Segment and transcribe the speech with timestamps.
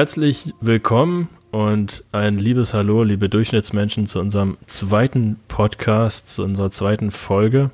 [0.00, 7.10] Herzlich willkommen und ein liebes Hallo, liebe Durchschnittsmenschen, zu unserem zweiten Podcast, zu unserer zweiten
[7.10, 7.70] Folge.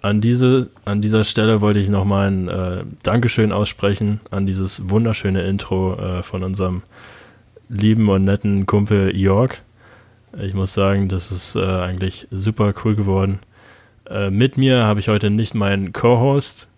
[0.00, 5.42] An, diese, an dieser Stelle wollte ich nochmal ein äh, Dankeschön aussprechen an dieses wunderschöne
[5.42, 6.82] Intro äh, von unserem
[7.68, 9.56] lieben und netten Kumpel Jörg.
[10.40, 13.40] Ich muss sagen, das ist äh, eigentlich super cool geworden.
[14.08, 16.68] Äh, mit mir habe ich heute nicht meinen Co-Host.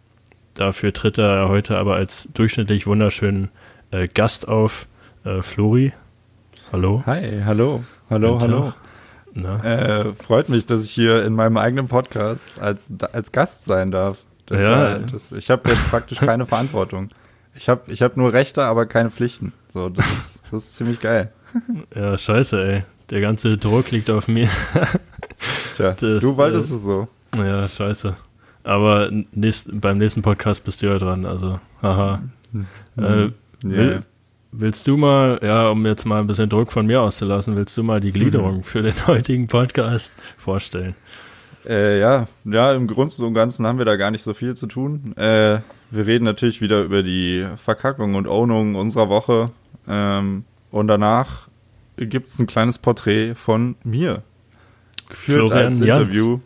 [0.54, 3.50] Dafür tritt er heute aber als durchschnittlich wunderschönen
[3.90, 4.86] äh, Gast auf.
[5.24, 5.92] Äh, Flori.
[6.72, 7.02] Hallo.
[7.06, 7.84] Hi, hallo.
[8.10, 8.72] Hallo, hallo.
[9.34, 14.24] Äh, freut mich, dass ich hier in meinem eigenen Podcast als, als Gast sein darf.
[14.46, 14.98] Das, ja.
[14.98, 17.10] Das, ich habe jetzt praktisch keine Verantwortung.
[17.54, 19.52] Ich habe ich hab nur Rechte, aber keine Pflichten.
[19.68, 21.32] So, das ist, das ist ziemlich geil.
[21.95, 22.84] Ja, scheiße, ey.
[23.10, 24.48] Der ganze Druck liegt auf mir.
[25.76, 27.09] Tja, das, du wolltest äh, es so.
[27.37, 28.14] Ja, scheiße.
[28.64, 32.23] Aber nächst, beim nächsten Podcast bist du ja dran, also haha.
[32.52, 32.66] Mhm.
[32.96, 33.30] Äh,
[33.70, 33.78] yeah.
[33.78, 34.02] will,
[34.52, 37.82] willst du mal, ja, um jetzt mal ein bisschen Druck von mir auszulassen, willst du
[37.82, 38.62] mal die Gliederung mhm.
[38.64, 40.95] für den heutigen Podcast vorstellen?
[41.66, 44.66] Äh, ja, ja, im Grunde und Ganzen haben wir da gar nicht so viel zu
[44.66, 45.16] tun.
[45.16, 49.50] Äh, wir reden natürlich wieder über die Verkackung und Ownung unserer Woche.
[49.88, 51.48] Ähm, und danach
[51.96, 54.23] gibt es ein kleines Porträt von mir.
[55.08, 56.30] Geführt Florian als Interview.
[56.30, 56.42] Jans.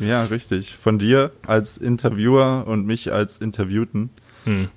[0.00, 0.76] Ja, richtig.
[0.76, 4.10] Von dir als Interviewer und mich als Interviewten.
[4.44, 4.70] Hm.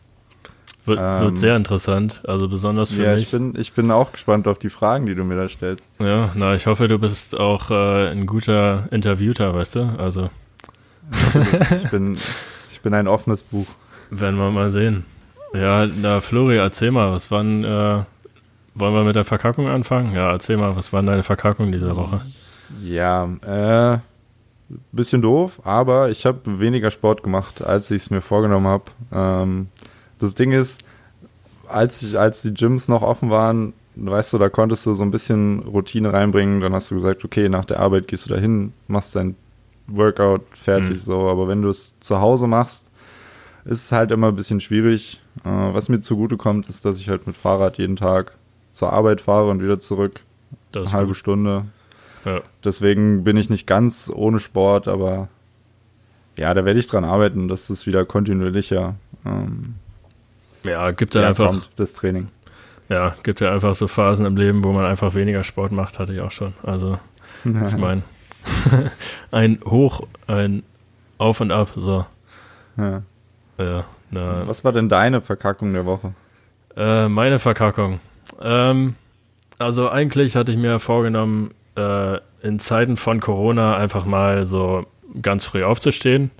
[0.87, 3.23] Wird, ähm, wird, sehr interessant, also besonders für ja, mich.
[3.23, 5.89] Ich bin, ich bin auch gespannt auf die Fragen, die du mir da stellst.
[5.99, 9.95] Ja, na, ich hoffe, du bist auch äh, ein guter Interviewter, weißt du?
[9.97, 10.29] Also.
[11.75, 12.17] ich bin,
[12.71, 13.67] ich bin ein offenes Buch.
[14.09, 15.03] Werden wir mal sehen.
[15.53, 18.03] Ja, na, Flori, erzähl mal, was waren, äh,
[18.73, 20.15] wollen wir mit der Verkackung anfangen?
[20.15, 22.21] Ja, erzähl mal, was war deine Verkackung diese Woche?
[22.81, 23.99] Ja, äh,
[24.93, 28.85] bisschen doof, aber ich habe weniger Sport gemacht, als ich es mir vorgenommen habe.
[29.13, 29.67] Ähm,
[30.19, 30.83] das Ding ist,
[31.67, 35.11] als, ich, als die Gyms noch offen waren, weißt du, da konntest du so ein
[35.11, 36.61] bisschen Routine reinbringen.
[36.61, 39.35] Dann hast du gesagt, okay, nach der Arbeit gehst du da hin, machst dein
[39.87, 40.97] Workout fertig, mhm.
[40.97, 41.29] so.
[41.29, 42.91] Aber wenn du es zu Hause machst,
[43.65, 45.21] ist es halt immer ein bisschen schwierig.
[45.43, 48.37] Äh, was mir zugute kommt, ist, dass ich halt mit Fahrrad jeden Tag
[48.71, 50.21] zur Arbeit fahre und wieder zurück.
[50.71, 51.17] Das eine halbe gut.
[51.17, 51.65] Stunde.
[52.25, 52.41] Ja.
[52.63, 55.29] Deswegen bin ich nicht ganz ohne Sport, aber
[56.37, 58.95] ja, da werde ich dran arbeiten, dass es wieder kontinuierlicher
[59.25, 59.75] ähm,
[60.67, 62.29] ja, gibt ja einfach kommt, das Training.
[62.89, 66.13] Ja, gibt ja einfach so Phasen im Leben, wo man einfach weniger Sport macht, hatte
[66.13, 66.53] ich auch schon.
[66.63, 66.99] Also,
[67.43, 68.03] ich meine,
[69.31, 70.63] ein Hoch, ein
[71.17, 72.05] Auf und Ab, so.
[72.77, 73.01] Ja.
[73.57, 74.47] ja na.
[74.47, 76.13] Was war denn deine Verkackung der Woche?
[76.75, 77.99] Äh, meine Verkackung.
[78.41, 78.95] Ähm,
[79.59, 84.85] also eigentlich hatte ich mir vorgenommen, äh, in Zeiten von Corona einfach mal so
[85.21, 86.31] ganz früh aufzustehen.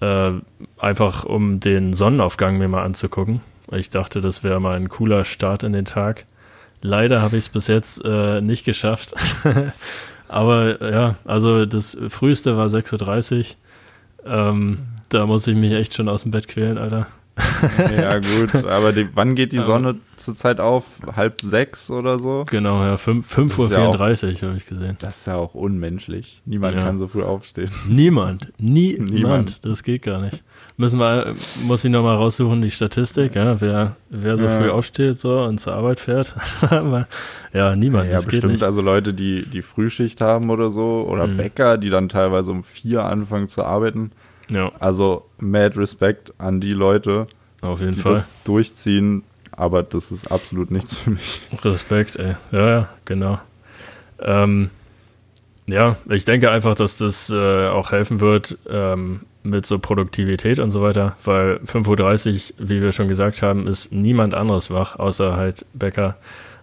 [0.00, 0.32] Äh,
[0.78, 3.40] einfach um den Sonnenaufgang mir mal anzugucken.
[3.72, 6.26] Ich dachte, das wäre mal ein cooler Start in den Tag.
[6.82, 9.14] Leider habe ich es bis jetzt äh, nicht geschafft.
[10.28, 13.54] Aber ja, also das früheste war 6.30
[14.24, 14.30] Uhr.
[14.32, 14.78] Ähm,
[15.08, 17.06] da muss ich mich echt schon aus dem Bett quälen, Alter.
[17.96, 20.84] ja, gut, aber die, wann geht die Sonne zurzeit auf?
[21.16, 22.44] Halb seks oder so?
[22.48, 24.96] Genau, ja, 5.34 Uhr ja habe ich gesehen.
[25.00, 26.42] Das ist ja auch unmenschlich.
[26.44, 26.82] Niemand ja.
[26.82, 27.70] kann so früh aufstehen.
[27.88, 28.52] Niemand.
[28.58, 29.64] Nie, niemand.
[29.64, 30.44] Das geht gar nicht.
[30.76, 31.34] Müssen wir,
[31.64, 34.58] muss ich nochmal raussuchen, die Statistik, ja, wer, wer so ja.
[34.58, 36.34] früh aufsteht so und zur Arbeit fährt.
[37.52, 38.10] ja, niemand.
[38.10, 41.36] Ja, bestimmt also Leute, die, die Frühschicht haben oder so, oder mhm.
[41.36, 44.12] Bäcker, die dann teilweise um vier anfangen zu arbeiten.
[44.48, 44.72] Ja.
[44.78, 47.26] Also mad Respect an die Leute,
[47.60, 48.12] Auf jeden die Fall.
[48.14, 49.22] das durchziehen,
[49.52, 51.40] aber das ist absolut nichts für mich.
[51.62, 52.36] Respekt, ey.
[52.52, 53.38] Ja, ja, genau.
[54.20, 54.70] Ähm,
[55.66, 60.70] ja, ich denke einfach, dass das äh, auch helfen wird ähm, mit so Produktivität und
[60.70, 65.36] so weiter, weil 5.30 Uhr, wie wir schon gesagt haben, ist niemand anderes wach, außer
[65.36, 66.16] halt Bäcker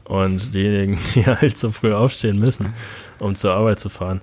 [0.04, 2.74] und diejenigen, die halt so früh aufstehen müssen,
[3.20, 4.22] um zur Arbeit zu fahren.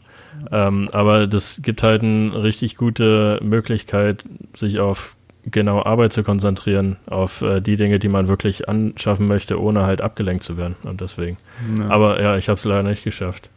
[0.50, 4.24] Ähm, aber das gibt halt eine richtig gute Möglichkeit,
[4.54, 5.16] sich auf
[5.50, 10.00] genau Arbeit zu konzentrieren, auf äh, die Dinge, die man wirklich anschaffen möchte, ohne halt
[10.00, 10.76] abgelenkt zu werden.
[10.84, 11.36] Und deswegen.
[11.78, 11.88] Ja.
[11.88, 13.50] Aber ja, ich habe es leider nicht geschafft.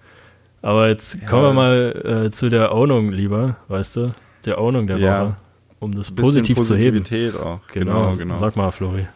[0.62, 1.28] Aber jetzt ja.
[1.28, 4.12] kommen wir mal äh, zu der Ownung lieber, weißt du?
[4.46, 5.22] Der Ownung der ja.
[5.22, 5.36] Woche.
[5.80, 7.04] Um das positiv zu heben.
[7.38, 7.60] Auch.
[7.74, 8.36] Genau, genau, genau.
[8.36, 9.08] Sag mal, Flori.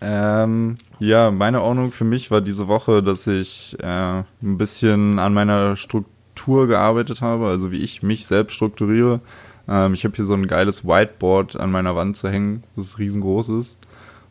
[0.00, 4.24] Ähm, ja, meine Ordnung für mich war diese Woche, dass ich äh, ein
[4.58, 9.20] bisschen an meiner Struktur Struktur gearbeitet habe, also wie ich mich selbst strukturiere.
[9.68, 13.50] Ähm, ich habe hier so ein geiles Whiteboard an meiner Wand zu hängen, das riesengroß
[13.50, 13.78] ist.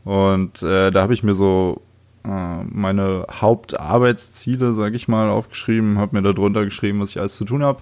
[0.03, 1.81] Und äh, da habe ich mir so
[2.25, 7.37] äh, meine Hauptarbeitsziele, sage ich mal, aufgeschrieben, habe mir da drunter geschrieben, was ich alles
[7.37, 7.81] zu tun habe.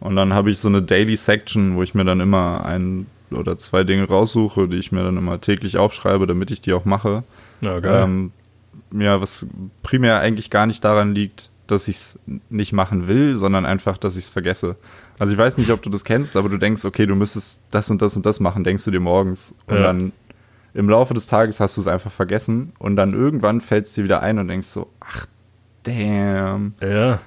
[0.00, 3.56] Und dann habe ich so eine Daily Section, wo ich mir dann immer ein oder
[3.56, 7.22] zwei Dinge raussuche, die ich mir dann immer täglich aufschreibe, damit ich die auch mache.
[7.60, 8.02] Ja, geil.
[8.02, 8.32] Ähm,
[8.92, 9.46] ja, was
[9.84, 12.18] primär eigentlich gar nicht daran liegt, dass ich es
[12.50, 14.76] nicht machen will, sondern einfach, dass ich es vergesse.
[15.18, 17.90] Also ich weiß nicht, ob du das kennst, aber du denkst, okay, du müsstest das
[17.90, 19.54] und das und das machen, denkst du dir morgens.
[19.66, 19.82] Und Ja.
[19.82, 20.12] dann
[20.74, 24.04] im Laufe des Tages hast du es einfach vergessen und dann irgendwann fällt es dir
[24.04, 25.26] wieder ein und denkst so, ach,
[25.82, 26.74] damn.
[26.82, 27.20] ja.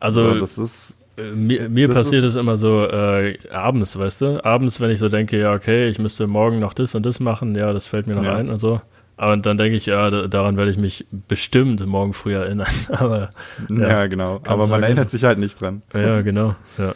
[0.00, 4.20] Also, So, das ist, Äh, Mir, mir Das passiert es immer so äh, abends, weißt
[4.22, 4.44] du?
[4.44, 7.54] Abends, wenn ich so denke, ja, okay, ich müsste morgen noch das und das machen,
[7.54, 8.34] ja, das fällt mir noch Ja.
[8.36, 8.80] ein und so.
[9.22, 12.66] Aber dann denke ich, ja, da, daran werde ich mich bestimmt morgen früh erinnern.
[12.90, 13.30] Aber
[13.70, 14.40] ja, Ja, genau.
[14.46, 15.82] Aber man erinnert sich halt nicht dran.
[15.94, 16.94] ja, genau, ja.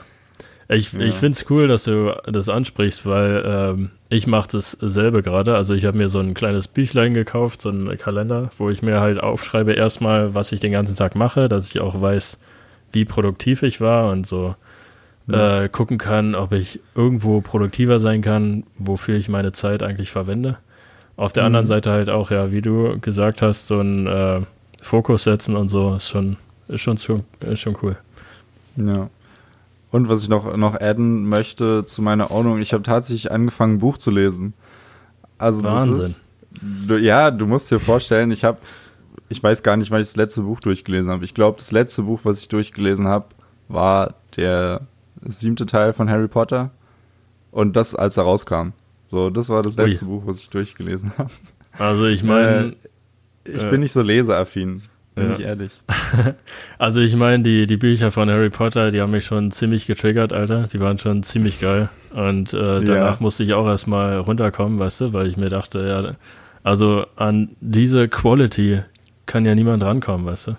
[0.69, 0.99] Ich, Ja.
[1.01, 5.55] ich finde es cool, dass du das ansprichst, weil ähm, ich mache dasselbe gerade.
[5.55, 8.99] Also ich habe mir so ein kleines Büchlein gekauft, so einen Kalender, wo ich mir
[9.01, 12.39] halt aufschreibe erstmal, was ich den ganzen Tag mache, dass ich auch weiß,
[12.91, 14.57] wie produktiv ich war und so
[15.29, 15.63] Ja.
[15.63, 20.59] äh, gucken kann, ob ich irgendwo produktiver sein kann, wofür ich meine Zeit eigentlich verwende.
[21.17, 21.47] Auf der Mhm.
[21.47, 24.41] anderen Seite halt auch, ja, wie du gesagt hast, so ein äh,
[24.83, 26.37] Fokus setzen und so ist schon,
[26.69, 26.97] ist schon,
[27.41, 27.97] ist schon cool.
[28.77, 29.09] Ja.
[29.91, 33.79] Und was ich noch, noch adden möchte zu meiner Ordnung, ich habe tatsächlich angefangen, ein
[33.79, 34.53] Buch zu lesen.
[35.39, 35.93] Also Wahnsinn.
[35.93, 36.21] das ist.
[36.89, 38.59] Du, ja, du musst dir vorstellen, ich habe,
[39.29, 41.25] ich weiß gar nicht, wann ich das letzte Buch durchgelesen habe.
[41.25, 43.27] Ich glaube, das letzte Buch, was ich durchgelesen habe,
[43.69, 44.83] war der
[45.25, 46.71] siebte Teil von Harry Potter.
[47.51, 48.71] Und das, als er rauskam.
[49.09, 49.87] So, das war das Ui.
[49.89, 51.31] letzte Buch, was ich durchgelesen habe.
[51.79, 52.75] Also ich meine,
[53.47, 54.83] Ich Äh, bin nicht so leseaffin,
[55.15, 55.33] bin ja.
[55.35, 55.81] ich ehrlich.
[56.79, 60.33] Also ich meine, die, die Bücher von Harry Potter, die haben mich schon ziemlich getriggert,
[60.33, 60.67] Alter.
[60.67, 61.89] Die waren schon ziemlich geil.
[62.15, 63.17] Und äh, danach Ja.
[63.21, 66.13] musste ich auch erstmal runterkommen, weißt du, weil ich mir dachte, ja,
[66.65, 68.83] also an diese Quality
[69.27, 70.57] kann ja niemand rankommen, weißt du.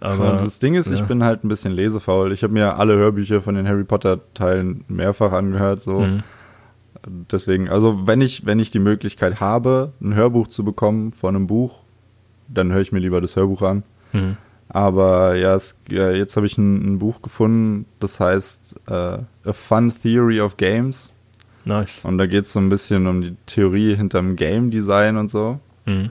[0.00, 1.06] Aber und das Ding ist, ich ja.
[1.06, 2.30] bin halt ein bisschen lesefaul.
[2.32, 6.00] Ich habe mir alle Hörbücher von den Harry Potter Teilen mehrfach angehört, so.
[6.00, 6.22] Mhm.
[7.30, 11.46] Deswegen, also wenn ich, wenn ich die Möglichkeit habe, ein Hörbuch zu bekommen von einem
[11.46, 11.80] Buch,
[12.48, 13.82] dann höre ich mir lieber das Hörbuch an.
[14.12, 14.36] Mhm.
[14.68, 19.92] Aber ja, es, jetzt habe ich ein, ein Buch gefunden, das heißt äh, A Fun
[20.02, 21.14] Theory of Games.
[21.64, 22.04] Nice.
[22.04, 25.60] Und da geht es so ein bisschen um die Theorie hinterm Game Design und so.
[25.84, 26.10] Mhm.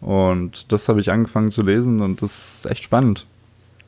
[0.00, 3.26] Und das habe ich angefangen zu lesen und das ist echt spannend.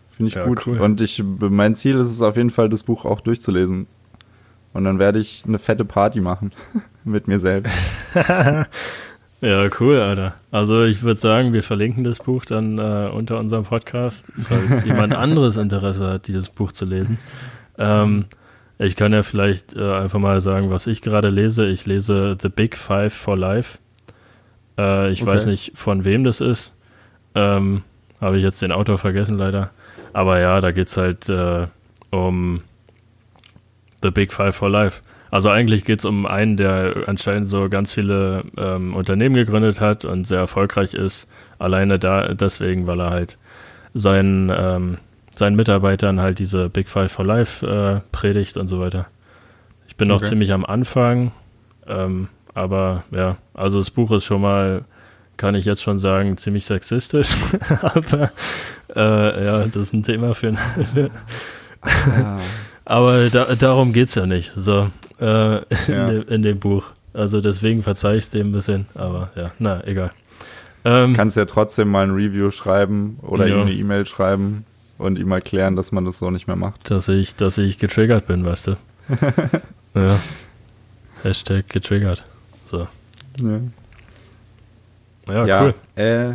[0.09, 0.67] Finde ich Ja, gut.
[0.67, 0.79] cool.
[0.81, 3.87] Und ich, mein Ziel ist es auf jeden Fall, das Buch auch durchzulesen.
[4.75, 6.53] Und dann werde ich eine fette Party machen
[7.05, 7.73] mit mir selbst.
[9.41, 10.35] Ja, cool, Alter.
[10.51, 15.15] Also ich würde sagen, wir verlinken das Buch dann äh, unter unserem Podcast, falls jemand
[15.15, 17.19] anderes Interesse hat, dieses Buch zu lesen.
[17.77, 18.25] Ähm,
[18.79, 21.67] ich kann ja vielleicht äh, einfach mal sagen, was ich gerade lese.
[21.67, 23.79] Ich lese The Big Five for Life.
[24.79, 25.33] Äh, ich Okay.
[25.33, 26.73] weiß nicht, von wem das ist.
[27.35, 27.83] Ähm,
[28.23, 29.69] Habe ich jetzt den Autor vergessen, leider.
[30.15, 31.67] Aber ja, da geht's halt äh,
[32.09, 32.63] um
[34.05, 35.03] The Big Five for Life.
[35.31, 40.29] Also eigentlich geht's um einen, der anscheinend so ganz viele ähm, Unternehmen gegründet hat und
[40.29, 41.27] sehr erfolgreich ist.
[41.59, 43.37] Alleine da deswegen, weil er halt
[43.95, 44.99] seinen, ähm,
[45.35, 49.07] seinen Mitarbeitern halt diese Big Five for Life äh, predigt und so weiter.
[49.89, 50.29] Ich bin noch Okay.
[50.29, 51.33] ziemlich am Anfang,
[51.89, 54.85] ähm, aber ja, also das Buch ist schon mal,
[55.37, 57.35] kann ich jetzt schon sagen, ziemlich sexistisch.
[57.83, 58.31] aber
[58.95, 60.55] äh, ja, das ist ein Thema für,
[60.95, 61.11] für
[62.85, 66.07] aber da, darum geht's ja nicht, so äh, in, Ja.
[66.11, 66.87] dem, in dem Buch.
[67.13, 70.11] Also deswegen verzeih ich dem ein bisschen, aber ja, na, egal.
[70.85, 73.55] Ähm, Kannst ja trotzdem mal ein Review schreiben oder Ja.
[73.57, 74.67] ihm eine E-Mail schreiben
[74.99, 76.91] und ihm erklären, dass man das so nicht mehr macht.
[76.91, 78.77] dass ich, dass ich getriggert bin, weißt du.
[79.95, 80.19] ja.
[81.23, 82.25] Hashtag getriggert.
[82.71, 82.87] So.
[83.41, 83.61] Ja,
[85.29, 85.75] Ja, ja cool.
[85.97, 86.35] äh,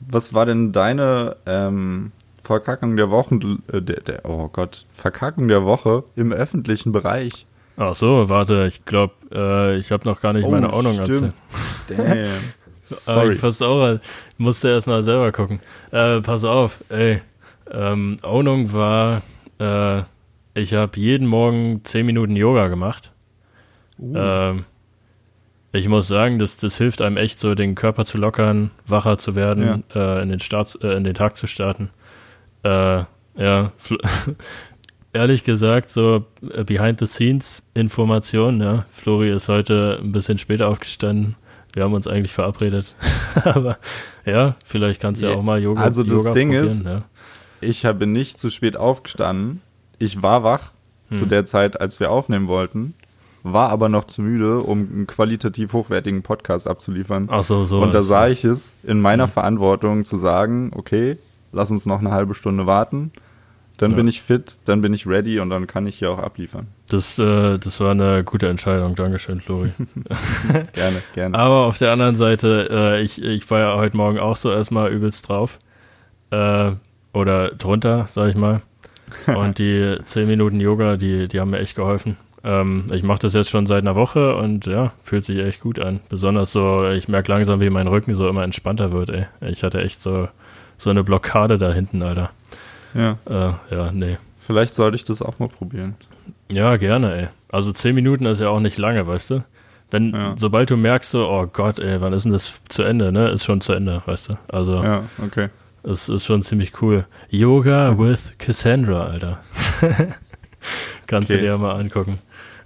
[0.00, 2.12] was war denn deine ähm,
[2.46, 7.46] Verkackung der Wochen, äh, der, der, oh Gott, Verkackung der Woche im öffentlichen Bereich?
[7.76, 11.08] Ach so, warte, ich glaube, äh, ich habe noch gar nicht Oh, meine Ordnung stimmt.
[11.08, 11.32] erzählt.
[11.88, 12.28] Damn.
[12.84, 13.34] Sorry.
[13.34, 13.98] ich pass auch,
[14.38, 15.58] musste erst mal selber gucken.
[15.90, 17.20] Äh, pass auf, ey.
[17.68, 19.22] Ähm, Ordnung war,
[19.58, 20.02] äh,
[20.54, 23.12] ich habe jeden Morgen 10 Minuten Yoga gemacht.
[23.98, 24.16] Uh.
[24.16, 24.64] Ähm,
[25.72, 29.34] ich muss sagen, das, das hilft einem echt so, den Körper zu lockern, wacher zu
[29.34, 31.90] werden, äh, in, den Start, äh, in den Tag zu starten.
[32.66, 33.04] Äh,
[33.42, 33.72] ja,
[35.12, 38.84] ehrlich gesagt, so äh, Behind-the-Scenes-Information, ja.
[38.90, 41.36] Flori ist heute ein bisschen später aufgestanden.
[41.72, 42.94] Wir haben uns eigentlich verabredet.
[43.44, 43.76] Aber
[44.24, 47.02] ja, vielleicht kannst du ja, auch mal Yoga also das Yoga Ding ist- ja.
[47.62, 49.62] Ich habe nicht zu spät aufgestanden.
[49.98, 50.72] Ich war wach
[51.10, 51.28] zu Hm.
[51.30, 52.92] der Zeit, als wir aufnehmen wollten,
[53.42, 57.28] war aber noch zu müde, um einen qualitativ hochwertigen Podcast abzuliefern.
[57.30, 57.80] Ach so, so.
[57.80, 59.30] Und da sah ich es in meiner Hm.
[59.30, 61.16] Verantwortung zu sagen, okay,
[61.56, 63.10] lass uns noch eine halbe Stunde warten.
[63.78, 63.96] dann Ja.
[63.98, 66.68] bin ich fit, dann bin ich ready und dann kann ich hier auch abliefern.
[66.88, 68.94] Das, äh, das war eine gute Entscheidung.
[68.94, 69.70] Dankeschön, Flori.
[70.72, 71.36] Gerne, gerne.
[71.38, 74.90] Aber auf der anderen Seite, äh, ich, ich war ja heute Morgen auch so erstmal
[74.92, 75.58] übelst drauf.
[76.30, 76.72] Äh,
[77.12, 78.62] oder drunter, sag ich mal.
[79.26, 82.16] Und die 10 Minuten Yoga, die, die haben mir echt geholfen.
[82.44, 85.78] Ähm, ich mache das jetzt schon seit einer Woche und ja, fühlt sich echt gut
[85.80, 86.00] an.
[86.08, 89.26] Besonders so, ich merke langsam, wie mein Rücken so immer entspannter wird, ey.
[89.40, 90.28] Ich hatte echt so,
[90.78, 92.30] so eine Blockade da hinten, Alter.
[92.94, 94.16] Ja, Äh, ja, nee.
[94.38, 95.94] vielleicht sollte ich das auch mal probieren.
[96.48, 97.28] Ja, gerne, ey.
[97.50, 99.44] Also 10 Minuten ist ja auch nicht lange, weißt du?
[99.90, 100.34] Wenn, Ja.
[100.36, 103.28] sobald du merkst, so, oh Gott, ey, wann ist denn das zu Ende, ne?
[103.28, 104.38] Ist schon zu Ende, weißt du?
[104.48, 105.48] Also, Ja, okay.
[105.84, 107.06] es ist schon ziemlich cool.
[107.30, 109.38] Yoga with Cassandra, Alter.
[111.06, 111.38] Kannst Okay.
[111.40, 112.18] du dir ja mal angucken.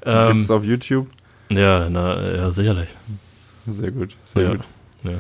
[0.05, 1.07] Ähm, Gibt's auf YouTube?
[1.51, 2.89] ja, na, ja, sicherlich.
[3.67, 4.51] Sehr gut, sehr Ja.
[4.53, 4.61] gut.
[5.05, 5.11] Ja,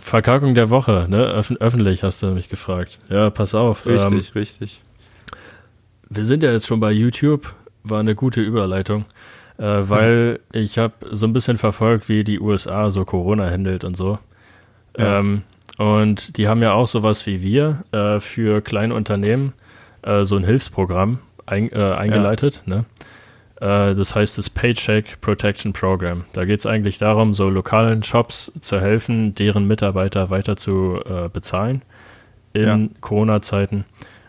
[0.00, 1.24] Verkackung der Woche, ne?
[1.24, 2.98] Öff öffentlich hast du mich gefragt.
[3.08, 3.86] Ja, pass auf.
[3.86, 4.80] Ähm, Richtig, richtig.
[6.08, 9.04] Wir sind ja jetzt schon bei YouTube, war eine gute Überleitung,
[9.58, 13.96] äh, weil ich habe so ein bisschen verfolgt, wie die USA so Corona handelt und
[13.96, 14.18] so.
[14.96, 15.18] Ja.
[15.18, 15.42] Ähm,
[15.76, 19.52] und die haben ja auch sowas wie wir äh, für kleine Unternehmen
[20.02, 22.62] äh, so ein Hilfsprogramm ein, äh, eingeleitet.
[22.66, 22.84] Ne?
[23.60, 26.24] Äh, das heißt das Paycheck Protection Program.
[26.32, 31.28] Da geht es eigentlich darum, so lokalen Shops zu helfen, deren Mitarbeiter weiter zu äh,
[31.28, 31.82] bezahlen
[32.52, 32.78] in Ja.
[33.00, 33.84] Corona-Zeiten.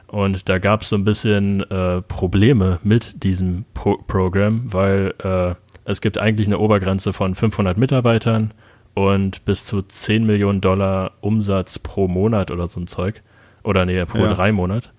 [0.08, 5.54] Und da gab es so ein bisschen äh, Probleme mit diesem Pro Programm, weil äh,
[5.86, 8.52] es gibt eigentlich eine Obergrenze von 500 Mitarbeitern
[8.96, 13.22] und bis zu 10 Millionen Dollar Umsatz pro Monat oder so ein Zeug.
[13.64, 14.34] Oder nee, pro Ja.
[14.34, 14.92] drei Monat.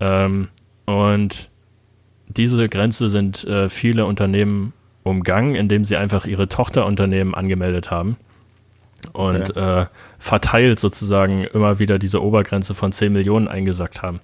[0.00, 0.48] Ähm,
[0.84, 1.48] und
[2.36, 4.72] diese Grenze sind äh, viele Unternehmen
[5.02, 8.16] umgangen, indem sie einfach ihre Tochterunternehmen angemeldet haben
[9.12, 9.86] und äh,
[10.18, 14.20] verteilt sozusagen immer wieder diese Obergrenze von 10 Millionen eingesackt haben.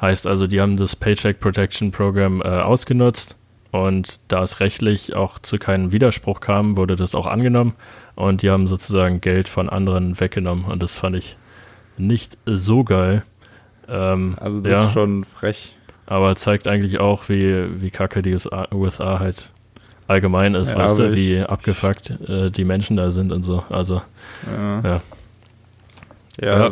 [0.00, 3.36] Heißt also, die haben das Paycheck Protection Program äh, ausgenutzt
[3.72, 7.74] und da es rechtlich auch zu keinem Widerspruch kam, wurde das auch angenommen
[8.14, 11.36] und die haben sozusagen Geld von anderen weggenommen und das fand ich
[11.96, 13.24] nicht so geil.
[13.88, 15.74] Ähm, Also das ja, ist schon frech.
[16.08, 19.50] Aber zeigt eigentlich auch, wie, wie kacke die USA, USA halt
[20.06, 23.62] allgemein ist, Ja, weißt du, ich- wie abgefuckt äh, die Menschen da sind und so.
[23.68, 24.02] Also,
[24.50, 24.80] Ja.
[24.82, 25.00] ja.
[26.40, 26.70] Ja, Ja.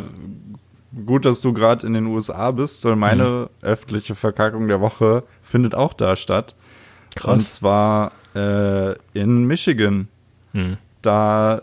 [1.04, 3.48] gut, dass du gerade in den USA bist, weil meine Mhm.
[3.62, 6.54] öffentliche Verkackung der Woche findet auch da statt.
[7.24, 10.08] Und zwar äh, in Michigan.
[10.52, 10.76] Hm.
[11.00, 11.62] Da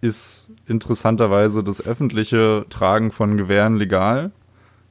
[0.00, 4.30] ist interessanterweise das öffentliche Tragen von Gewehren legal.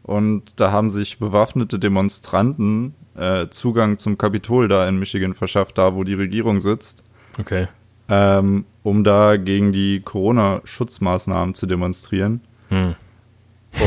[0.05, 5.95] Und da haben sich bewaffnete Demonstranten äh, Zugang zum Kapitol da in Michigan verschafft, da
[5.95, 7.03] wo die Regierung sitzt,
[7.39, 7.67] Okay.
[8.07, 12.41] ähm, um da gegen die Corona-Schutzmaßnahmen zu demonstrieren.
[12.69, 12.93] Hm.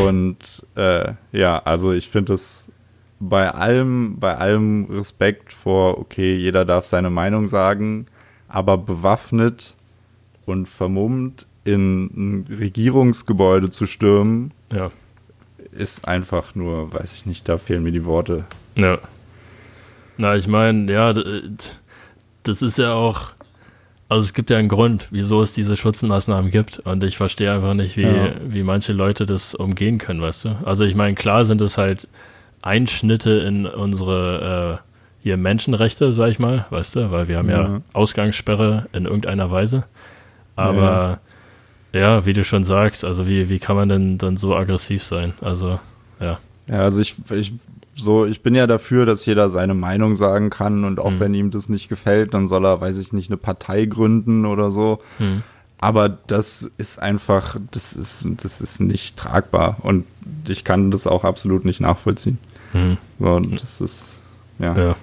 [0.06, 2.70] Und äh, ja, also ich finde es
[3.20, 8.06] bei allem, bei allem Respekt vor, okay, jeder darf seine Meinung sagen,
[8.48, 9.76] aber bewaffnet
[10.46, 14.90] und vermummt in ein Regierungsgebäude zu stürmen, Ja.
[15.72, 18.44] Ist einfach nur, weiß ich nicht, da fehlen mir die Worte.
[18.76, 18.98] Ja.
[20.16, 21.12] Na, ich meine, ja,
[22.42, 23.30] das ist ja auch,
[24.08, 27.74] also es gibt ja einen Grund, wieso es diese Schutzmaßnahmen gibt und ich verstehe einfach
[27.74, 28.30] nicht, wie, Ja.
[28.46, 30.56] wie manche Leute das umgehen können, weißt du?
[30.64, 32.08] Also ich meine, klar sind es halt
[32.62, 34.88] Einschnitte in unsere äh,
[35.22, 37.80] hier Menschenrechte, sag ich mal, weißt du, weil wir haben ja, Ja.
[37.92, 39.84] Ausgangssperre in irgendeiner Weise.
[40.56, 41.20] Aber ja.
[42.26, 45.34] Wie du schon sagst, also wie, wie kann man denn dann so aggressiv sein?
[45.40, 45.78] Also,
[46.20, 46.38] ja.
[46.66, 47.52] Ja, also ich, ich,
[47.94, 51.20] so, ich bin ja dafür, dass jeder seine Meinung sagen kann und auch Mhm.
[51.20, 54.70] wenn ihm das nicht gefällt, dann soll er, weiß ich nicht, eine Partei gründen oder
[54.70, 55.00] so.
[55.18, 55.42] Hm.
[55.80, 60.04] Aber das ist einfach, das ist, das ist nicht tragbar und
[60.48, 62.38] ich kann das auch absolut nicht nachvollziehen.
[62.72, 62.96] Hm.
[63.18, 64.20] So, das ist,
[64.58, 64.76] ja.
[64.76, 64.96] Ja.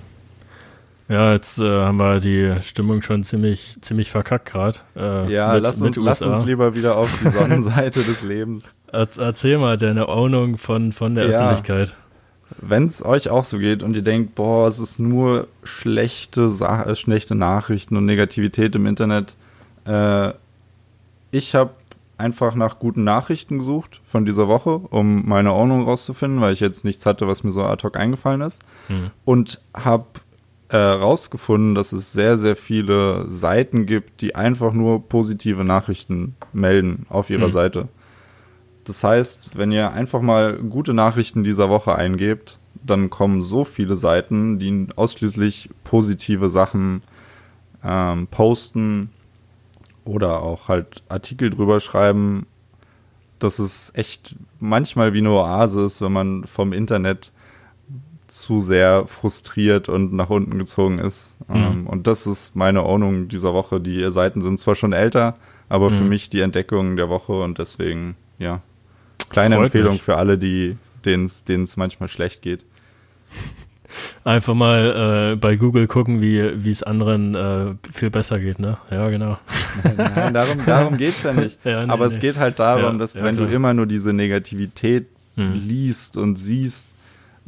[1.08, 4.80] Ja, jetzt äh, haben wir die Stimmung schon ziemlich, ziemlich verkackt gerade.
[4.96, 8.64] Äh, Ja, mit- lass, uns, lass uns lieber wieder auf die Sonnenseite des Lebens.
[8.92, 11.42] Er, erzähl mal deine Ownung von, von der Ja.
[11.42, 11.94] Öffentlichkeit.
[12.60, 16.84] Wenn es euch auch so geht und ihr denkt, boah, es ist nur schlechte, Sa
[16.84, 19.36] äh, schlechte Nachrichten und Negativität im Internet,
[19.86, 20.32] äh,
[21.32, 21.72] ich habe
[22.18, 26.86] einfach nach guten Nachrichten gesucht von dieser Woche, um meine Ordnung rauszufinden, weil ich jetzt
[26.86, 28.62] nichts hatte, was mir so ad hoc eingefallen ist.
[28.88, 29.12] Hm.
[29.26, 30.06] Und habe
[30.70, 37.06] äh, rausgefunden, dass es sehr, sehr viele Seiten gibt, die einfach nur positive Nachrichten melden
[37.10, 37.52] auf ihrer Hm.
[37.52, 37.88] Seite.
[38.84, 43.96] Das heißt, wenn ihr einfach mal gute Nachrichten dieser Woche eingebt, dann kommen so viele
[43.96, 47.02] Seiten, die ausschließlich positive Sachen
[47.84, 49.10] ähm, posten
[50.04, 52.46] oder auch halt Artikel drüber schreiben.
[53.40, 57.32] dass es echt manchmal wie eine Oase ist, wenn man vom Internet
[58.28, 61.38] zu sehr frustriert und nach unten gezogen ist.
[61.48, 61.56] Mhm.
[61.56, 63.80] Ähm, und das ist meine Ownung dieser Woche.
[63.80, 65.36] Die Seiten sind zwar schon älter,
[65.70, 65.96] aber mhm.
[65.96, 68.62] für mich die Entdeckung der Woche und deswegen, ja,
[69.30, 70.02] kleine Freut Empfehlung mich.
[70.02, 72.66] für alle, die denen es manchmal schlecht geht.
[74.24, 78.78] Einfach mal äh, bei Google gucken, wie es anderen äh, viel besser geht, ne?
[78.92, 79.38] Ja, genau.
[79.98, 81.60] Nein, darum, darum geht es ja nicht.
[81.64, 82.14] Ja, nee, Aber nee.
[82.14, 83.48] es geht halt darum, ja, dass ja, wenn klar.
[83.48, 85.54] du immer nur diese Negativität hm.
[85.54, 86.88] liest und siehst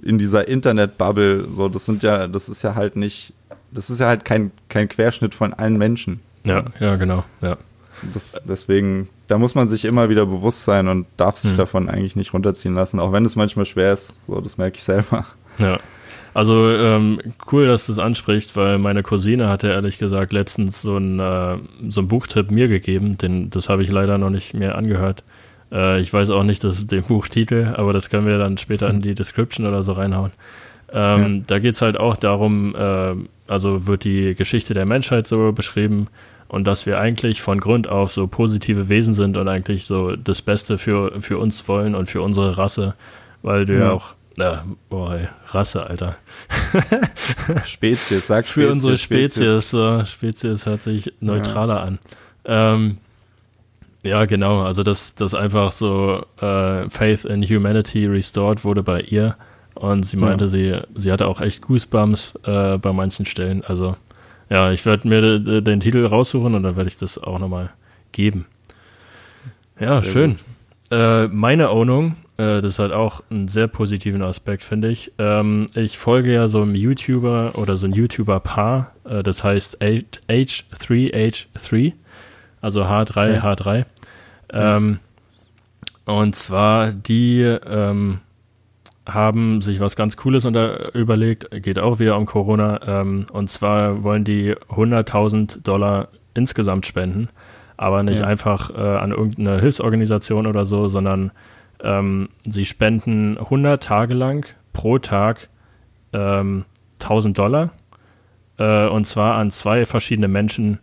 [0.02, 3.34] in dieser Internet-Bubble, so, das sind ja, das ist ja halt nicht,
[3.72, 6.22] das ist ja halt kein, kein Querschnitt von allen Menschen.
[6.46, 7.58] Ja, ja, genau, ja.
[8.14, 11.58] Das, deswegen, da muss man sich immer wieder bewusst sein und darf sich hm.
[11.58, 14.16] davon eigentlich nicht runterziehen lassen, auch wenn es manchmal schwer ist.
[14.28, 15.26] So, das merke ich selber.
[15.60, 15.80] Ja.
[16.38, 17.20] Also ähm,
[17.52, 21.58] cool, dass du es ansprichst, weil meine Cousine hatte ehrlich gesagt letztens so einen äh,
[21.90, 25.24] so einen Buchtipp mir gegeben, den das habe ich leider noch nicht mehr angehört.
[25.72, 29.00] Äh, ich weiß auch nicht das, den Buchtitel, aber das können wir dann später in
[29.00, 30.32] die Description oder so reinhauen.
[30.92, 31.44] Ähm, ja.
[31.48, 33.16] Da geht's halt auch darum, äh,
[33.48, 36.08] also wird die Geschichte der Menschheit so beschrieben
[36.48, 40.42] und dass wir eigentlich von Grund auf so positive Wesen sind und eigentlich so das
[40.42, 42.96] Beste für, für uns wollen und für unsere Rasse,
[43.42, 46.16] weil du ja, auch ja, boah, Rasse, Alter.
[47.66, 48.54] Spezies, sag Spezies.
[48.54, 50.06] Für unsere Spezies, so.
[50.06, 51.84] Spezies hört sich neutraler ja.
[51.84, 52.00] an.
[52.46, 52.98] Ähm,
[54.08, 59.36] ja, genau, also dass das einfach so äh, Faith in Humanity restored wurde bei ihr
[59.76, 60.50] und sie meinte, ja.
[60.50, 63.64] sie, sie hatte auch echt Goosebumps äh, bei manchen Stellen.
[63.64, 63.96] Also
[64.50, 67.70] ja, ich werde mir den Titel raussuchen und dann werde ich das auch nochmal
[68.12, 68.46] geben.
[69.80, 70.40] Ja, Sehr schön.
[70.90, 75.12] Äh, meine Ownung äh, das hat auch einen sehr positiven Aspekt, finde ich.
[75.18, 81.94] Ähm, ich folge ja so einem YouTuber oder so ein YouTuber-Paar, äh, das heißt H3H3,
[82.62, 83.44] also H3, ja.
[83.44, 83.86] H3.
[84.52, 85.00] Ähm,
[86.06, 88.20] und zwar, die ähm,
[89.06, 94.04] haben sich was ganz Cooles unter, überlegt, geht auch wieder um Corona, ähm, und zwar
[94.04, 97.30] wollen die 100.000 Dollar insgesamt spenden,
[97.78, 98.26] aber nicht ja.
[98.26, 101.32] einfach äh, an irgendeine Hilfsorganisation oder so, sondern
[101.82, 105.50] ähm, sie spenden 100 Tage lang pro Tag
[106.14, 106.66] ähm,
[107.02, 107.72] 1000 Dollar.
[108.58, 110.80] Äh, und zwar an zwei verschiedene Menschen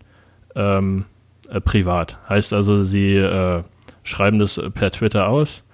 [0.55, 1.05] ähm,
[1.47, 2.19] äh, privat.
[2.29, 3.63] Heißt also, sie äh,
[4.03, 5.65] schreiben das per Twitter aus,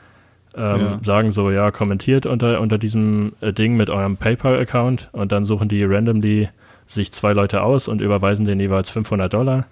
[0.54, 0.98] ähm, ja.
[1.02, 5.68] sagen so, ja, kommentiert unter, unter diesem äh, Ding mit eurem PayPal-Account und dann suchen
[5.68, 6.48] die randomly
[6.86, 9.66] sich zwei Leute aus und überweisen denen jeweils 500 Dollar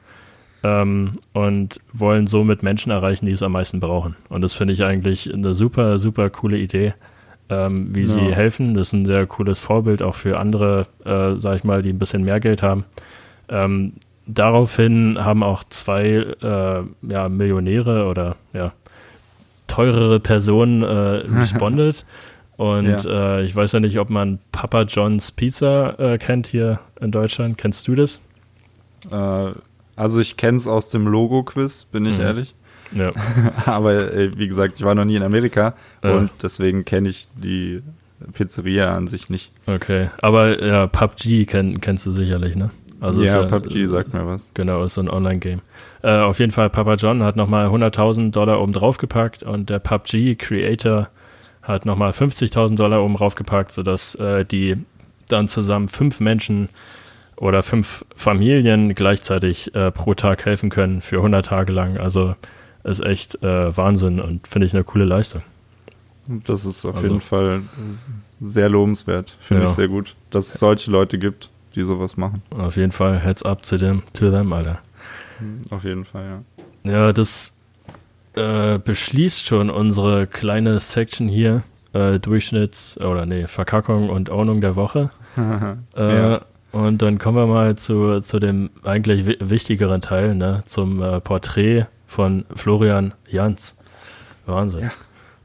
[0.63, 4.17] ähm, und wollen somit Menschen erreichen, die es am meisten brauchen.
[4.29, 6.95] Und das finde ich eigentlich eine super, super coole Idee,
[7.49, 8.09] ähm, wie ja.
[8.09, 8.75] sie helfen.
[8.75, 11.99] Das ist ein sehr cooles Vorbild auch für andere, äh, sag ich mal, die ein
[11.99, 12.85] bisschen mehr Geld haben.
[13.49, 13.95] Ähm,
[14.29, 18.73] daraufhin haben auch zwei äh, ja, Millionäre oder ja,
[19.67, 20.87] teurere Personen äh,
[21.39, 22.05] respondet.
[22.57, 23.39] Und ja.
[23.39, 27.57] äh, ich weiß ja nicht, ob man Papa John's Pizza äh, kennt hier in Deutschland.
[27.57, 28.21] Kennst du das?
[29.11, 29.51] Äh,
[29.97, 32.25] also ich kenne es aus dem Logo-Quiz, bin ich mhm.
[32.25, 32.55] ehrlich.
[32.93, 33.13] Ja.
[33.67, 37.83] Aber äh, wie gesagt, ich war noch nie in Amerika und deswegen kenne ich die
[38.33, 39.53] Pizzeria an sich nicht.
[39.67, 42.71] Okay, aber ja, PUBG kenn, kennst du sicherlich, ne?
[43.01, 44.51] Also ja, ja, PUBG sagt mir was.
[44.55, 45.61] Genau, ist so ein Online-Game.
[46.03, 49.79] Äh, auf jeden Fall, Papa John hat nochmal 100.000 Dollar oben drauf gepackt und der
[49.79, 51.09] PUBG-Creator
[51.63, 54.77] hat nochmal 50.000 Dollar oben drauf gepackt, sodass äh, die
[55.29, 56.69] dann zusammen fünf Menschen
[57.37, 61.99] oder fünf Familien gleichzeitig äh, pro Tag helfen können für 100 Tage lang.
[61.99, 62.35] Also
[62.85, 65.43] ist echt äh, Wahnsinn und finde ich eine coole Leistung.
[66.27, 67.63] Das ist auf also, jeden Fall
[68.41, 69.37] sehr lobenswert.
[69.41, 69.69] Finde ja.
[69.69, 72.43] ich sehr gut, dass es solche Leute gibt, die sowas machen.
[72.51, 74.81] Auf jeden Fall, heads up zu dem, to them, Alter.
[75.71, 76.43] Auf jeden Fall,
[76.85, 76.91] ja.
[76.91, 77.53] Ja, das
[78.35, 81.63] äh, beschließt schon unsere kleine Section hier.
[81.93, 85.11] Äh, Durchschnitts- oder nee, Verkackung und Ordnung der Woche.
[85.97, 86.41] äh, ja.
[86.73, 90.63] Und dann kommen wir mal zu, zu dem eigentlich wichtigeren Teil, ne?
[90.67, 93.77] zum äh, Porträt von Florian Jans.
[94.45, 94.91] Wahnsinn.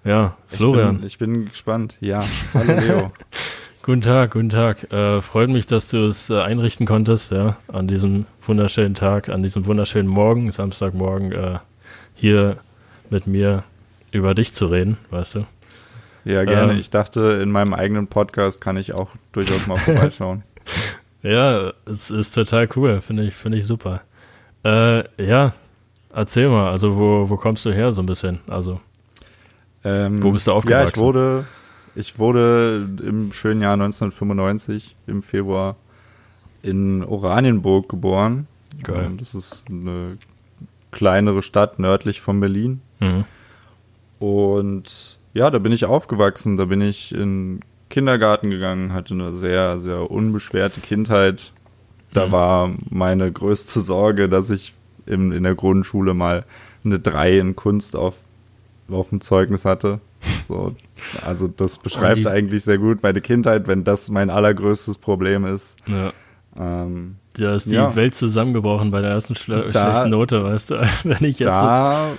[0.04, 0.96] Ja, ja Florian.
[0.96, 1.98] Ich bin, ich bin gespannt.
[2.02, 3.12] Ja, hallo Leo.
[3.84, 4.92] guten Tag, guten Tag.
[4.94, 9.44] Äh, freut mich, dass du es äh, einrichten konntest, ja, an diesem wunderschönen Tag, an
[9.44, 11.60] diesem wunderschönen Morgen, Samstagmorgen, äh,
[12.16, 12.58] hier
[13.10, 13.64] mit mir
[14.12, 15.46] über dich zu reden, weißt du?
[16.24, 16.74] Ja, gerne.
[16.74, 20.44] Ähm, ich dachte, in meinem eigenen Podcast kann ich auch durchaus mal vorbeischauen.
[21.26, 24.02] Ja, es ist total cool, finde ich, finde ich super.
[24.66, 25.54] Äh, ja,
[26.14, 28.42] erzähl mal, also wo, wo kommst du her so ein bisschen?
[28.46, 28.82] Also,
[29.86, 30.84] ähm, wo bist du aufgewachsen?
[30.84, 31.46] Ja, ich wurde,
[31.96, 35.76] ich wurde im schönen Jahr 1995 im Februar
[36.62, 38.48] in Oranienburg geboren.
[38.82, 39.12] Geil.
[39.18, 40.18] Das ist eine
[40.92, 42.82] kleinere Stadt nördlich von Berlin.
[43.00, 43.26] Mhm.
[44.20, 49.80] Und ja, da bin ich aufgewachsen, da bin ich in Kindergarten gegangen, hatte eine sehr,
[49.80, 51.52] sehr unbeschwerte Kindheit.
[52.14, 52.32] Da mhm.
[52.32, 54.74] war meine größte Sorge, dass ich
[55.06, 56.46] in, in der Grundschule mal
[56.86, 58.16] eine 3 in Kunst auf,
[58.90, 60.00] auf dem Zeugnis hatte.
[60.48, 60.76] So,
[61.26, 65.78] also das beschreibt eigentlich sehr gut meine Kindheit, wenn das mein allergrößtes Problem ist.
[65.86, 66.14] Ja.
[66.58, 67.96] Ähm, da ist die ja.
[67.96, 71.48] Welt zusammengebrochen bei der ersten Schle da, schlechten Note, weißt du, wenn ich jetzt.
[71.48, 72.10] Da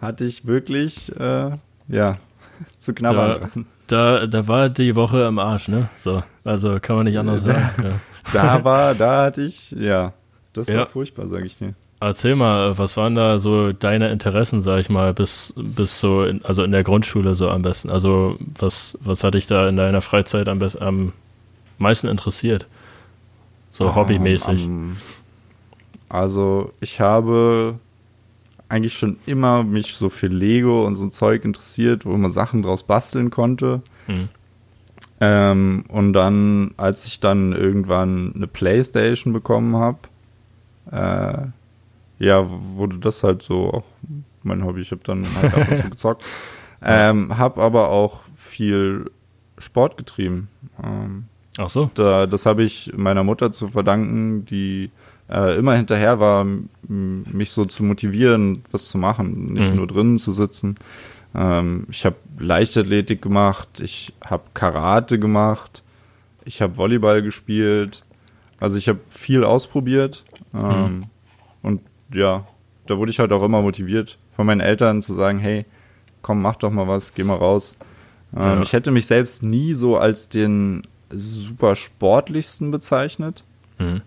[0.00, 1.50] hatte ich wirklich, äh,
[1.88, 2.18] ja,
[2.78, 5.88] zu knabbern da, Da, da war die Woche im Arsch, ne?
[5.96, 7.82] So, also kann man nicht anders da, sagen.
[7.84, 8.00] Ja.
[8.32, 10.12] Da war, da hatte ich, ja,
[10.52, 10.86] das war ja.
[10.86, 11.74] furchtbar, sage ich dir.
[12.02, 16.44] Erzähl mal, was waren da so deine Interessen, sag ich mal, bis, bis so, in,
[16.44, 17.90] also in der Grundschule so am besten?
[17.90, 21.12] Also was, was hat dich da in deiner Freizeit am, am
[21.78, 22.66] meisten interessiert?
[23.70, 24.66] So ah, hobbymäßig.
[24.66, 24.96] Um,
[26.08, 27.78] also ich habe
[28.68, 32.62] eigentlich schon immer mich so für Lego und so ein Zeug interessiert, wo man Sachen
[32.62, 33.80] draus basteln konnte.
[34.08, 34.28] Mhm.
[35.20, 39.98] Ähm, und dann, als ich dann irgendwann eine Playstation bekommen habe,
[40.90, 41.46] äh,
[42.22, 43.84] ja, wurde das halt so auch
[44.42, 44.80] mein Hobby.
[44.80, 46.24] Ich habe dann halt ab und zu gezockt.
[46.80, 49.10] Ähm, hab aber auch viel
[49.58, 50.48] Sport getrieben.
[50.82, 51.24] Ähm,
[51.58, 51.90] Ach so.
[51.94, 54.90] Da, das habe ich meiner Mutter zu verdanken, die
[55.28, 56.46] äh, immer hinterher war,
[56.88, 59.76] mich so zu motivieren, was zu machen, nicht mhm.
[59.76, 60.76] nur drinnen zu sitzen.
[61.34, 65.82] Ähm, ich habe Leichtathletik gemacht, ich habe Karate gemacht,
[66.44, 68.04] ich habe Volleyball gespielt.
[68.60, 70.24] Also ich habe viel ausprobiert.
[70.54, 71.04] Ähm, mhm.
[71.62, 71.80] Und
[72.14, 72.46] ja,
[72.86, 75.64] da wurde ich halt auch immer motiviert von meinen Eltern zu sagen, hey,
[76.22, 77.76] komm, mach doch mal was, geh mal raus.
[78.34, 78.62] Ähm, ja.
[78.62, 83.44] Ich hätte mich selbst nie so als den super sportlichsten bezeichnet.
[83.78, 84.02] Mhm.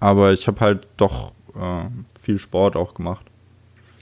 [0.00, 1.84] Aber ich habe halt doch äh,
[2.20, 3.26] viel Sport auch gemacht.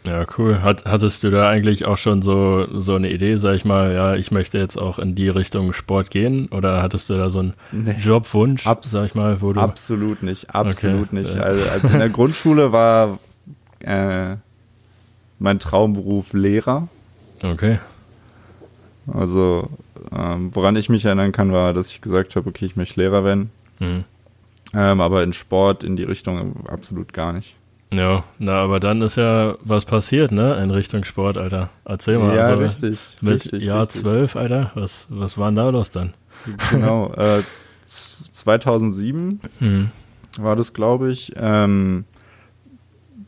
[0.05, 0.63] Ja, cool.
[0.63, 4.17] Hat, hattest du da eigentlich auch schon so, so eine Idee, sag ich mal, ja,
[4.17, 6.49] ich möchte jetzt auch in die Richtung Sport gehen?
[6.49, 7.97] Oder hattest du da so einen nee.
[7.99, 9.61] Jobwunsch, Abs sag ich mal, wo du.
[9.61, 11.19] Absolut nicht, absolut okay.
[11.21, 11.37] nicht.
[11.37, 13.21] Also, also in der Grundschule war
[13.79, 14.37] äh,
[15.39, 16.89] mein Traumberuf Lehrer.
[17.45, 17.79] Okay.
[19.07, 19.69] Also,
[20.13, 23.25] ähm, woran ich mich erinnern kann, war, dass ich gesagt habe, okay, ich möchte Lehrer
[23.25, 23.51] werden.
[23.79, 24.05] Mhm.
[24.75, 27.55] Ähm, aber in Sport in die Richtung absolut gar nicht.
[27.93, 31.71] Ja, na, aber dann ist ja was passiert, ne, in Richtung Sport, Alter.
[31.85, 32.35] Erzähl mal.
[32.35, 33.17] Ja, also, richtig.
[33.21, 36.15] Mit richtig, Jahr zwölf, Alter, was, was war denn da los dann?
[36.71, 37.43] Genau, äh,
[37.85, 39.91] 2007 hm.
[40.39, 42.05] war das, glaube ich, ähm,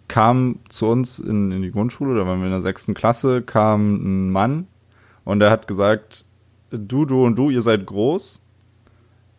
[0.09, 3.95] kam zu uns in, in die Grundschule, da waren wir in der sechsten Klasse, kam
[3.95, 4.67] ein Mann
[5.25, 6.25] und der hat gesagt,
[6.71, 8.41] du, du und du, ihr seid groß.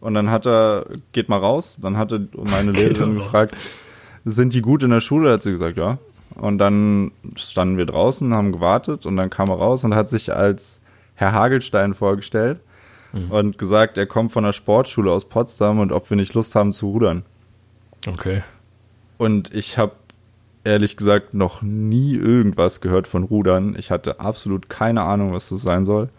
[0.01, 3.55] Und dann hat er, geht mal raus, dann hatte meine Lehrerin gefragt,
[4.25, 5.31] sind die gut in der Schule?
[5.31, 5.99] Hat sie gesagt, ja.
[6.35, 10.33] Und dann standen wir draußen, haben gewartet und dann kam er raus und hat sich
[10.33, 10.81] als
[11.13, 12.59] Herr Hagelstein vorgestellt
[13.13, 13.31] mhm.
[13.31, 16.73] und gesagt, er kommt von der Sportschule aus Potsdam und ob wir nicht Lust haben
[16.73, 17.23] zu rudern.
[18.07, 18.43] Okay.
[19.17, 19.93] Und ich habe
[20.65, 23.75] ehrlich gesagt noch nie irgendwas gehört von Rudern.
[23.77, 26.09] Ich hatte absolut keine Ahnung, was das sein soll.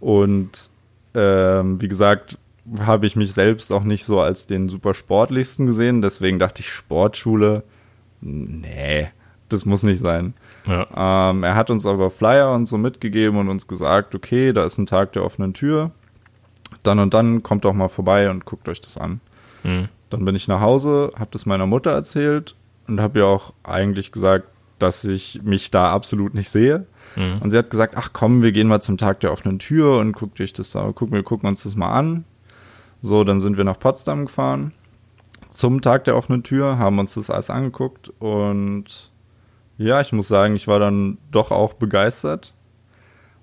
[0.00, 0.68] Und
[1.14, 2.38] ähm, wie gesagt,
[2.80, 6.02] habe ich mich selbst auch nicht so als den super sportlichsten gesehen.
[6.02, 7.62] Deswegen dachte ich, Sportschule,
[8.20, 9.08] nee,
[9.48, 10.34] das muss nicht sein.
[10.66, 11.30] Ja.
[11.30, 14.78] Ähm, er hat uns aber Flyer und so mitgegeben und uns gesagt, okay, da ist
[14.78, 15.90] ein Tag der offenen Tür.
[16.82, 19.20] Dann und dann kommt doch mal vorbei und guckt euch das an.
[19.62, 19.88] Mhm.
[20.10, 22.54] Dann bin ich nach Hause, habe das meiner Mutter erzählt
[22.88, 24.48] und habe ihr auch eigentlich gesagt,
[24.78, 26.86] dass ich mich da absolut nicht sehe.
[27.16, 27.38] Mhm.
[27.40, 30.12] Und sie hat gesagt, ach komm, wir gehen mal zum Tag der offenen Tür und
[30.12, 32.24] guckt euch das, gucken wir gucken uns das mal an.
[33.04, 34.72] So, dann sind wir nach Potsdam gefahren
[35.54, 39.10] zum Tag der offenen Tür, haben uns das alles angeguckt und
[39.78, 42.52] ja, ich muss sagen, ich war dann doch auch begeistert.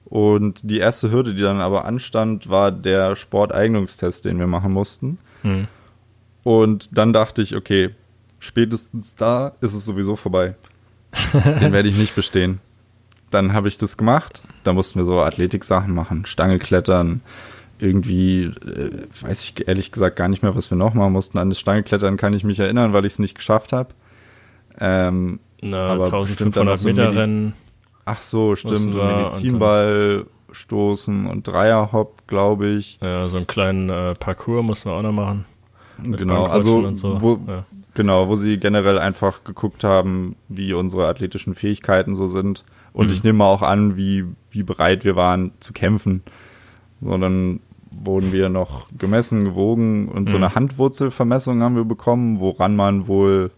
[0.06, 5.20] Und die erste Hürde, die dann aber anstand, war der Sporteignungstest, den wir machen mussten.
[5.42, 5.68] Hm.
[6.44, 7.92] Und dann dachte ich, okay,
[8.40, 10.56] spätestens da ist es sowieso vorbei.
[11.34, 12.60] den werde ich nicht bestehen.
[13.30, 14.44] Dann habe ich das gemacht.
[14.66, 17.22] Da mussten wir so Athletik-Sachen machen, Stange klettern,
[17.82, 21.38] irgendwie, äh, weiß ich ehrlich gesagt gar nicht mehr, was wir noch machen mussten.
[21.38, 23.90] An das Stangeklettern kann ich mich erinnern, weil ich es nicht geschafft habe.
[24.80, 27.54] Ähm, Na, aber 1500 so Meter Rennen.
[28.06, 28.96] Ach so, stimmt.
[28.96, 33.00] Und Medizinball und stoßen und Dreierhopp, glaube ich.
[33.02, 35.46] Ja, so einen kleinen äh, Parcours mussten wir auch noch machen.
[36.04, 37.22] Genau, also so.
[37.22, 37.66] wo, ja.
[37.94, 42.66] genau, wo sie generell einfach geguckt haben, wie unsere athletischen Fähigkeiten so sind.
[42.92, 43.14] Und mhm.
[43.14, 46.24] ich nehme auch an, wie, wie bereit wir waren zu kämpfen.
[47.02, 47.60] Sondern
[47.92, 50.28] wurden wir noch gemessen, gewogen und mhm.
[50.28, 53.52] so eine Handwurzelvermessung haben wir bekommen, woran man wohl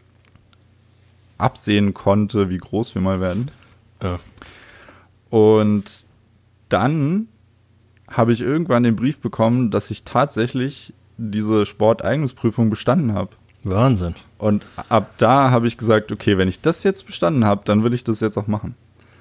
[1.38, 3.50] absehen konnte, wie groß wir mal werden.
[4.02, 4.20] Ja.
[5.30, 6.06] Und
[6.70, 7.28] dann
[8.12, 13.32] habe ich irgendwann den Brief bekommen, dass ich tatsächlich diese Sporteignungsprüfung bestanden habe.
[13.64, 14.16] Wahnsinn.
[14.38, 17.94] Und ab da habe ich gesagt, okay, wenn ich das jetzt bestanden habe, dann will
[17.94, 18.76] ich das jetzt auch machen.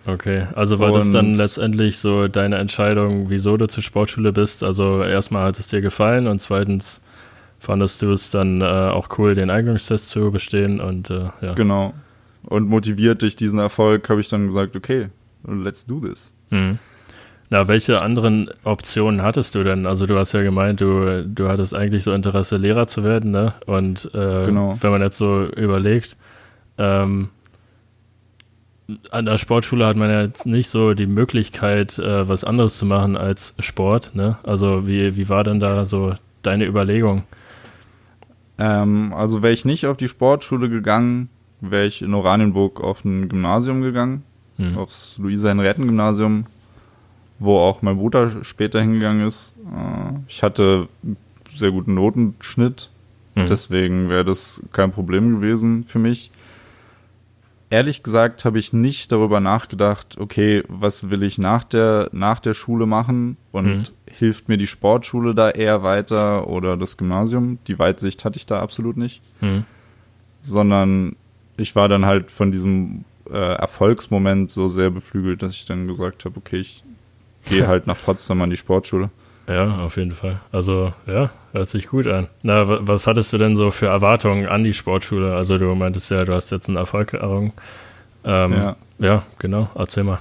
[0.07, 4.63] Okay, also war das dann letztendlich so deine Entscheidung, wieso du zur Sportschule bist?
[4.63, 7.01] Also erstmal hat es dir gefallen und zweitens
[7.61, 11.55] fandest du es dann äh, auch cool, den Eignungstest zu bestehen und äh, ja.
[11.55, 11.95] Genau.
[12.45, 15.09] Und motiviert durch diesen Erfolg habe ich dann gesagt, okay,
[15.47, 16.35] let's do this.
[16.51, 16.79] Mhm.
[17.51, 19.87] Na, welche anderen Optionen hattest du denn?
[19.87, 23.55] Also du hast ja gemeint, du, du hattest eigentlich so Interesse, Lehrer zu werden, ne?
[23.67, 24.77] Und äh, genau.
[24.81, 26.17] wenn man jetzt so überlegt,
[26.79, 27.29] ähm,
[29.11, 32.87] an der Sportschule hat man ja jetzt nicht so die Möglichkeit, äh, was anderes zu
[32.87, 34.39] machen als Sport, ne?
[34.43, 37.25] Also wie, wie war denn da so deine Überlegung?
[38.59, 41.29] Ähm, also wäre ich nicht auf die Sportschule gegangen,
[41.61, 44.23] wäre ich in Oranienburg auf ein Gymnasium gegangen,
[44.57, 44.79] hm.
[44.79, 46.47] aufs Luisa-Henrietten-Gymnasium
[47.45, 49.53] wo auch mein Bruder später hingegangen ist.
[49.67, 51.17] Äh, ich hatte einen
[51.51, 52.91] sehr guten Notenschnitt,
[53.35, 53.47] mhm.
[53.47, 56.31] deswegen wäre das kein Problem gewesen für mich.
[57.73, 62.53] Ehrlich gesagt habe ich nicht darüber nachgedacht, okay, was will ich nach der, nach der
[62.53, 63.85] Schule machen und mhm.
[64.05, 67.61] hilft mir die Sportschule da eher weiter oder das Gymnasium?
[67.69, 69.23] Die Weitsicht hatte ich da absolut nicht.
[69.41, 69.65] Mhm.
[70.43, 71.17] Sondern
[71.57, 76.27] ich war dann halt von diesem äh, Erfolgsmoment so sehr beflügelt, dass ich dann gesagt
[76.27, 76.85] habe, okay, ich
[77.49, 79.09] gehe halt nach Potsdam an die Sportschule.
[79.53, 80.41] Ja, auf jeden Fall.
[80.51, 82.29] Also, ja, hört sich gut an.
[82.43, 85.35] Na, was hattest du denn so für Erwartungen an die Sportschule?
[85.35, 87.53] Also, du meintest ja, du hast jetzt einen Erfolg errungen.
[88.25, 88.77] Ähm, ja.
[88.99, 89.71] ja, genau.
[89.75, 90.21] Erzähl mal.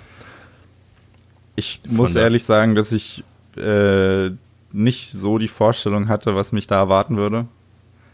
[1.55, 3.23] Ich Von muss ehrlich sagen, dass ich
[3.57, 4.31] äh,
[4.71, 7.45] nicht so die Vorstellung hatte, was mich da erwarten würde.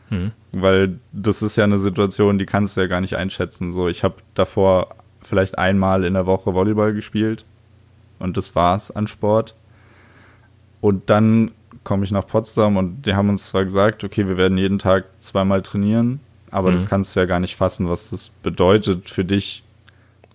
[0.09, 0.31] Hm.
[0.51, 3.71] Weil das ist ja eine Situation, die kannst du ja gar nicht einschätzen.
[3.71, 7.45] So, ich habe davor vielleicht einmal in der Woche Volleyball gespielt
[8.19, 9.55] und das war's an Sport.
[10.81, 11.51] Und dann
[11.83, 15.05] komme ich nach Potsdam und die haben uns zwar gesagt, okay, wir werden jeden Tag
[15.19, 16.19] zweimal trainieren,
[16.51, 16.73] aber mhm.
[16.73, 19.63] das kannst du ja gar nicht fassen, was das bedeutet für dich.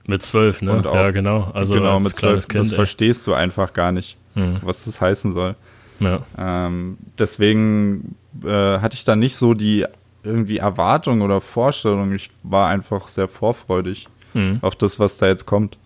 [0.07, 0.83] Mit zwölf, ne?
[0.85, 1.50] Auch, ja, genau.
[1.55, 2.48] Also genau, mit zwölf.
[2.48, 2.76] Kind, das ey.
[2.76, 4.59] verstehst du einfach gar nicht, mhm.
[4.62, 5.55] was das heißen soll.
[6.00, 6.22] Ja.
[6.37, 9.85] Ähm, deswegen äh, hatte ich da nicht so die
[10.24, 12.12] irgendwie Erwartung oder Vorstellung.
[12.12, 14.59] Ich war einfach sehr vorfreudig mhm.
[14.62, 15.78] auf das, was da jetzt kommt.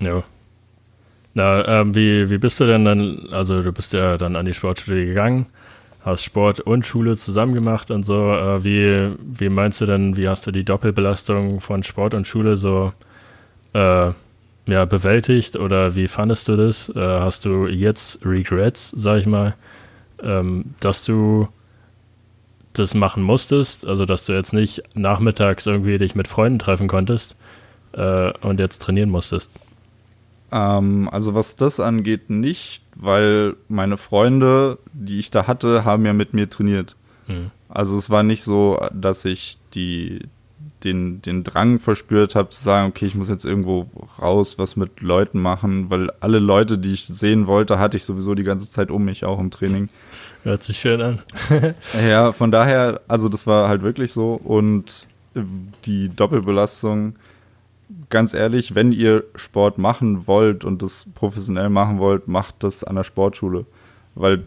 [0.00, 0.22] Ja.
[1.34, 4.52] Na, ähm, wie, wie bist du denn dann, also du bist ja dann an die
[4.52, 5.46] Sportschule gegangen,
[6.04, 8.32] hast Sport und Schule zusammen gemacht und so.
[8.32, 12.56] Äh, wie, wie meinst du denn, wie hast du die Doppelbelastung von Sport und Schule
[12.56, 12.92] so
[13.72, 14.10] äh,
[14.66, 16.90] ja, bewältigt oder wie fandest du das?
[16.90, 19.54] Äh, hast du jetzt Regrets, sag ich mal,
[20.22, 21.48] ähm, dass du
[22.74, 27.36] das machen musstest, also dass du jetzt nicht nachmittags irgendwie dich mit Freunden treffen konntest
[27.92, 29.50] äh, und jetzt trainieren musstest?
[30.52, 36.12] Ähm, also was das angeht, nicht, weil meine Freunde, die ich da hatte, haben ja
[36.12, 36.94] mit mir trainiert.
[37.26, 37.50] Mhm.
[37.68, 40.20] Also es war nicht so, dass ich die,
[40.84, 43.88] den, den Drang verspürt habe zu sagen, okay, ich muss jetzt irgendwo
[44.20, 48.34] raus, was mit Leuten machen, weil alle Leute, die ich sehen wollte, hatte ich sowieso
[48.34, 49.88] die ganze Zeit um mich, auch im Training.
[50.42, 51.20] Hört sich schön an.
[52.06, 55.06] ja, von daher, also das war halt wirklich so und
[55.86, 57.14] die Doppelbelastung,
[58.12, 62.94] ganz ehrlich, wenn ihr Sport machen wollt und das professionell machen wollt, macht das an
[62.94, 63.66] der Sportschule.
[64.14, 64.44] Weil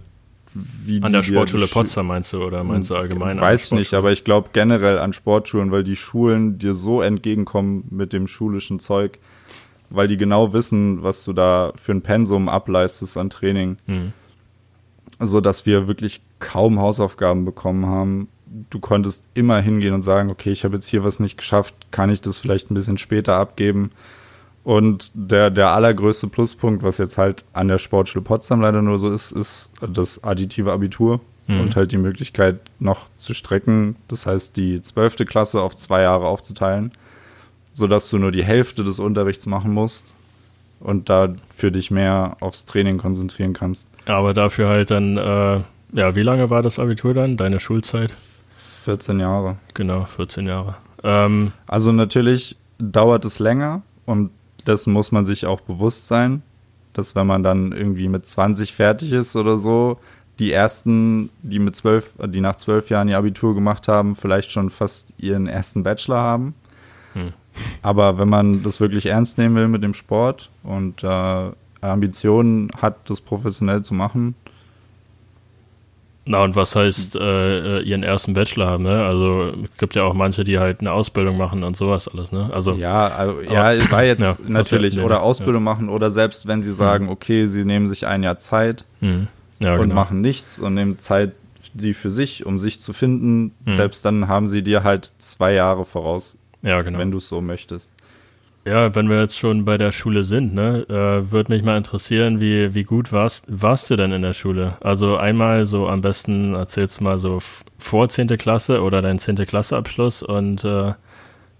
[0.53, 3.41] wie An der Sportschule Potsdam meinst du oder meinst du allgemein?
[3.41, 7.85] Weiß ich nicht, aber ich glaube generell an Sportschulen, weil die Schulen dir so entgegenkommen
[7.89, 9.19] mit dem schulischen Zeug,
[9.89, 13.77] weil die genau wissen, was du da für ein Pensum ableistest an Training.
[13.87, 14.13] Mhm.
[15.19, 20.51] So dass wir wirklich kaum Hausaufgaben bekommen haben du konntest immer hingehen und sagen, okay,
[20.51, 23.91] ich habe jetzt hier was nicht geschafft, kann ich das vielleicht ein bisschen später abgeben?
[24.63, 29.13] Und der, der allergrößte Pluspunkt, was jetzt halt an der Sportschule Potsdam leider nur so
[29.13, 31.61] ist, ist das additive Abitur mhm.
[31.61, 33.95] und halt die Möglichkeit noch zu strecken.
[34.07, 36.91] Das heißt, die zwölfte Klasse auf zwei Jahre aufzuteilen,
[37.73, 40.15] sodass du nur die Hälfte des Unterrichts machen musst
[40.79, 43.87] und da für dich mehr aufs Training konzentrieren kannst.
[44.07, 45.59] Aber dafür halt dann, äh,
[45.93, 48.13] ja, wie lange war das Abitur dann, deine Schulzeit?
[48.85, 49.57] 14 Jahre.
[49.73, 50.75] Genau, 14 Jahre.
[51.03, 54.29] Ähm, also natürlich dauert es länger und
[54.67, 56.43] dessen muss man sich auch bewusst sein,
[56.93, 59.97] dass wenn man dann irgendwie mit 20 fertig ist oder so,
[60.37, 64.69] die ersten, die mit zwölf, die nach zwölf Jahren ihr Abitur gemacht haben, vielleicht schon
[64.69, 66.53] fast ihren ersten Bachelor haben.
[67.13, 67.33] Hm.
[67.81, 73.09] Aber wenn man das wirklich ernst nehmen will mit dem Sport und äh, Ambitionen hat,
[73.09, 74.35] das professionell zu machen,
[76.27, 79.05] Na, und was heißt äh, ihren ersten Bachelor haben, ne?
[79.05, 82.49] Also es gibt ja auch manche, die halt eine Ausbildung machen und sowas alles, ne?
[82.51, 85.73] Also ja, also, ja, war jetzt ja, natürlich ja, nee, oder Ausbildung ja.
[85.73, 87.11] machen oder selbst wenn sie sagen, mhm.
[87.11, 89.27] okay, sie nehmen sich ein Jahr Zeit mhm.
[89.59, 89.93] und genau.
[89.93, 91.33] machen nichts und nehmen Zeit
[91.75, 93.73] die für sich, um sich zu finden, mhm.
[93.73, 96.37] selbst dann haben sie dir halt zwei Jahre voraus.
[96.61, 96.97] Ja, genau.
[96.97, 97.91] Wenn du es so möchtest.
[98.67, 102.39] Ja, wenn wir jetzt schon bei der Schule sind, ne, äh, würde mich mal interessieren,
[102.39, 104.75] wie, wie gut warst, warst du denn in der Schule?
[104.81, 107.39] Also einmal so am besten erzählst du mal so
[107.77, 108.27] vor 10.
[108.39, 109.35] Klasse oder dein 10.
[109.45, 110.93] Klasse Abschluss und äh,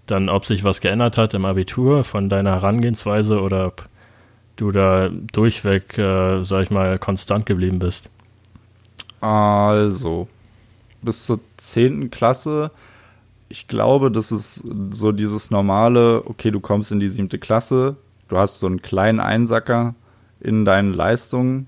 [0.06, 3.84] dann, ob sich was geändert hat im Abitur von deiner Herangehensweise oder ob
[4.56, 8.10] du da durchweg, äh, sag ich mal, konstant geblieben bist.
[9.20, 10.26] Also,
[11.02, 12.10] bis zur 10.
[12.10, 12.72] Klasse
[13.48, 17.96] ich glaube, das ist so dieses normale, okay, du kommst in die siebte Klasse,
[18.28, 19.94] du hast so einen kleinen Einsacker
[20.40, 21.66] in deinen Leistungen.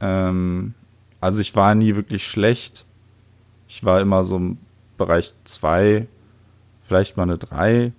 [0.00, 0.74] Ähm,
[1.20, 2.84] also ich war nie wirklich schlecht.
[3.68, 4.58] Ich war immer so im
[4.96, 6.06] Bereich zwei,
[6.82, 7.92] vielleicht mal eine drei.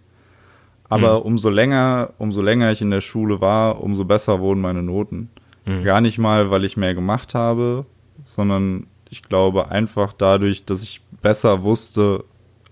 [0.90, 1.26] Aber mhm.
[1.26, 5.30] umso länger, umso länger ich in der Schule war, umso besser wurden meine Noten.
[5.66, 5.84] Mhm.
[5.84, 7.86] Gar nicht mal, weil ich mehr gemacht habe,
[8.26, 12.24] sondern ich glaube einfach dadurch, dass ich besser wusste,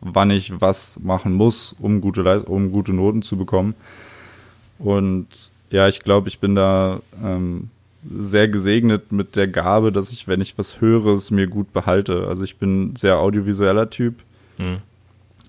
[0.02, 3.76] wann ich was machen muss, um gute, Leist um gute Noten zu bekommen.
[4.80, 7.70] Und ja, ich glaube, ich bin da ähm,
[8.04, 12.28] sehr gesegnet mit der Gabe, dass ich, wenn ich was höre, es mir gut behalte.
[12.28, 14.16] Also ich bin sehr audiovisueller Typ.
[14.58, 14.78] Mhm.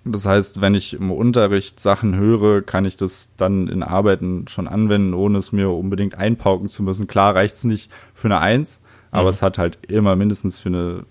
[0.05, 4.67] Das heißt, wenn ich im Unterricht Sachen höre, kann ich das dann in Arbeiten schon
[4.67, 7.07] anwenden, ohne es mir unbedingt einpauken zu müssen.
[7.07, 8.81] Klar reicht es nicht für eine Eins,
[9.11, 9.29] aber mhm.
[9.31, 11.05] es hat halt immer mindestens für eine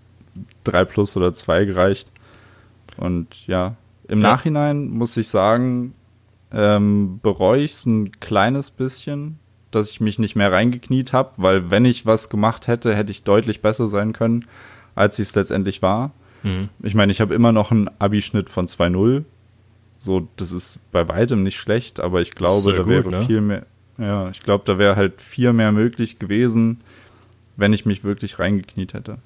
[0.64, 2.10] 3 plus oder 2 gereicht.
[2.98, 3.76] Und ja,
[4.08, 4.30] im ja.
[4.30, 5.94] Nachhinein muss ich sagen,
[6.52, 9.40] ähm, bereue ich es ein kleines bisschen,
[9.72, 13.24] dass ich mich nicht mehr reingekniet habe, weil wenn ich was gemacht hätte, hätte ich
[13.24, 14.46] deutlich besser sein können,
[14.96, 16.12] als ich es letztendlich war.
[16.44, 16.70] Mhm.
[16.82, 19.24] Ich meine, ich habe immer noch einen Abischnitt von 2-0.
[20.00, 23.22] So, das ist bei weitem nicht schlecht, aber ich glaube, da gut, wäre ne?
[23.24, 23.66] viel mehr,
[23.98, 26.82] ja, ich glaube, da wäre halt viel mehr möglich gewesen,
[27.56, 29.18] wenn ich mich wirklich reingekniet hätte.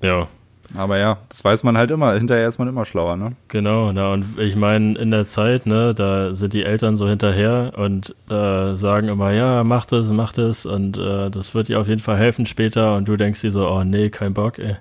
[0.00, 0.28] Ja,
[0.74, 2.12] aber ja, das weiß man halt immer.
[2.14, 3.32] Hinterher ist man immer schlauer, ne?
[3.48, 7.72] Genau, na und ich meine, in der Zeit, ne, da sind die Eltern so hinterher
[7.76, 11.88] und äh, sagen immer, ja, mach das, mach das und äh, das wird dir auf
[11.88, 14.76] jeden Fall helfen später und du denkst dir so, oh nee, kein Bock, ey.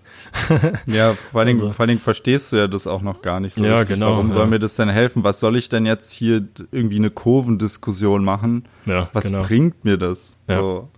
[0.87, 1.73] ja, vor allen, Dingen, also.
[1.73, 3.95] vor allen Dingen verstehst du ja das auch noch gar nicht so ja, richtig.
[3.95, 4.33] Genau, Warum ja.
[4.33, 5.23] soll mir das denn helfen?
[5.23, 8.65] Was soll ich denn jetzt hier irgendwie eine Kurvendiskussion machen?
[8.85, 9.43] Ja, Was genau.
[9.43, 10.35] bringt mir das?
[10.47, 10.55] Ja.
[10.59, 10.89] So.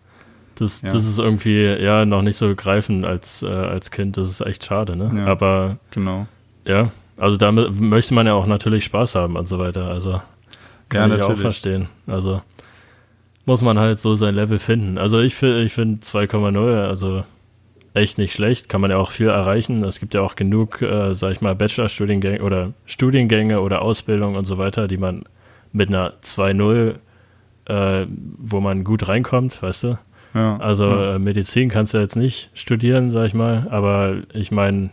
[0.60, 0.91] Das, ja.
[0.91, 4.17] das ist irgendwie ja noch nicht so begreifen als, äh, als Kind.
[4.17, 5.12] Das ist echt schade, ne?
[5.15, 6.28] Ja, Aber genau.
[6.65, 9.88] Ja, also damit möchte man ja auch natürlich Spaß haben und so weiter.
[9.88, 10.22] Also
[10.89, 11.89] kann ja, ich auch verstehen.
[12.08, 12.41] Also
[13.46, 14.98] muss man halt so sein Level finden.
[14.98, 17.24] Also ich, ich finde 2,0, also
[17.93, 19.84] echt nicht schlecht, kann man ja auch viel erreichen.
[19.84, 24.46] Es gibt ja auch genug, äh, sag ich mal, Bachelorstudiengänge oder Studiengänge oder Ausbildung und
[24.46, 25.24] so weiter, die man
[25.72, 26.96] mit einer 2,0,
[27.65, 29.98] äh, wo man gut reinkommt, weißt du?
[30.33, 31.15] Ja, also ja.
[31.15, 34.91] Äh, Medizin kannst du jetzt nicht studieren, sag ich mal, aber ich meine,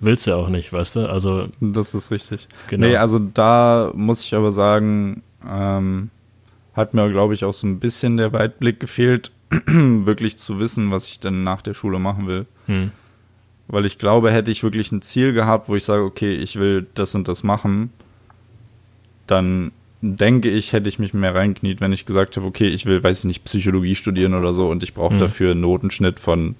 [0.00, 1.10] willst du auch nicht, weißt du?
[1.10, 2.48] Also das ist richtig.
[2.68, 2.86] Genau.
[2.86, 6.10] Nee, also da muss ich aber sagen, ähm,
[6.74, 9.32] hat mir, glaube ich, auch so ein bisschen der Weitblick gefehlt,
[9.66, 12.46] wirklich zu wissen, was ich denn nach der Schule machen will.
[12.66, 12.90] Hm.
[13.66, 16.86] Weil ich glaube, hätte ich wirklich ein Ziel gehabt, wo ich sage, okay, ich will
[16.94, 17.90] das und das machen,
[19.26, 19.72] dann
[20.04, 23.20] denke ich, hätte ich mich mehr reinkniet, wenn ich gesagt habe, okay, ich will, weiß
[23.20, 25.18] ich nicht, Psychologie studieren oder so und ich brauche mhm.
[25.18, 26.56] dafür einen Notenschnitt von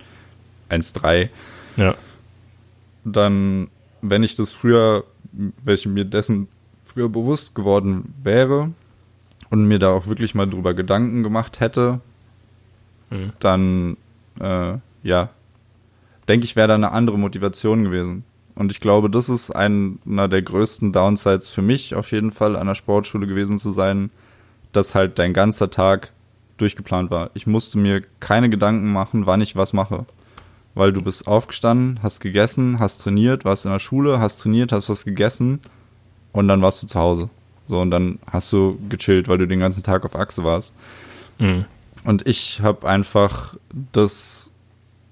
[0.70, 1.28] 1,3.
[1.76, 1.94] Ja.
[3.04, 3.68] Dann,
[4.00, 5.04] wenn ich das früher,
[5.62, 6.48] welche mir dessen
[6.85, 8.70] früher bewusst geworden wäre
[9.50, 12.00] und mir da auch wirklich mal drüber Gedanken gemacht hätte,
[13.11, 13.33] mhm.
[13.40, 13.96] dann,
[14.40, 15.28] äh, ja,
[16.28, 18.24] denke ich, wäre da eine andere Motivation gewesen.
[18.57, 22.67] Und ich glaube, das ist einer der größten Downsides für mich auf jeden Fall an
[22.67, 24.11] der Sportschule gewesen zu sein,
[24.73, 26.12] dass halt dein ganzer Tag
[26.57, 27.31] durchgeplant war.
[27.35, 30.07] Ich musste mir keine Gedanken machen, wann ich was mache.
[30.75, 34.88] Weil du bist aufgestanden, hast gegessen, hast trainiert, warst in der Schule, hast trainiert, hast
[34.88, 35.61] was gegessen
[36.33, 37.31] und dann warst du zu Hause.
[37.69, 40.75] So, und dann hast du gechillt, weil du den ganzen Tag auf Achse warst.
[41.38, 41.65] Mhm.
[42.05, 43.57] Und ich habe einfach
[43.92, 44.50] das,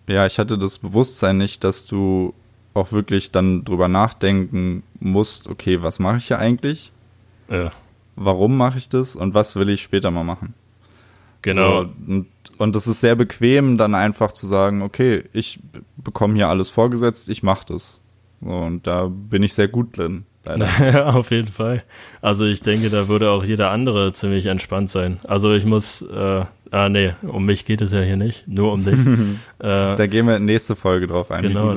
[0.07, 2.35] ja, ich hatte das Bewusstsein nicht, dass du
[2.75, 6.93] auch wirklich dann drüber nachdenken musst, okay, was mache ich hier eigentlich?
[7.49, 7.71] Ja.
[8.17, 10.55] Warum mache ich das und was will ich später mal machen?
[11.43, 11.85] Genau.
[11.85, 12.27] So, und,
[12.59, 15.61] und das ist sehr bequem, dann einfach zu sagen, okay, ich
[15.97, 18.01] bekomme hier alles vorgesetzt, ich mache das.
[18.41, 20.25] So, und da bin ich sehr gut drin.
[20.81, 21.83] ja, auf jeden Fall.
[22.21, 25.21] Also ich denke, da würde auch jeder andere ziemlich entspannt sein.
[25.25, 28.85] Also ich muss, äh, ah nee, um mich geht es ja hier nicht, nur um
[28.85, 28.95] dich.
[29.61, 31.43] äh, da gehen wir in nächste Folge drauf ein.
[31.43, 31.77] Genau.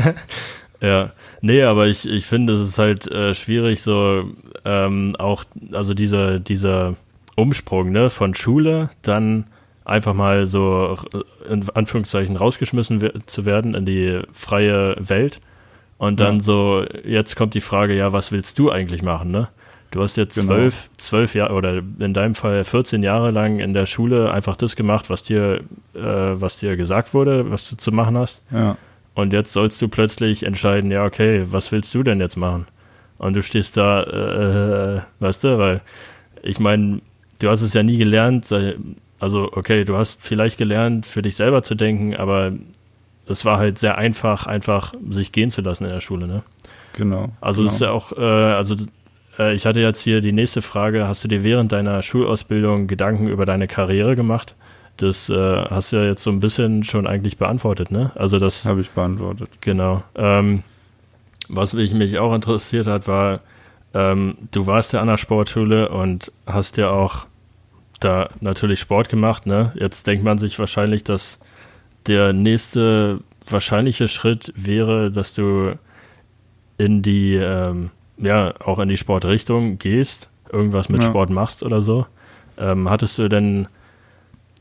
[0.80, 4.30] ja, nee, aber ich, ich finde, es ist halt äh, schwierig, so
[4.64, 6.94] ähm, auch, also dieser, dieser
[7.34, 9.46] Umsprung, ne, von Schule, dann
[9.84, 10.96] einfach mal so
[11.50, 15.40] in Anführungszeichen rausgeschmissen zu werden in die freie Welt
[16.02, 16.42] und dann ja.
[16.42, 19.50] so, jetzt kommt die Frage, ja, was willst du eigentlich machen, ne?
[19.92, 20.54] Du hast jetzt genau.
[20.54, 24.74] zwölf, zwölf Jahre oder in deinem Fall 14 Jahre lang in der Schule einfach das
[24.74, 25.60] gemacht, was dir,
[25.94, 28.42] äh, was dir gesagt wurde, was du zu machen hast.
[28.50, 28.76] Ja.
[29.14, 32.66] Und jetzt sollst du plötzlich entscheiden, ja, okay, was willst du denn jetzt machen?
[33.18, 35.82] Und du stehst da, äh, weißt du, weil
[36.42, 37.00] ich meine,
[37.38, 38.52] du hast es ja nie gelernt,
[39.20, 42.54] also okay, du hast vielleicht gelernt, für dich selber zu denken, aber
[43.26, 46.42] es war halt sehr einfach, einfach sich gehen zu lassen in der Schule, ne?
[46.94, 47.30] Genau.
[47.40, 47.68] Also genau.
[47.68, 48.74] das ist ja auch, äh, also
[49.38, 53.28] äh, ich hatte jetzt hier die nächste Frage, hast du dir während deiner Schulausbildung Gedanken
[53.28, 54.54] über deine Karriere gemacht?
[54.98, 58.12] Das äh, hast du ja jetzt so ein bisschen schon eigentlich beantwortet, ne?
[58.14, 59.48] Also das habe ich beantwortet.
[59.60, 60.02] Genau.
[60.14, 60.62] Ähm,
[61.48, 63.40] was mich, mich auch interessiert hat, war,
[63.94, 67.26] ähm, du warst ja an der Sportschule und hast ja auch
[68.00, 69.72] da natürlich Sport gemacht, ne?
[69.74, 71.40] Jetzt denkt man sich wahrscheinlich, dass
[72.06, 75.74] der nächste wahrscheinliche Schritt wäre, dass du
[76.78, 81.08] in die, ähm, ja, auch in die Sportrichtung gehst, irgendwas mit ja.
[81.08, 82.06] Sport machst oder so.
[82.58, 83.68] Ähm, hattest du denn,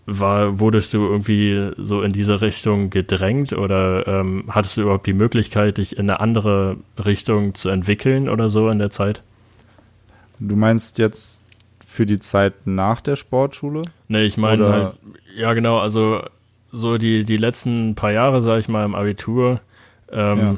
[0.06, 5.14] war, wurdest du irgendwie so in diese Richtung gedrängt oder ähm, hattest du überhaupt die
[5.14, 9.22] Möglichkeit, dich in eine andere Richtung zu entwickeln oder so in der Zeit?
[10.40, 11.44] Du meinst jetzt
[11.86, 13.84] für die Zeit nach der Sportschule?
[14.08, 14.94] Nee, ich meine halt,
[15.36, 16.22] ja genau, also
[16.72, 19.62] so die, die letzten paar Jahre, sag ich mal, im Abitur,
[20.12, 20.58] ähm, ja.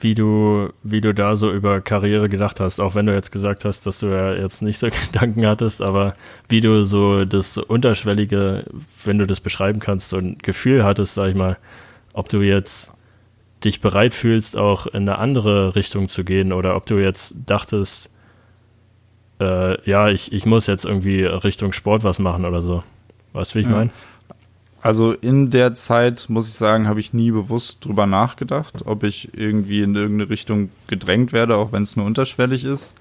[0.00, 3.64] wie du, wie du da so über Karriere gedacht hast, auch wenn du jetzt gesagt
[3.64, 6.14] hast, dass du ja jetzt nicht so Gedanken hattest, aber
[6.48, 8.64] wie du so das Unterschwellige,
[9.04, 11.56] wenn du das beschreiben kannst, so ein Gefühl hattest, sag ich mal,
[12.12, 12.92] ob du jetzt
[13.64, 18.10] dich bereit fühlst, auch in eine andere Richtung zu gehen oder ob du jetzt dachtest,
[19.40, 22.82] äh, ja, ich, ich muss jetzt irgendwie Richtung Sport was machen oder so.
[23.32, 23.72] Weißt du, wie ich ja.
[23.72, 23.90] meine?
[24.86, 29.36] Also in der Zeit, muss ich sagen, habe ich nie bewusst drüber nachgedacht, ob ich
[29.36, 32.94] irgendwie in irgendeine Richtung gedrängt werde, auch wenn es nur unterschwellig ist.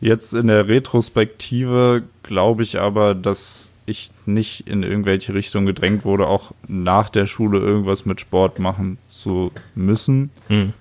[0.00, 6.26] Jetzt in der Retrospektive glaube ich aber, dass ich nicht in irgendwelche Richtungen gedrängt wurde,
[6.26, 10.72] auch nach der Schule irgendwas mit Sport machen zu müssen, hm.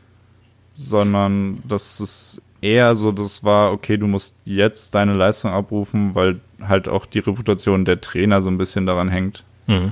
[0.73, 6.39] sondern dass es eher so, das war, okay, du musst jetzt deine Leistung abrufen, weil
[6.61, 9.43] halt auch die Reputation der Trainer so ein bisschen daran hängt.
[9.65, 9.91] Hm.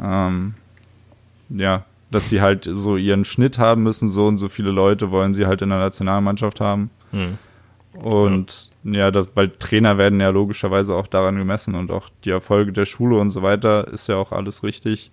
[0.00, 0.54] Ähm,
[1.48, 5.34] ja, dass sie halt so ihren Schnitt haben müssen, so und so viele Leute wollen
[5.34, 6.90] sie halt in der Nationalmannschaft haben.
[7.10, 7.38] Hm.
[7.94, 12.30] Und ja, ja das, weil Trainer werden ja logischerweise auch daran gemessen und auch die
[12.30, 15.10] Erfolge der Schule und so weiter ist ja auch alles richtig.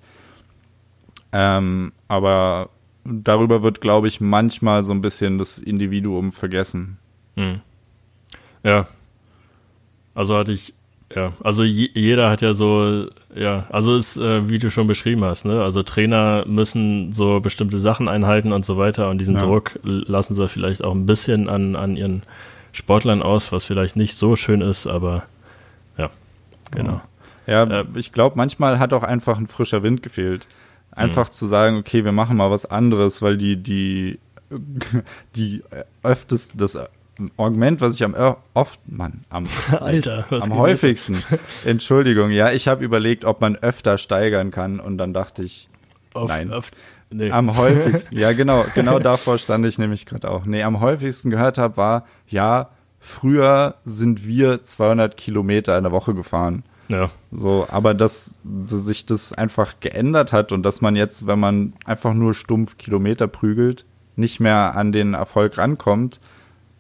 [1.32, 2.70] Ähm, aber
[3.06, 6.98] darüber wird, glaube ich, manchmal so ein bisschen das Individuum vergessen.
[7.36, 7.62] Hm.
[8.64, 8.88] Ja.
[10.14, 10.74] Also hatte ich
[11.16, 15.44] ja, also jeder hat ja so, ja, also ist, äh, wie du schon beschrieben hast,
[15.44, 15.64] ne?
[15.64, 19.42] Also Trainer müssen so bestimmte Sachen einhalten und so weiter und diesen ja.
[19.42, 22.22] Druck lassen sie vielleicht auch ein bisschen an, an ihren
[22.74, 25.24] Sportlern aus, was vielleicht nicht so schön ist, aber
[25.98, 26.12] ja,
[26.70, 27.02] genau.
[27.48, 30.48] Ja, äh, ich glaube, manchmal hat auch einfach ein frischer Wind gefehlt.
[30.92, 31.32] Einfach mh.
[31.32, 34.20] zu sagen, okay, wir machen mal was anderes, weil die, die,
[35.36, 35.64] die
[36.04, 36.78] öfters, das
[37.38, 38.16] Argument, was ich am
[38.54, 39.46] oft, Mann, am,
[39.80, 41.24] Alter, am häufigsten,
[41.66, 45.70] Entschuldigung, ja, ich habe überlegt, ob man öfter steigern kann und dann dachte ich,
[46.14, 46.52] auf, nein.
[46.52, 46.72] Auf,
[47.10, 47.32] nee.
[47.32, 50.46] Am häufigsten, ja genau, genau davor stand ich nämlich gerade auch.
[50.46, 56.14] Nee, am häufigsten gehört habe, war, ja, früher sind wir 200 Kilometer in der Woche
[56.14, 56.64] gefahren.
[56.90, 57.12] Ja.
[57.32, 61.74] So, aber dass, dass sich das einfach geändert hat und dass man jetzt, wenn man
[61.86, 66.20] einfach nur stumpf Kilometer prügelt, nicht mehr an den Erfolg rankommt,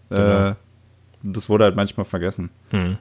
[0.09, 0.49] Genau.
[0.49, 0.55] Äh,
[1.23, 2.49] das wurde halt manchmal vergessen.
[2.69, 2.97] Hm.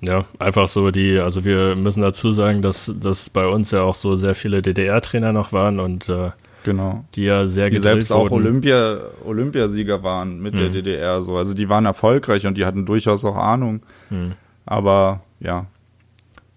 [0.00, 3.94] Ja, einfach so die, also wir müssen dazu sagen, dass, dass bei uns ja auch
[3.94, 6.30] so sehr viele DDR-Trainer noch waren und äh,
[6.62, 7.04] genau.
[7.14, 10.60] die ja sehr die selbst auch Olympia, Olympiasieger waren mit hm.
[10.60, 11.36] der DDR so.
[11.36, 13.80] Also die waren erfolgreich und die hatten durchaus auch Ahnung.
[14.10, 14.32] Hm.
[14.66, 15.66] Aber ja.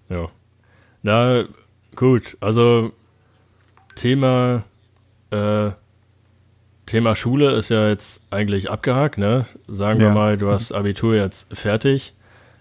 [0.09, 0.29] Ja.
[1.03, 1.43] Na,
[1.95, 2.91] gut, also
[3.95, 4.63] Thema
[5.31, 5.71] äh,
[6.87, 9.45] Thema Schule ist ja jetzt eigentlich abgehakt, ne?
[9.67, 10.07] Sagen ja.
[10.07, 12.13] wir mal, du hast Abitur jetzt fertig.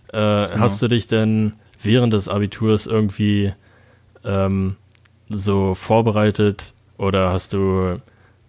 [0.09, 0.59] Äh, genau.
[0.59, 3.55] Hast du dich denn während des Abiturs irgendwie
[4.25, 4.77] ähm,
[5.29, 8.01] so vorbereitet oder hast du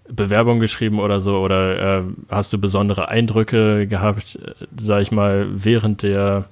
[0.10, 1.38] Bewerbung geschrieben oder so?
[1.38, 4.40] Oder äh, hast du besondere Eindrücke gehabt,
[4.78, 6.46] sag ich mal, während der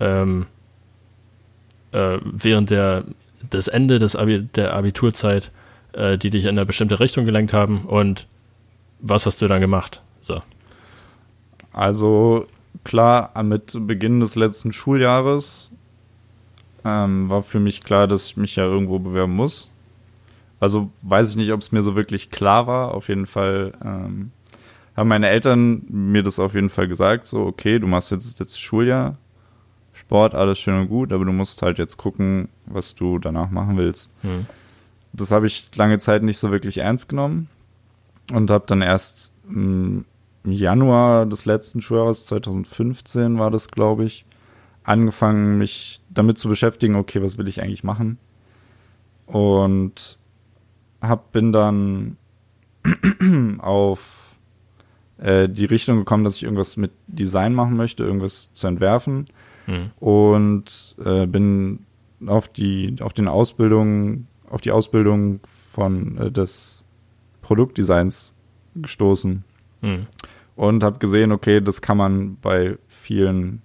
[0.00, 0.46] ähm,
[1.92, 3.04] äh, während der
[3.50, 5.50] das Ende des Abi der Abiturzeit,
[5.92, 8.26] äh, die dich in eine bestimmte Richtung gelenkt haben und
[9.00, 10.02] was hast du dann gemacht?
[10.20, 10.42] So.
[11.72, 12.46] Also
[12.84, 15.72] klar, mit Beginn des letzten Schuljahres
[16.84, 19.70] ähm, war für mich klar, dass ich mich ja irgendwo bewerben muss.
[20.60, 22.94] Also weiß ich nicht, ob es mir so wirklich klar war.
[22.94, 24.32] Auf jeden Fall ähm,
[24.96, 28.58] haben meine Eltern mir das auf jeden Fall gesagt, so okay, du machst jetzt das
[28.58, 29.16] Schuljahr,
[29.92, 33.76] Sport, alles schön und gut, aber du musst halt jetzt gucken, was du danach machen
[33.76, 34.10] willst.
[34.22, 34.46] Hm.
[35.12, 37.48] Das habe ich lange Zeit nicht so wirklich ernst genommen
[38.32, 40.04] und habe dann erst im
[40.44, 44.24] Januar des letzten Schuljahres, 2015 war das, glaube ich,
[44.84, 48.18] angefangen, mich damit zu beschäftigen, okay, was will ich eigentlich machen?
[49.26, 50.18] Und
[51.00, 52.16] hab, bin dann
[53.58, 54.36] auf
[55.18, 59.26] äh, die Richtung gekommen, dass ich irgendwas mit Design machen möchte, irgendwas zu entwerfen.
[59.66, 59.90] Mhm.
[60.00, 61.80] Und äh, bin
[62.26, 65.40] auf die, auf den Ausbildungen, auf die Ausbildung
[65.72, 66.84] von äh, des
[67.42, 68.34] Produktdesigns
[68.74, 69.44] gestoßen.
[69.80, 70.06] Mhm.
[70.56, 73.62] Und habe gesehen, okay, das kann man bei vielen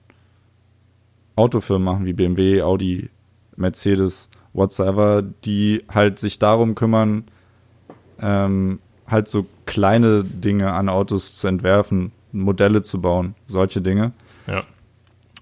[1.36, 3.10] Autofirmen machen, wie BMW, Audi,
[3.56, 7.26] Mercedes, whatsoever, die halt sich darum kümmern,
[8.20, 14.12] ähm, halt so kleine Dinge an Autos zu entwerfen, Modelle zu bauen, solche Dinge.
[14.46, 14.64] Ja.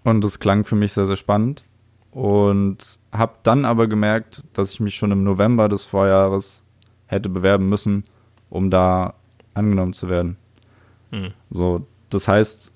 [0.03, 1.63] Und das klang für mich sehr, sehr spannend.
[2.11, 6.63] Und habe dann aber gemerkt, dass ich mich schon im November des Vorjahres
[7.07, 8.05] hätte bewerben müssen,
[8.49, 9.15] um da
[9.53, 10.37] angenommen zu werden.
[11.11, 11.33] Mhm.
[11.49, 12.73] So, das heißt,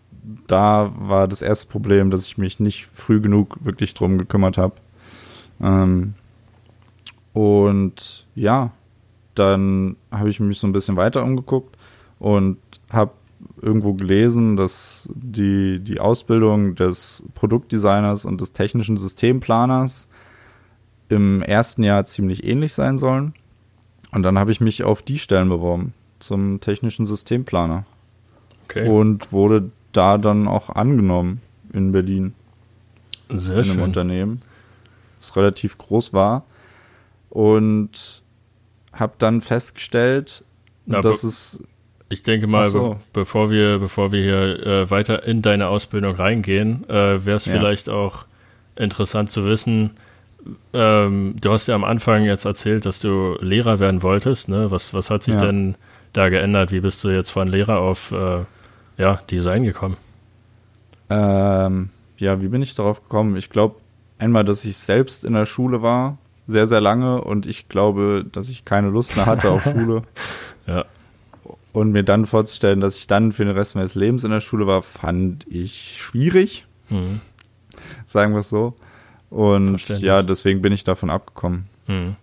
[0.47, 4.75] da war das erste Problem, dass ich mich nicht früh genug wirklich drum gekümmert habe.
[5.61, 6.15] Ähm,
[7.33, 8.71] und ja,
[9.35, 11.77] dann habe ich mich so ein bisschen weiter umgeguckt
[12.19, 12.57] und
[12.91, 13.11] habe
[13.61, 20.07] irgendwo gelesen, dass die, die Ausbildung des Produktdesigners und des technischen Systemplaners
[21.09, 23.33] im ersten Jahr ziemlich ähnlich sein sollen.
[24.11, 27.85] Und dann habe ich mich auf die Stellen beworben zum technischen Systemplaner.
[28.65, 28.87] Okay.
[28.87, 31.41] Und wurde da dann auch angenommen
[31.73, 32.33] in Berlin.
[33.29, 33.83] Sehr in einem schön.
[33.83, 34.41] Unternehmen,
[35.19, 36.45] das relativ groß war.
[37.29, 38.23] Und
[38.93, 40.43] habe dann festgestellt,
[40.85, 41.61] Na, dass es
[42.07, 42.89] ich denke mal, so.
[42.91, 47.45] be bevor wir, bevor wir hier äh, weiter in deine Ausbildung reingehen, äh, wäre es
[47.45, 47.53] ja.
[47.53, 48.25] vielleicht auch
[48.75, 49.91] interessant zu wissen.
[50.73, 54.49] Ähm, du hast ja am Anfang jetzt erzählt, dass du Lehrer werden wolltest.
[54.49, 54.71] Ne?
[54.71, 55.41] Was, was hat sich ja.
[55.41, 55.75] denn
[56.13, 56.71] da geändert?
[56.71, 58.45] Wie bist du jetzt von Lehrer auf äh,
[58.97, 59.97] ja, Design gekommen?
[61.09, 63.35] Ähm, ja, wie bin ich darauf gekommen?
[63.35, 63.75] Ich glaube,
[64.19, 66.17] einmal, dass ich selbst in der Schule war,
[66.47, 70.03] sehr, sehr lange und ich glaube, dass ich keine Lust mehr hatte auf Schule.
[70.67, 70.85] Ja.
[71.73, 74.65] Und mir dann vorzustellen, dass ich dann für den Rest meines Lebens in der Schule
[74.65, 76.65] war, fand ich schwierig.
[76.89, 77.19] Mhm.
[78.05, 78.75] Sagen wir es so.
[79.29, 81.67] Und ja, deswegen bin ich davon abgekommen.
[81.87, 82.15] Mhm.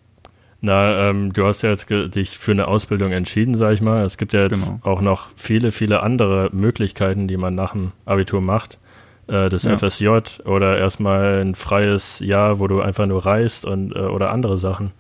[0.61, 4.05] Na, ähm, du hast ja jetzt dich für eine Ausbildung entschieden, sag ich mal.
[4.05, 4.80] Es gibt ja jetzt genau.
[4.84, 8.78] auch noch viele, viele andere Möglichkeiten, die man nach dem Abitur macht.
[9.26, 9.76] Äh, das ja.
[9.76, 10.09] FSJ
[10.44, 14.92] oder erstmal ein freies Jahr, wo du einfach nur reist und äh, oder andere Sachen.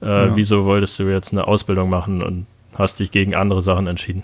[0.00, 0.36] Äh, ja.
[0.36, 4.22] Wieso wolltest du jetzt eine Ausbildung machen und hast dich gegen andere Sachen entschieden?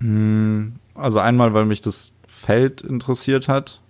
[0.00, 3.80] Hm, also einmal, weil mich das Feld interessiert hat,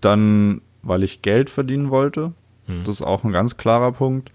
[0.00, 2.32] dann, weil ich Geld verdienen wollte.
[2.66, 2.84] Hm.
[2.84, 4.32] Das ist auch ein ganz klarer Punkt.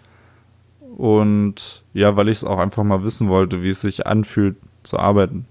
[0.97, 4.99] Und ja, weil ich es auch einfach mal wissen wollte, wie es sich anfühlt zu
[4.99, 5.45] arbeiten.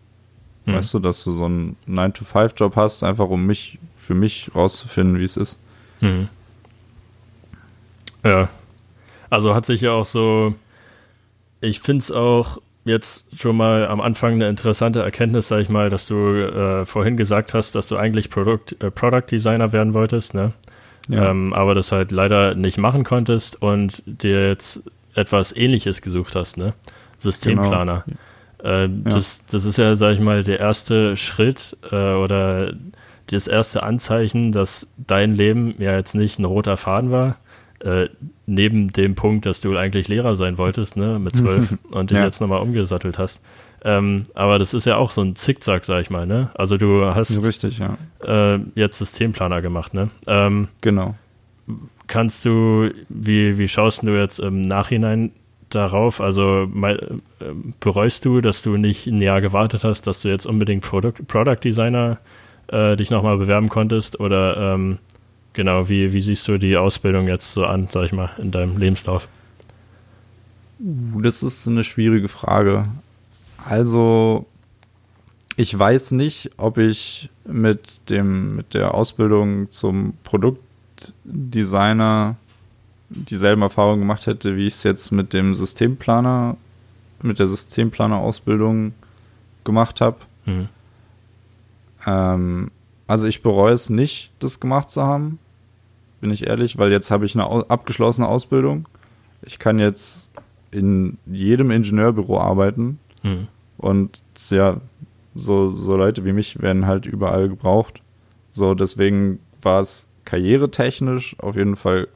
[0.66, 0.74] Hm.
[0.74, 5.24] Weißt du, dass du so einen 9-to-5-Job hast, einfach um mich, für mich rauszufinden, wie
[5.24, 5.58] es ist.
[6.00, 6.28] Hm.
[8.24, 8.48] Ja.
[9.30, 10.54] Also hat sich ja auch so
[11.62, 15.88] ich finde es auch jetzt schon mal am Anfang eine interessante Erkenntnis, sag ich mal,
[15.88, 20.34] dass du äh, vorhin gesagt hast, dass du eigentlich Product, äh, Product Designer werden wolltest,
[20.34, 20.52] ne?
[21.08, 21.30] Ja.
[21.30, 24.82] Ähm, aber das halt leider nicht machen konntest und dir jetzt
[25.14, 26.74] etwas ähnliches gesucht hast, ne?
[27.18, 28.04] Systemplaner.
[28.06, 28.18] Genau.
[28.62, 28.88] Äh, ja.
[29.04, 32.72] das, das ist ja, sag ich mal, der erste Schritt äh, oder
[33.30, 37.36] das erste Anzeichen, dass dein Leben ja jetzt nicht ein roter Faden war,
[37.80, 38.08] äh,
[38.46, 42.24] neben dem Punkt, dass du eigentlich Lehrer sein wolltest, ne, mit zwölf und dich ja.
[42.24, 43.40] jetzt nochmal umgesattelt hast.
[43.84, 46.50] Ähm, aber das ist ja auch so ein Zickzack, sag ich mal, ne?
[46.54, 47.96] Also du hast Richtig, ja.
[48.24, 50.10] äh, jetzt Systemplaner gemacht, ne?
[50.26, 51.16] Ähm, genau.
[52.06, 55.32] Kannst du, wie, wie schaust du jetzt im Nachhinein
[55.70, 56.20] darauf?
[56.20, 56.96] Also äh,
[57.80, 61.58] bereust du, dass du nicht ein Jahr gewartet hast, dass du jetzt unbedingt Product, Product
[61.64, 62.18] Designer
[62.68, 64.20] äh, dich nochmal bewerben konntest?
[64.20, 64.98] Oder ähm,
[65.54, 68.78] Genau, wie, wie siehst du die Ausbildung jetzt so an, sag ich mal, in deinem
[68.78, 69.28] Lebenslauf?
[70.78, 72.86] Das ist eine schwierige Frage.
[73.68, 74.46] Also,
[75.56, 82.36] ich weiß nicht, ob ich mit dem, mit der Ausbildung zum Produktdesigner
[83.08, 86.56] dieselben Erfahrungen gemacht hätte, wie ich es jetzt mit dem Systemplaner,
[87.20, 88.92] mit der Systemplaner-Ausbildung
[89.64, 90.16] gemacht habe.
[90.46, 90.68] Mhm.
[92.06, 92.70] Ähm,
[93.06, 95.38] also ich bereue es nicht, das gemacht zu haben,
[96.20, 98.88] bin ich ehrlich, weil jetzt habe ich eine abgeschlossene Ausbildung.
[99.42, 100.30] Ich kann jetzt
[100.70, 103.48] in jedem Ingenieurbüro arbeiten mhm.
[103.82, 104.80] Und ja,
[105.34, 108.00] so, so Leute wie mich werden halt überall gebraucht.
[108.52, 112.08] So, deswegen war es karrieretechnisch auf jeden Fall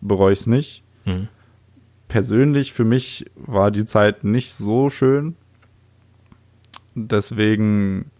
[0.00, 0.82] bereue ich es nicht.
[1.04, 1.28] Mhm.
[2.08, 5.36] Persönlich für mich war die Zeit nicht so schön.
[6.94, 8.10] Deswegen,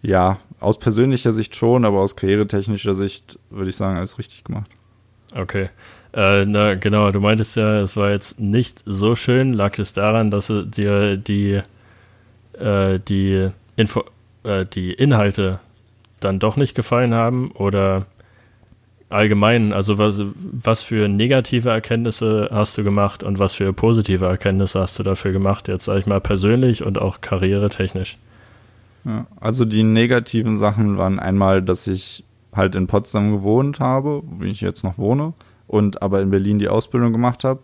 [0.00, 4.70] ja, aus persönlicher Sicht schon, aber aus karrieretechnischer Sicht würde ich sagen, alles richtig gemacht.
[5.34, 5.70] Okay.
[6.18, 9.52] Äh, na, genau, du meintest ja, es war jetzt nicht so schön.
[9.52, 11.60] Lag es daran, dass dir die,
[12.58, 14.02] äh, die, Info
[14.42, 15.60] äh, die Inhalte
[16.18, 17.52] dann doch nicht gefallen haben?
[17.52, 18.06] Oder
[19.10, 24.80] allgemein, also was, was für negative Erkenntnisse hast du gemacht und was für positive Erkenntnisse
[24.80, 28.18] hast du dafür gemacht, jetzt sage ich mal persönlich und auch karrieretechnisch?
[29.04, 34.42] Ja, also die negativen Sachen waren einmal, dass ich halt in Potsdam gewohnt habe, wo
[34.42, 35.32] ich jetzt noch wohne,
[35.68, 37.60] und aber in Berlin die Ausbildung gemacht habe,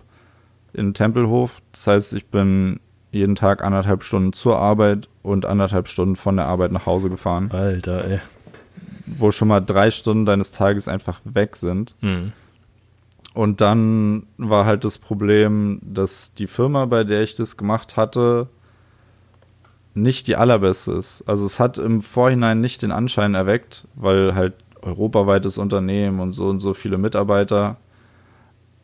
[0.72, 1.61] in Tempelhof.
[1.72, 2.78] Das heißt, ich bin
[3.11, 7.50] jeden Tag anderthalb Stunden zur Arbeit und anderthalb Stunden von der Arbeit nach Hause gefahren.
[7.50, 8.20] Alter, ey
[9.07, 11.94] wo schon mal drei Stunden deines Tages einfach weg sind.
[12.00, 12.32] Mhm.
[13.34, 18.48] Und dann war halt das Problem, dass die Firma, bei der ich das gemacht hatte,
[19.94, 21.22] nicht die allerbeste ist.
[21.26, 26.46] Also es hat im Vorhinein nicht den Anschein erweckt, weil halt europaweites Unternehmen und so
[26.48, 27.76] und so viele Mitarbeiter.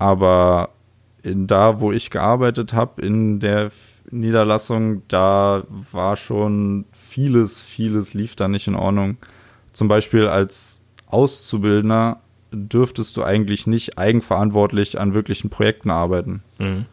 [0.01, 0.71] Aber
[1.23, 3.71] in da, wo ich gearbeitet habe, in der
[4.11, 9.19] Niederlassung, da war schon vieles, vieles lief da nicht in Ordnung
[9.73, 12.21] zum Beispiel als Auszubildender
[12.53, 16.43] dürftest du eigentlich nicht eigenverantwortlich an wirklichen Projekten arbeiten.
[16.59, 16.87] Mhm.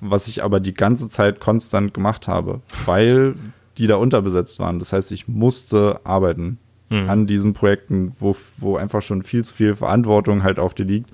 [0.00, 3.34] Was ich aber die ganze Zeit konstant gemacht habe, weil
[3.76, 4.78] die da unterbesetzt waren.
[4.78, 6.58] Das heißt, ich musste arbeiten
[6.88, 7.10] mhm.
[7.10, 11.10] an diesen Projekten, wo, wo einfach schon viel zu viel Verantwortung halt auf dir liegt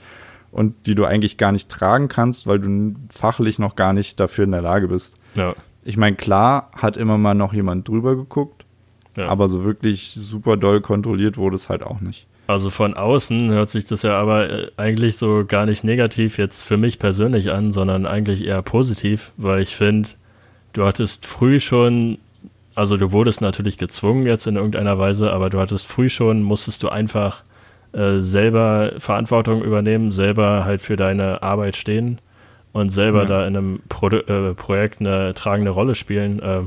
[0.57, 4.45] und die du eigentlich gar nicht tragen kannst, weil du fachlich noch gar nicht dafür
[4.45, 5.19] in der Lage bist.
[5.35, 5.55] Ja.
[5.85, 8.65] Ich meine, klar hat immer mal noch jemand drüber geguckt,
[9.17, 9.29] ja.
[9.29, 12.27] Aber so wirklich super doll kontrolliert wurde es halt auch nicht.
[12.47, 16.63] Also von außen hört sich das ja aber äh, eigentlich so gar nicht negativ jetzt
[16.63, 20.11] für mich persönlich an, sondern eigentlich eher positiv, weil ich finde,
[20.73, 22.19] du hattest früh schon,
[22.75, 26.83] also du wurdest natürlich gezwungen jetzt in irgendeiner Weise, aber du hattest früh schon, musstest
[26.83, 27.43] du einfach
[27.97, 32.21] äh, selber Verantwortung übernehmen, selber halt für deine Arbeit stehen
[32.73, 33.25] und selber ja.
[33.25, 36.41] da in einem Pro äh, Projekt eine tragende Rolle spielen.
[36.41, 36.63] Äh,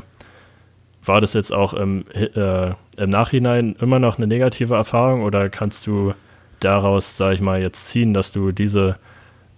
[1.05, 5.85] war das jetzt auch im, äh, im Nachhinein immer noch eine negative Erfahrung oder kannst
[5.85, 6.13] du
[6.59, 8.97] daraus, sage ich mal, jetzt ziehen, dass du diese,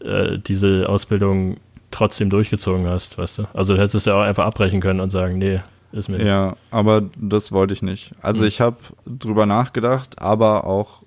[0.03, 1.57] äh, diese Ausbildung
[1.89, 3.43] trotzdem durchgezogen hast, weißt du?
[3.53, 5.61] Also du hättest ja auch einfach abbrechen können und sagen, nee,
[5.93, 6.22] ist mir.
[6.22, 8.11] Ja, aber das wollte ich nicht.
[8.22, 8.47] Also mhm.
[8.47, 11.01] ich habe drüber nachgedacht, aber auch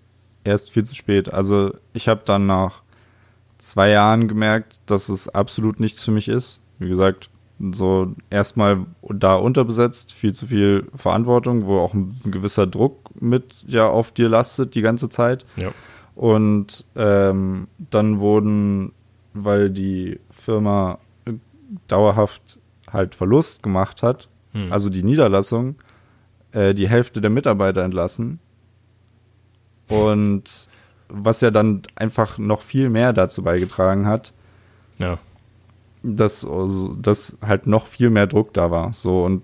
[0.45, 1.33] erst viel zu spät.
[1.33, 2.83] Also ich habe dann nach
[3.59, 6.61] zwei Jahren gemerkt, dass es absolut nichts für mich ist.
[6.79, 7.31] Wie gesagt,
[7.73, 13.89] so erstmal da unterbesetzt, viel zu viel Verantwortung, wo auch ein gewisser Druck mit ja
[13.89, 15.47] auf dir lastet die ganze Zeit.
[15.57, 15.73] Ja.
[16.15, 18.93] Und ähm, dann wurden,
[19.33, 20.99] weil die Firma
[21.89, 22.59] dauerhaft
[22.91, 24.73] halt Verlust gemacht hat, hm.
[24.73, 25.77] also die Niederlassung,
[26.53, 28.39] äh, die Hälfte der Mitarbeiter entlassen.
[29.89, 30.69] Und
[31.09, 34.33] was ja dann einfach noch viel mehr dazu beigetragen hat,
[34.99, 35.19] ja
[36.05, 38.93] dass, also, dass halt noch viel mehr Druck da war.
[38.93, 39.43] So und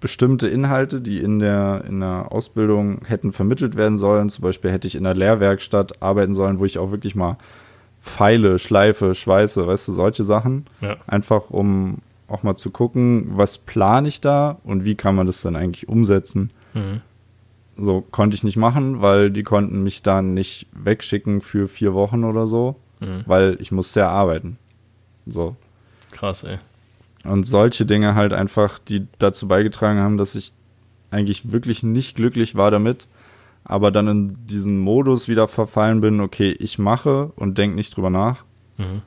[0.00, 4.86] bestimmte Inhalte, die in der, in der Ausbildung hätten vermittelt werden sollen, zum Beispiel hätte
[4.86, 7.38] ich in der Lehrwerkstatt arbeiten sollen, wo ich auch wirklich mal
[8.00, 10.66] Pfeile, Schleife, Schweiße, weißt du, solche Sachen.
[10.80, 10.96] Ja.
[11.06, 11.98] Einfach um
[12.28, 15.88] auch mal zu gucken, was plane ich da und wie kann man das dann eigentlich
[15.88, 16.50] umsetzen.
[16.74, 17.00] Mhm.
[17.78, 22.24] So konnte ich nicht machen, weil die konnten mich dann nicht wegschicken für vier Wochen
[22.24, 23.22] oder so, mhm.
[23.26, 24.58] weil ich musste ja arbeiten.
[25.26, 25.56] So.
[26.10, 26.58] Krass, ey.
[27.24, 30.52] Und solche Dinge halt einfach, die dazu beigetragen haben, dass ich
[31.10, 33.08] eigentlich wirklich nicht glücklich war damit,
[33.64, 38.10] aber dann in diesen Modus wieder verfallen bin, okay, ich mache und denke nicht drüber
[38.10, 38.44] nach.
[38.76, 39.02] Mhm.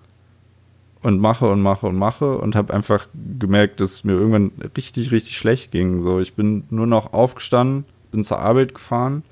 [1.01, 3.07] Und mache und mache und mache und habe einfach
[3.39, 5.99] gemerkt, dass es mir irgendwann richtig, richtig schlecht ging.
[5.99, 9.23] So, ich bin nur noch aufgestanden, bin zur Arbeit gefahren,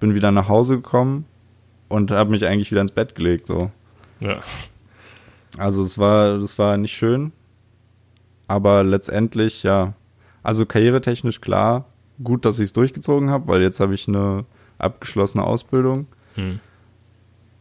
[0.00, 1.24] bin wieder nach Hause gekommen
[1.88, 3.46] und habe mich eigentlich wieder ins Bett gelegt.
[3.46, 3.70] So.
[4.20, 4.40] Ja.
[5.58, 7.32] Also es war, das war nicht schön,
[8.46, 9.94] aber letztendlich, ja,
[10.42, 11.86] also karrieretechnisch klar,
[12.22, 14.44] gut, dass ich es durchgezogen habe, weil jetzt habe ich eine
[14.78, 16.06] abgeschlossene Ausbildung.
[16.34, 16.60] Hm.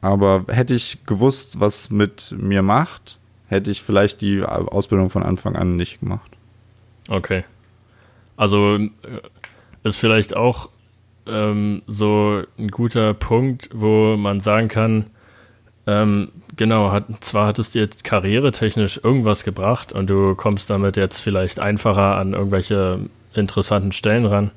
[0.02, 3.18] Aber hätte ich gewusst, was mit mir macht,
[3.48, 6.32] hätte ich vielleicht die Ausbildung von Anfang an nicht gemacht.
[7.10, 7.44] Okay.
[8.38, 8.90] Also äh,
[9.86, 10.70] ist vielleicht auch
[11.28, 15.06] ähm, so ein guter Punkt, wo man sagen kann,
[15.88, 21.22] ähm, genau, hat, zwar hat es dir karrieretechnisch irgendwas gebracht und du kommst damit jetzt
[21.22, 23.00] vielleicht einfacher an irgendwelche
[23.34, 24.52] interessanten Stellen ran.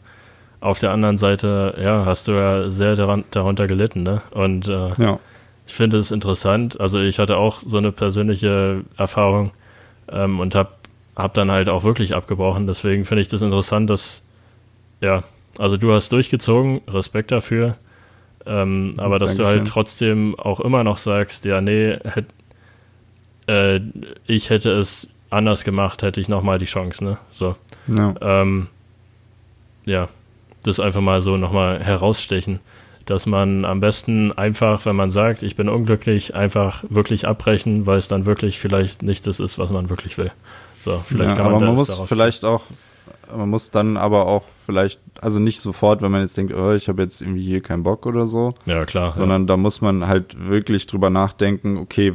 [0.61, 4.23] Auf der anderen Seite, ja, hast du ja sehr daran, darunter gelitten, ne?
[4.33, 5.21] Und äh, ja.
[5.67, 6.81] ich finde es interessant.
[6.81, 9.53] Also ich hatte auch so eine persönliche Erfahrung
[10.11, 10.71] ähm, und habe
[11.15, 12.67] hab dann halt auch wirklich abgebrochen.
[12.67, 14.23] Deswegen finde ich das interessant, dass,
[15.01, 15.25] ja,
[15.59, 17.77] also du hast durchgezogen, Respekt dafür.
[18.47, 19.45] Ähm, aber dass Dankeschön.
[19.45, 22.27] du halt trotzdem auch immer noch sagst, ja, nee, hätt,
[23.47, 23.81] äh,
[24.27, 27.19] ich hätte es anders gemacht, hätte ich nochmal die Chance, ne?
[27.31, 27.57] So.
[27.89, 28.15] Ja.
[28.21, 28.69] Ähm,
[29.85, 30.09] ja,
[30.63, 32.61] das einfach mal so nochmal herausstechen,
[33.05, 37.99] dass man am besten einfach, wenn man sagt, ich bin unglücklich, einfach wirklich abbrechen, weil
[37.99, 40.31] es dann wirklich vielleicht nicht das ist, was man wirklich will.
[40.81, 42.63] So, vielleicht ja, kann man, aber man muss vielleicht auch
[43.35, 46.89] man muss dann aber auch vielleicht, also nicht sofort, wenn man jetzt denkt, oh, ich
[46.89, 48.55] habe jetzt irgendwie hier keinen Bock oder so.
[48.67, 49.15] Ja, klar.
[49.15, 49.47] Sondern ja.
[49.47, 52.15] da muss man halt wirklich drüber nachdenken, okay,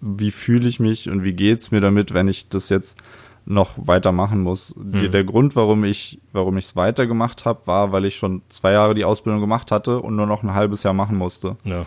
[0.00, 2.98] wie fühle ich mich und wie geht's mir damit, wenn ich das jetzt
[3.44, 4.74] noch weitermachen muss.
[4.76, 5.10] Mhm.
[5.10, 8.94] Der Grund, warum ich, warum ich es weitergemacht habe, war, weil ich schon zwei Jahre
[8.94, 11.56] die Ausbildung gemacht hatte und nur noch ein halbes Jahr machen musste.
[11.64, 11.86] Ja.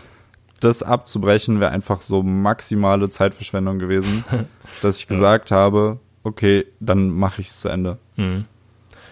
[0.60, 4.24] Das abzubrechen wäre einfach so maximale Zeitverschwendung gewesen,
[4.82, 7.98] dass ich gesagt habe, okay, dann mache ich es zu Ende.
[8.16, 8.46] Mhm.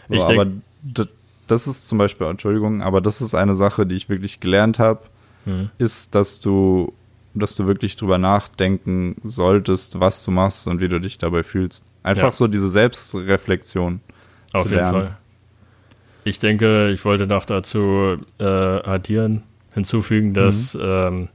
[0.08, 0.46] So, aber
[1.46, 5.00] das ist zum Beispiel, Entschuldigung, aber das ist eine Sache, die ich wirklich gelernt habe,
[5.44, 5.70] mhm.
[5.78, 6.92] ist, dass du,
[7.32, 11.84] dass du wirklich drüber nachdenken solltest, was du machst und wie du dich dabei fühlst.
[12.02, 12.32] Einfach ja.
[12.32, 14.00] so diese Selbstreflexion.
[14.52, 14.84] Auf jeden.
[14.84, 15.16] Fall.
[16.24, 19.42] Ich denke, ich wollte noch dazu äh, addieren,
[19.72, 20.80] hinzufügen, dass mhm.
[20.82, 21.28] ähm,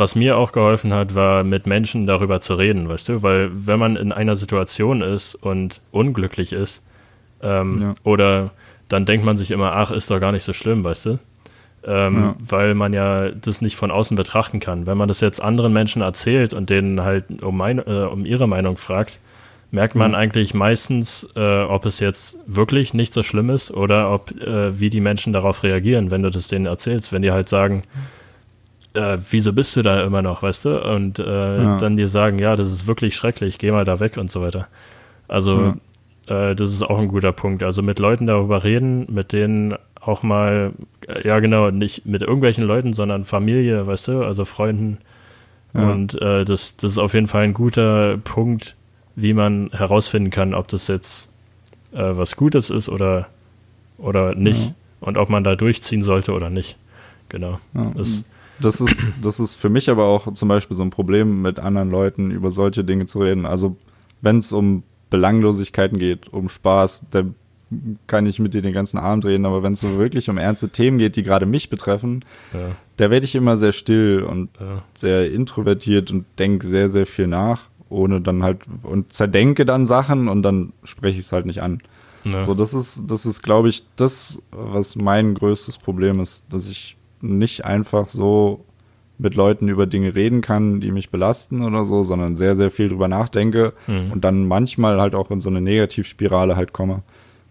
[0.00, 3.78] was mir auch geholfen hat, war mit Menschen darüber zu reden, weißt du, weil wenn
[3.78, 6.82] man in einer Situation ist und unglücklich ist,
[7.42, 7.90] ähm, ja.
[8.02, 8.50] oder
[8.88, 11.18] dann denkt man sich immer, ach, ist doch gar nicht so schlimm, weißt du?
[11.84, 12.34] Ähm, ja.
[12.40, 14.86] Weil man ja das nicht von außen betrachten kann.
[14.86, 18.48] Wenn man das jetzt anderen Menschen erzählt und denen halt um, mein, äh, um ihre
[18.48, 19.18] Meinung fragt,
[19.70, 20.16] merkt man mhm.
[20.16, 24.90] eigentlich meistens, äh, ob es jetzt wirklich nicht so schlimm ist oder ob äh, wie
[24.90, 27.12] die Menschen darauf reagieren, wenn du das denen erzählst.
[27.12, 28.19] Wenn die halt sagen, mhm
[28.94, 30.82] äh, wieso bist du da immer noch, weißt du?
[30.82, 31.76] Und äh, ja.
[31.76, 34.68] dann dir sagen, ja, das ist wirklich schrecklich, geh mal da weg und so weiter.
[35.28, 35.74] Also
[36.28, 36.50] ja.
[36.50, 37.62] äh, das ist auch ein guter Punkt.
[37.62, 40.72] Also mit Leuten darüber reden, mit denen auch mal,
[41.06, 44.98] äh, ja genau, nicht mit irgendwelchen Leuten, sondern Familie, weißt du, also Freunden.
[45.72, 45.90] Ja.
[45.90, 48.74] Und äh, das, das ist auf jeden Fall ein guter Punkt,
[49.14, 51.30] wie man herausfinden kann, ob das jetzt
[51.92, 53.28] äh, was Gutes ist oder,
[53.98, 54.72] oder nicht.
[55.00, 56.76] Und ob man da durchziehen sollte oder nicht.
[57.30, 57.58] Genau.
[57.96, 58.24] Das,
[58.60, 61.90] das ist, das ist für mich aber auch zum Beispiel so ein Problem, mit anderen
[61.90, 63.46] Leuten über solche Dinge zu reden.
[63.46, 63.76] Also
[64.20, 67.24] wenn es um Belanglosigkeiten geht, um Spaß, da
[68.06, 70.70] kann ich mit dir den ganzen Abend reden, aber wenn es so wirklich um ernste
[70.70, 72.74] Themen geht, die gerade mich betreffen, ja.
[72.96, 74.82] da werde ich immer sehr still und ja.
[74.94, 80.28] sehr introvertiert und denke sehr, sehr viel nach, ohne dann halt und zerdenke dann Sachen
[80.28, 81.80] und dann spreche ich es halt nicht an.
[82.24, 82.44] Ja.
[82.44, 86.96] So, das ist, das ist, glaube ich, das, was mein größtes Problem ist, dass ich
[87.20, 88.64] nicht einfach so
[89.18, 92.88] mit Leuten über Dinge reden kann, die mich belasten oder so, sondern sehr, sehr viel
[92.88, 94.12] drüber nachdenke mhm.
[94.12, 97.02] und dann manchmal halt auch in so eine Negativspirale halt komme.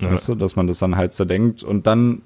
[0.01, 0.11] Ja.
[0.11, 2.23] Weißt du, dass man das dann halt zerdenkt und dann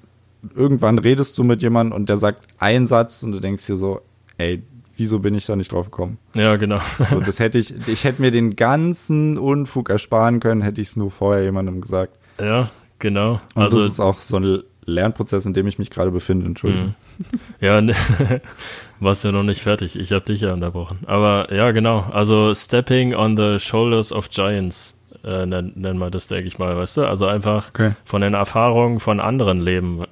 [0.54, 4.00] irgendwann redest du mit jemandem und der sagt einen Satz und du denkst dir so,
[4.38, 4.62] ey,
[4.96, 6.18] wieso bin ich da nicht drauf gekommen?
[6.34, 6.80] Ja, genau.
[7.10, 10.96] so, das hätte ich, ich hätte mir den ganzen Unfug ersparen können, hätte ich es
[10.96, 12.16] nur vorher jemandem gesagt.
[12.40, 13.40] Ja, genau.
[13.54, 16.94] Und also das ist auch so ein Lernprozess, in dem ich mich gerade befinde, Entschuldigung.
[17.18, 17.24] Mhm.
[17.60, 17.94] Ja, ne,
[19.00, 19.98] warst ja noch nicht fertig.
[19.98, 20.98] Ich habe dich ja unterbrochen.
[21.06, 22.06] Aber ja, genau.
[22.12, 26.98] Also Stepping on the Shoulders of Giants äh, nennen, wir das, denke ich mal, weißt
[26.98, 27.08] du?
[27.08, 27.92] Also einfach okay.
[28.04, 30.04] von den Erfahrungen von anderen leben.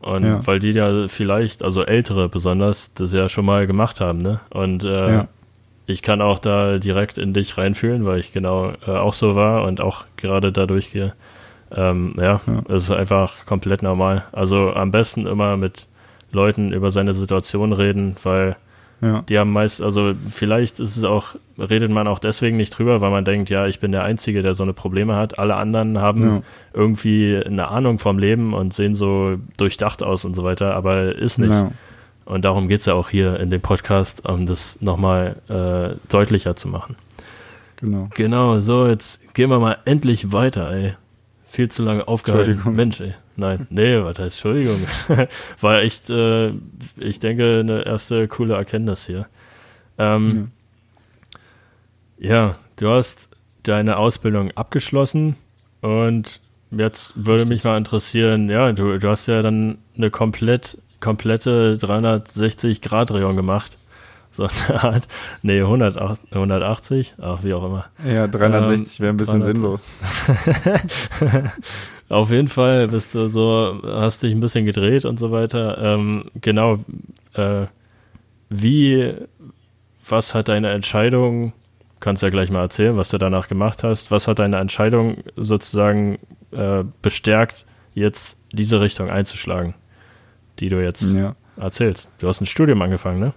[0.00, 0.46] Und ja.
[0.46, 4.40] weil die ja vielleicht, also Ältere besonders, das ja schon mal gemacht haben, ne?
[4.50, 5.28] Und äh, ja.
[5.86, 9.64] ich kann auch da direkt in dich reinfühlen, weil ich genau äh, auch so war
[9.64, 11.14] und auch gerade da durchgehe.
[11.74, 14.24] Ähm, ja, ja, ist einfach komplett normal.
[14.32, 15.86] Also am besten immer mit
[16.32, 18.56] Leuten über seine Situation reden, weil
[19.00, 19.22] ja.
[19.28, 23.10] die haben meist, also vielleicht ist es auch, redet man auch deswegen nicht drüber, weil
[23.10, 25.38] man denkt, ja, ich bin der Einzige, der so eine Probleme hat.
[25.38, 26.42] Alle anderen haben ja.
[26.72, 31.38] irgendwie eine Ahnung vom Leben und sehen so durchdacht aus und so weiter, aber ist
[31.38, 31.52] nicht.
[32.24, 36.56] Und darum geht es ja auch hier in dem Podcast, um das nochmal äh, deutlicher
[36.56, 36.96] zu machen.
[37.76, 38.08] Genau.
[38.14, 40.94] Genau, so, jetzt gehen wir mal endlich weiter, ey.
[41.56, 42.60] Viel zu lange aufgehalten.
[42.74, 43.14] Mensch, ey.
[43.34, 44.86] Nein, nee, was heißt Entschuldigung?
[45.62, 46.50] War echt, äh,
[46.98, 49.26] ich denke, eine erste coole Erkenntnis hier.
[49.96, 50.50] Ähm,
[52.18, 53.30] ja, du hast
[53.62, 55.36] deine Ausbildung abgeschlossen
[55.80, 56.42] und
[56.72, 63.34] jetzt würde mich mal interessieren, ja, du, du hast ja dann eine komplett, komplette 360-Grad-Drehung
[63.34, 63.78] gemacht.
[64.36, 65.08] So eine Art,
[65.42, 65.96] nee, 100,
[66.30, 67.86] 180, ach, wie auch immer.
[68.06, 69.80] Ja, 360 wäre ein bisschen 360.
[69.80, 70.02] sinnlos.
[72.08, 75.78] Auf jeden Fall bist du so, hast dich ein bisschen gedreht und so weiter.
[75.78, 76.78] Ähm, genau,
[77.34, 77.66] äh,
[78.48, 79.14] wie,
[80.08, 81.52] was hat deine Entscheidung,
[81.98, 86.18] kannst ja gleich mal erzählen, was du danach gemacht hast, was hat deine Entscheidung sozusagen
[86.52, 87.64] äh, bestärkt,
[87.94, 89.74] jetzt diese Richtung einzuschlagen,
[90.60, 91.34] die du jetzt Ja.
[91.56, 92.08] erzählst?
[92.18, 93.32] Du hast ein Studium angefangen, ne?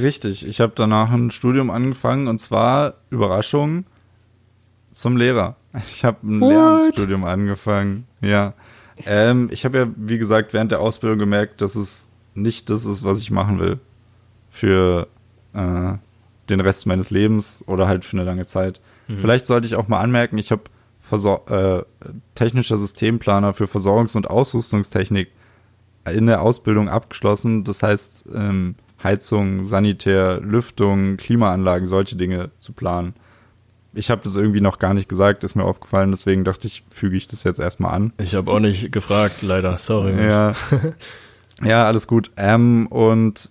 [0.00, 3.84] Richtig, ich habe danach ein Studium angefangen und zwar, Überraschung,
[4.92, 5.56] zum Lehrer.
[5.90, 6.50] Ich habe ein What?
[6.50, 8.54] Lehramtsstudium angefangen, ja.
[9.06, 13.02] Ähm, ich habe ja, wie gesagt, während der Ausbildung gemerkt, dass es nicht das ist,
[13.04, 13.78] was ich machen will
[14.50, 15.08] für
[15.54, 15.92] äh,
[16.50, 18.80] den Rest meines Lebens oder halt für eine lange Zeit.
[19.16, 20.62] Vielleicht sollte ich auch mal anmerken, ich habe
[21.00, 21.82] Versor äh,
[22.36, 25.32] technischer Systemplaner für Versorgungs- und Ausrüstungstechnik
[26.08, 27.64] in der Ausbildung abgeschlossen.
[27.64, 33.14] Das heißt, ähm, Heizung, Sanitär, Lüftung, Klimaanlagen, solche Dinge zu planen.
[33.92, 37.16] Ich habe das irgendwie noch gar nicht gesagt, ist mir aufgefallen, deswegen dachte ich, füge
[37.16, 38.12] ich das jetzt erstmal an.
[38.18, 40.14] Ich habe auch nicht gefragt, leider, sorry.
[40.22, 40.52] Ja,
[41.64, 42.30] ja alles gut.
[42.36, 43.50] Ähm, und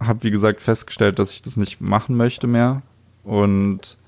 [0.00, 2.82] habe, wie gesagt, festgestellt, dass ich das nicht machen möchte mehr.
[3.22, 3.98] Und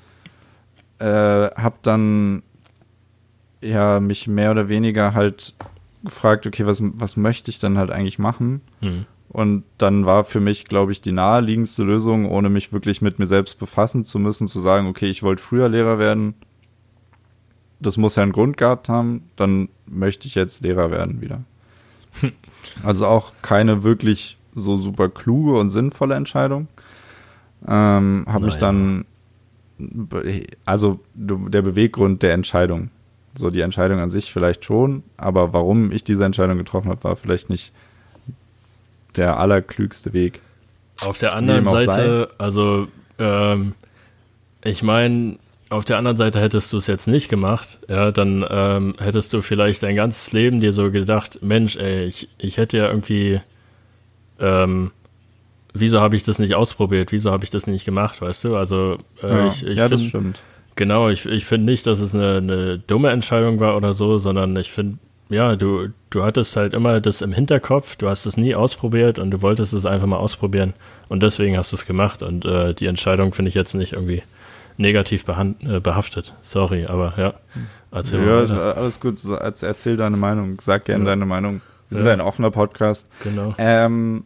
[1.01, 2.43] äh, habe dann
[3.61, 5.55] ja mich mehr oder weniger halt
[6.05, 8.61] gefragt, okay, was, was möchte ich dann halt eigentlich machen?
[8.81, 9.07] Hm.
[9.31, 13.27] Und dann war für mich, glaube ich, die naheliegendste Lösung, ohne mich wirklich mit mir
[13.27, 16.35] selbst befassen zu müssen, zu sagen, okay, ich wollte früher Lehrer werden.
[17.79, 19.29] Das muss ja einen Grund gehabt haben.
[19.37, 21.43] Dann möchte ich jetzt Lehrer werden wieder.
[22.83, 26.67] Also auch keine wirklich so super kluge und sinnvolle Entscheidung.
[27.67, 29.05] Ähm, habe mich dann,
[30.65, 32.91] also der Beweggrund der Entscheidung.
[33.37, 37.15] So die Entscheidung an sich vielleicht schon, aber warum ich diese Entscheidung getroffen habe, war
[37.15, 37.73] vielleicht nicht
[39.19, 40.41] der allerklügste Weg.
[41.05, 42.89] Auf der anderen Seite, also
[43.19, 43.75] ähm,
[44.65, 45.39] ich meine,
[45.71, 49.43] auf der anderen Seite hättest du es jetzt nicht gemacht, ja, dann ähm, hättest du
[49.43, 53.41] vielleicht dein ganzes Leben dir so gedacht, Mensch, ey, ich, ich hätte ja irgendwie,
[54.41, 54.93] ähm,
[55.75, 58.57] wieso habe ich das nicht ausprobiert, wieso habe ich das nicht gemacht, weißt du?
[58.57, 60.43] Also äh, ja, ich, ich ja das find- stimmt.
[60.75, 64.55] Genau, ich, ich finde nicht, dass es eine, eine dumme Entscheidung war oder so, sondern
[64.57, 64.99] ich finde,
[65.29, 69.31] ja, du, du hattest halt immer das im Hinterkopf, du hast es nie ausprobiert und
[69.31, 70.73] du wolltest es einfach mal ausprobieren
[71.09, 74.23] und deswegen hast du es gemacht und äh, die Entscheidung finde ich jetzt nicht irgendwie
[74.79, 76.35] negativ äh, behaftet.
[76.43, 77.35] Sorry, aber ja,
[77.91, 78.77] erzähl mal Ja, weiter.
[78.77, 79.21] alles gut.
[79.25, 80.59] Erzähl deine Meinung.
[80.61, 81.11] Sag gerne Ja.
[81.11, 81.61] deine Meinung.
[81.91, 82.13] Wir sind Ja.
[82.13, 83.11] ein offener Podcast.
[83.25, 83.55] Genau.
[83.59, 84.25] Ähm,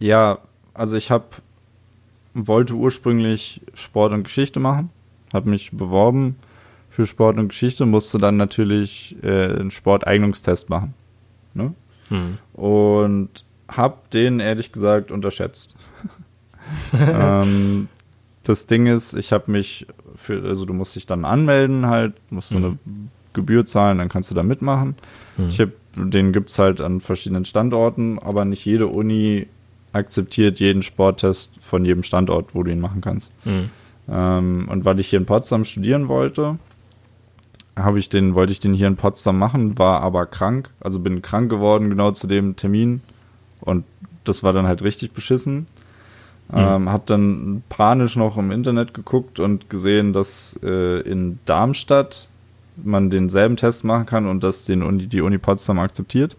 [0.00, 0.38] ja,
[0.74, 1.24] also ich habe
[2.34, 4.90] wollte ursprünglich Sport und Geschichte machen,
[5.34, 6.36] habe mich beworben
[6.92, 10.92] für Sport und Geschichte, musste dann natürlich äh, einen Sporteignungstest machen.
[11.54, 11.72] Ne?
[12.08, 12.38] Hm.
[12.52, 13.30] und
[13.68, 15.76] habe den ehrlich gesagt unterschätzt.
[16.92, 17.88] ähm,
[18.42, 19.86] das Ding ist, ich habe mich
[20.16, 22.64] für, also du musst dich dann anmelden halt, musst so Mhm.
[22.64, 22.78] eine
[23.32, 24.96] Gebühr zahlen, dann kannst du da mitmachen.
[25.36, 25.48] Hm.
[25.48, 29.46] Ich hab, den gibt's halt an verschiedenen Standorten, aber nicht jede Uni
[29.92, 33.32] akzeptiert jeden Sporttest von jedem Standort, wo du ihn machen kannst.
[33.44, 33.70] Hm.
[34.10, 36.58] Ähm, und weil ich hier in Potsdam studieren wollte,
[37.76, 41.22] habe ich den, wollte ich den hier in Potsdam machen, war aber krank, also bin
[41.22, 43.00] krank geworden genau zu dem Termin
[43.60, 43.84] und
[44.24, 45.66] das war dann halt richtig beschissen.
[46.52, 52.28] Ähm, hab dann panisch noch im Internet geguckt und gesehen, dass äh, in Darmstadt
[52.76, 56.36] man denselben Test machen kann und dass den Uni, die Uni Potsdam akzeptiert.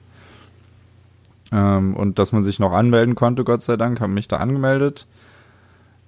[1.52, 5.08] Ähm, und dass man sich noch anmelden konnte, Gott sei Dank, habe mich da angemeldet.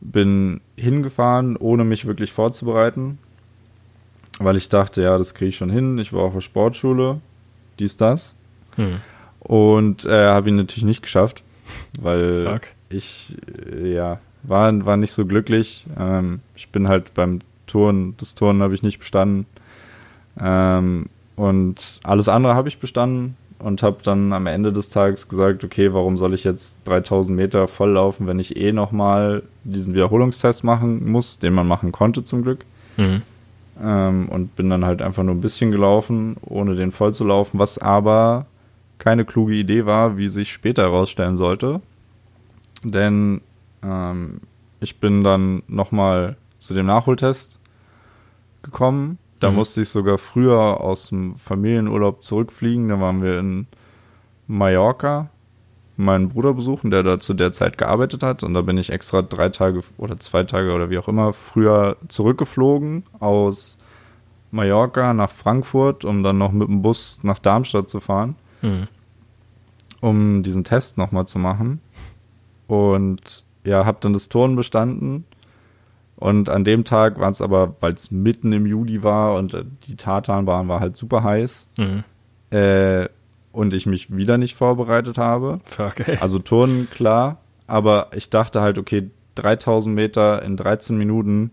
[0.01, 3.17] Bin hingefahren, ohne mich wirklich vorzubereiten,
[4.39, 5.97] weil ich dachte, ja, das kriege ich schon hin.
[5.97, 7.19] Ich war auf der Sportschule,
[7.79, 8.35] dies, das.
[8.75, 8.99] Hm.
[9.39, 11.43] Und äh, habe ihn natürlich nicht geschafft,
[11.99, 12.61] weil Fuck.
[12.89, 13.37] ich
[13.71, 15.85] äh, ja war, war nicht so glücklich.
[15.97, 19.45] Ähm, ich bin halt beim Turnen, das Turnen habe ich nicht bestanden.
[20.39, 25.63] Ähm, und alles andere habe ich bestanden und habe dann am Ende des Tages gesagt,
[25.63, 31.09] okay, warum soll ich jetzt 3000 Meter volllaufen, wenn ich eh nochmal diesen Wiederholungstest machen
[31.09, 32.65] muss, den man machen konnte zum Glück.
[32.95, 33.21] Hm.
[33.81, 37.59] Ähm, und bin dann halt einfach nur ein bisschen gelaufen, ohne den voll zu laufen,
[37.59, 38.45] was aber
[38.97, 41.81] keine kluge Idee war, wie sich später herausstellen sollte.
[42.83, 43.41] Denn
[43.83, 44.41] ähm,
[44.79, 47.59] ich bin dann nochmal zu dem Nachholtest
[48.61, 49.17] gekommen.
[49.39, 49.57] Da mhm.
[49.57, 52.87] musste ich sogar früher aus dem Familienurlaub zurückfliegen.
[52.89, 53.67] Da waren wir in
[54.47, 55.29] Mallorca
[55.97, 58.43] meinen Bruder besuchen, der da zu der Zeit gearbeitet hat.
[58.43, 61.97] Und da bin ich extra drei Tage oder zwei Tage oder wie auch immer früher
[62.07, 63.79] zurückgeflogen aus
[64.51, 68.87] Mallorca nach Frankfurt, um dann noch mit dem Bus nach Darmstadt zu fahren, mhm.
[70.01, 71.81] um diesen Test nochmal zu machen.
[72.67, 75.25] Und ja, habe dann das Turnen bestanden.
[76.17, 79.97] Und an dem Tag war es aber, weil es mitten im Juli war und die
[79.97, 82.03] Tartanbahn war halt super heiß, mhm.
[82.51, 83.09] äh,
[83.55, 85.61] und ich mich wieder nicht vorbereitet habe.
[85.77, 86.17] Okay.
[86.19, 87.37] Also Turnen, klar,
[87.67, 91.51] aber ich dachte halt, okay, 3000 Meter in 13 Minuten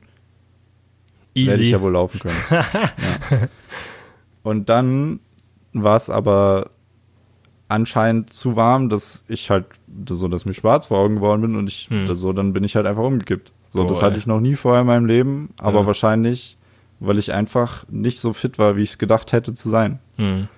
[1.34, 2.36] werde ich ja wohl laufen können.
[2.50, 3.48] ja.
[4.42, 5.20] Und dann
[5.72, 6.70] war es aber
[7.68, 9.66] anscheinend zu warm, dass ich halt
[10.08, 12.12] so, dass mir schwarz vor Augen geworden bin und ich hm.
[12.14, 13.52] so, dann bin ich halt einfach umgekippt.
[13.70, 15.86] So, oh, das hatte ich noch nie vorher in meinem Leben, aber ja.
[15.86, 16.58] wahrscheinlich,
[17.00, 20.00] weil ich einfach nicht so fit war, wie ich es gedacht hätte zu sein.
[20.16, 20.48] Hm.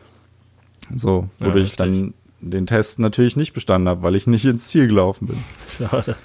[0.95, 4.69] So, wodurch ja, ich dann den Test natürlich nicht bestanden habe, weil ich nicht ins
[4.69, 5.39] Ziel gelaufen bin.
[5.69, 6.17] Schade.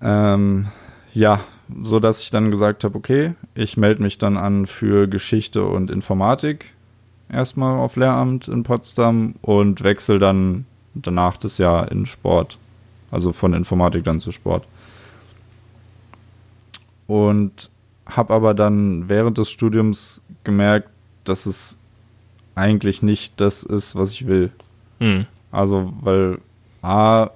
[0.00, 0.66] Ähm,
[1.12, 1.40] ja,
[1.82, 5.90] so dass ich dann gesagt habe, okay, ich melde mich dann an für Geschichte und
[5.90, 6.72] Informatik
[7.28, 12.58] erstmal auf Lehramt in Potsdam und wechsle dann danach das Jahr in Sport.
[13.10, 14.66] Also von Informatik dann zu Sport.
[17.06, 17.70] Und
[18.06, 20.88] habe aber dann während des Studiums gemerkt,
[21.24, 21.78] dass es
[22.54, 24.50] eigentlich nicht das ist, was ich will.
[24.98, 25.26] Mhm.
[25.50, 26.38] Also, weil
[26.82, 27.30] A,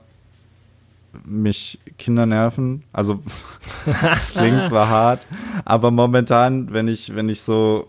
[1.25, 2.85] mich Kinder nerven.
[2.93, 3.21] Also,
[3.87, 5.21] das klingt zwar hart,
[5.65, 7.89] aber momentan, wenn ich, wenn ich so,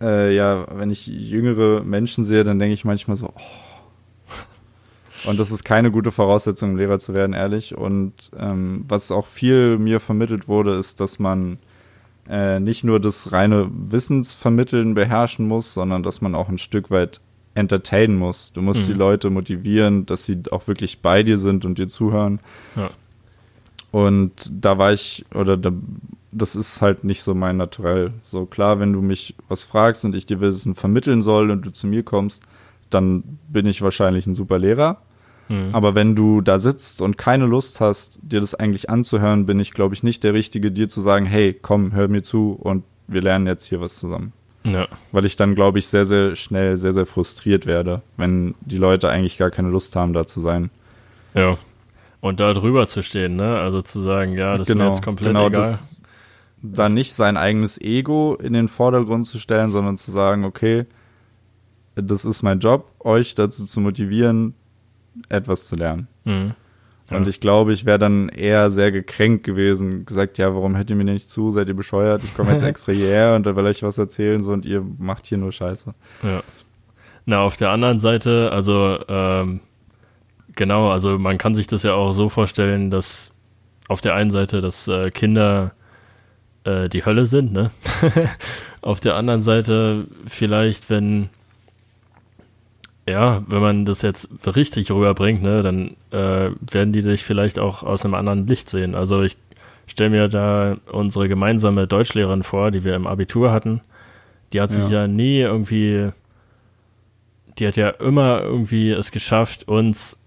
[0.00, 3.40] äh, ja, wenn ich jüngere Menschen sehe, dann denke ich manchmal so, oh.
[5.24, 7.74] Und das ist keine gute Voraussetzung, um Lehrer zu werden, ehrlich.
[7.74, 11.58] Und ähm, was auch viel mir vermittelt wurde, ist, dass man
[12.28, 17.20] äh, nicht nur das reine Wissensvermitteln beherrschen muss, sondern dass man auch ein Stück weit
[17.54, 18.52] entertainen muss.
[18.52, 18.92] Du musst mhm.
[18.92, 22.40] die Leute motivieren, dass sie auch wirklich bei dir sind und dir zuhören.
[22.76, 22.90] Ja.
[23.90, 25.72] Und da war ich, oder da,
[26.32, 28.12] das ist halt nicht so mein Naturell.
[28.22, 31.72] So klar, wenn du mich was fragst und ich dir Wissen vermitteln soll und du
[31.72, 32.42] zu mir kommst,
[32.90, 34.98] dann bin ich wahrscheinlich ein super Lehrer.
[35.48, 35.74] Mhm.
[35.74, 39.72] Aber wenn du da sitzt und keine Lust hast, dir das eigentlich anzuhören, bin ich,
[39.72, 43.22] glaube ich, nicht der Richtige, dir zu sagen, hey, komm, hör mir zu und wir
[43.22, 44.32] lernen jetzt hier was zusammen.
[44.64, 44.88] Ja.
[45.12, 49.08] Weil ich dann, glaube ich, sehr, sehr schnell, sehr, sehr frustriert werde, wenn die Leute
[49.08, 50.70] eigentlich gar keine Lust haben, da zu sein.
[51.34, 51.56] Ja.
[52.20, 53.58] Und da drüber zu stehen, ne?
[53.58, 55.60] Also zu sagen, ja, das genau, ist jetzt komplett genau, egal.
[55.60, 56.02] Das,
[56.60, 60.86] da nicht sein eigenes Ego in den Vordergrund zu stellen, sondern zu sagen, okay,
[61.94, 64.54] das ist mein Job, euch dazu zu motivieren,
[65.28, 66.08] etwas zu lernen.
[66.24, 66.54] Mhm.
[67.10, 67.16] Ja.
[67.18, 70.96] Und ich glaube, ich wäre dann eher sehr gekränkt gewesen, gesagt, ja, warum hört ihr
[70.96, 71.52] mir nicht zu?
[71.52, 72.24] Seid ihr bescheuert?
[72.24, 75.26] Ich komme jetzt extra hierher und da will euch was erzählen so und ihr macht
[75.26, 75.94] hier nur Scheiße.
[76.22, 76.42] Ja.
[77.24, 79.60] Na, auf der anderen Seite, also ähm,
[80.54, 83.30] genau, also man kann sich das ja auch so vorstellen, dass
[83.88, 85.72] auf der einen Seite, dass äh, Kinder
[86.64, 87.70] äh, die Hölle sind, ne?
[88.80, 91.28] auf der anderen Seite vielleicht, wenn
[93.08, 97.82] ja, wenn man das jetzt richtig rüberbringt, ne, dann äh, werden die dich vielleicht auch
[97.82, 98.94] aus einem anderen Licht sehen.
[98.94, 99.36] Also ich
[99.86, 103.80] stelle mir da unsere gemeinsame Deutschlehrerin vor, die wir im Abitur hatten.
[104.52, 105.02] Die hat sich ja.
[105.02, 106.10] ja nie irgendwie,
[107.58, 110.18] die hat ja immer irgendwie es geschafft, uns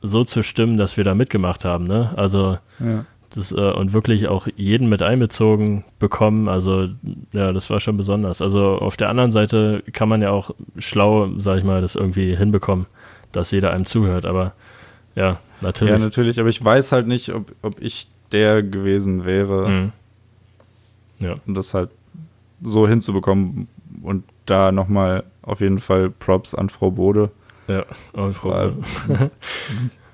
[0.00, 2.12] so zu stimmen, dass wir da mitgemacht haben, ne?
[2.16, 3.04] Also ja.
[3.34, 6.48] Das, äh, und wirklich auch jeden mit einbezogen bekommen.
[6.48, 6.88] Also,
[7.32, 8.40] ja, das war schon besonders.
[8.40, 12.34] Also, auf der anderen Seite kann man ja auch schlau, sag ich mal, das irgendwie
[12.34, 12.86] hinbekommen,
[13.32, 14.24] dass jeder einem zuhört.
[14.24, 14.54] Aber
[15.14, 15.92] ja, natürlich.
[15.92, 16.40] Ja, natürlich.
[16.40, 19.92] Aber ich weiß halt nicht, ob, ob ich der gewesen wäre, mhm.
[21.18, 21.36] ja.
[21.46, 21.90] um das halt
[22.62, 23.68] so hinzubekommen.
[24.02, 27.30] Und da nochmal auf jeden Fall Props an Frau Bode.
[27.66, 29.30] Ja, an Frau Bode.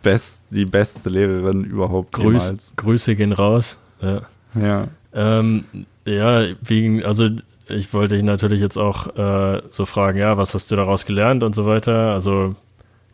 [0.04, 2.72] best, die beste Lehrerin überhaupt Grüß, jemals.
[2.76, 3.78] Grüße gehen raus.
[4.00, 4.22] Ja.
[4.54, 4.88] Ja.
[5.12, 5.64] Ähm,
[6.06, 7.28] ja, wegen, also
[7.66, 11.42] ich wollte dich natürlich jetzt auch äh, so fragen, ja, was hast du daraus gelernt
[11.42, 12.12] und so weiter.
[12.12, 12.54] Also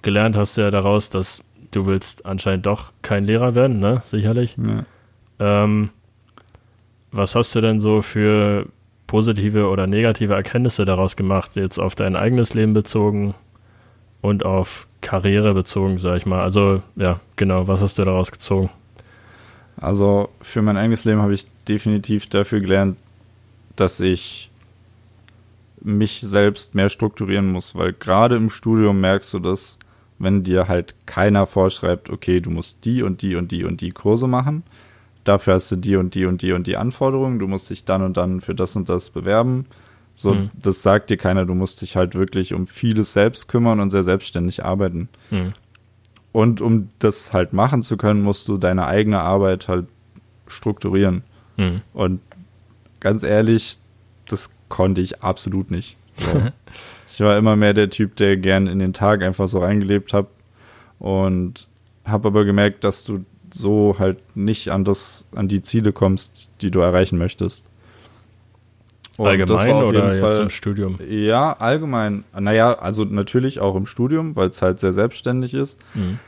[0.03, 4.03] gelernt hast du ja daraus, dass du willst anscheinend doch kein Lehrer werden, ne?
[4.05, 4.57] Sicherlich.
[4.59, 4.85] Ja.
[5.65, 5.91] Ähm,
[7.13, 8.67] was hast du denn so für
[9.07, 13.35] positive oder negative Erkenntnisse daraus gemacht, jetzt auf dein eigenes Leben bezogen
[14.21, 16.43] und auf Karriere bezogen, sag ich mal.
[16.43, 18.71] Also, ja, genau, was hast du daraus gezogen?
[19.77, 22.97] Also, für mein eigenes Leben habe ich definitiv dafür gelernt,
[23.77, 24.51] dass ich
[25.81, 29.79] mich selbst mehr strukturieren muss, weil gerade im Studium merkst du das,
[30.19, 33.91] wenn dir halt keiner vorschreibt, okay, du musst die und die und die und die
[33.91, 34.63] Kurse machen,
[35.25, 38.03] dafür hast du die und die und die und die Anforderungen, du musst dich dann
[38.03, 39.65] und dann für das und das bewerben.
[40.21, 40.51] So, mhm.
[40.53, 44.03] das sagt dir keiner, du musst dich halt wirklich um vieles selbst kümmern und sehr
[44.03, 45.09] selbstständig arbeiten.
[45.31, 45.55] Mhm.
[46.31, 49.87] Und um das halt machen zu können, musst du deine eigene Arbeit halt
[50.47, 51.23] strukturieren.
[51.57, 51.81] Mhm.
[51.95, 52.21] Und
[53.01, 53.79] ganz ehrlich,
[54.29, 55.97] das konnte ich absolut nicht.
[56.17, 56.27] So.
[57.09, 60.27] ich war immer mehr der Typ, der gern in den Tag einfach so reingelebt hat
[60.99, 61.67] und
[62.05, 66.71] habe aber gemerkt, dass du so halt nicht an das, an die Ziele kommst, die
[66.71, 67.70] du erreichen möchtest.
[69.21, 70.99] Und allgemein oder jetzt Fall, im Studium?
[71.09, 72.25] Ja, allgemein.
[72.39, 75.79] Naja, also natürlich auch im Studium, weil es halt sehr selbstständig ist.
[75.95, 76.19] Mhm.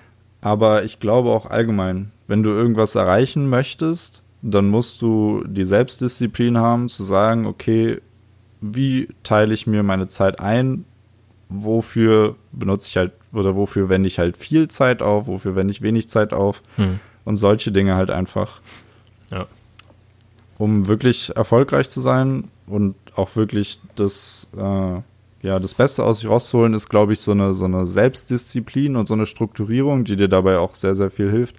[0.40, 6.58] Aber ich glaube auch allgemein, wenn du irgendwas erreichen möchtest, dann musst du die Selbstdisziplin
[6.58, 8.00] haben, zu sagen, okay,
[8.60, 10.84] wie teile ich mir meine Zeit ein?
[11.48, 15.80] Wofür benutze ich halt, oder wofür wende ich halt viel Zeit auf, wofür wende ich
[15.80, 16.62] wenig Zeit auf?
[16.76, 16.98] Mhm.
[17.24, 18.60] Und solche Dinge halt einfach.
[19.30, 19.46] Ja.
[20.58, 26.30] Um wirklich erfolgreich zu sein und auch wirklich das, äh, ja, das Beste aus sich
[26.30, 30.28] rauszuholen, ist, glaube ich, so eine, so eine Selbstdisziplin und so eine Strukturierung, die dir
[30.28, 31.56] dabei auch sehr, sehr viel hilft,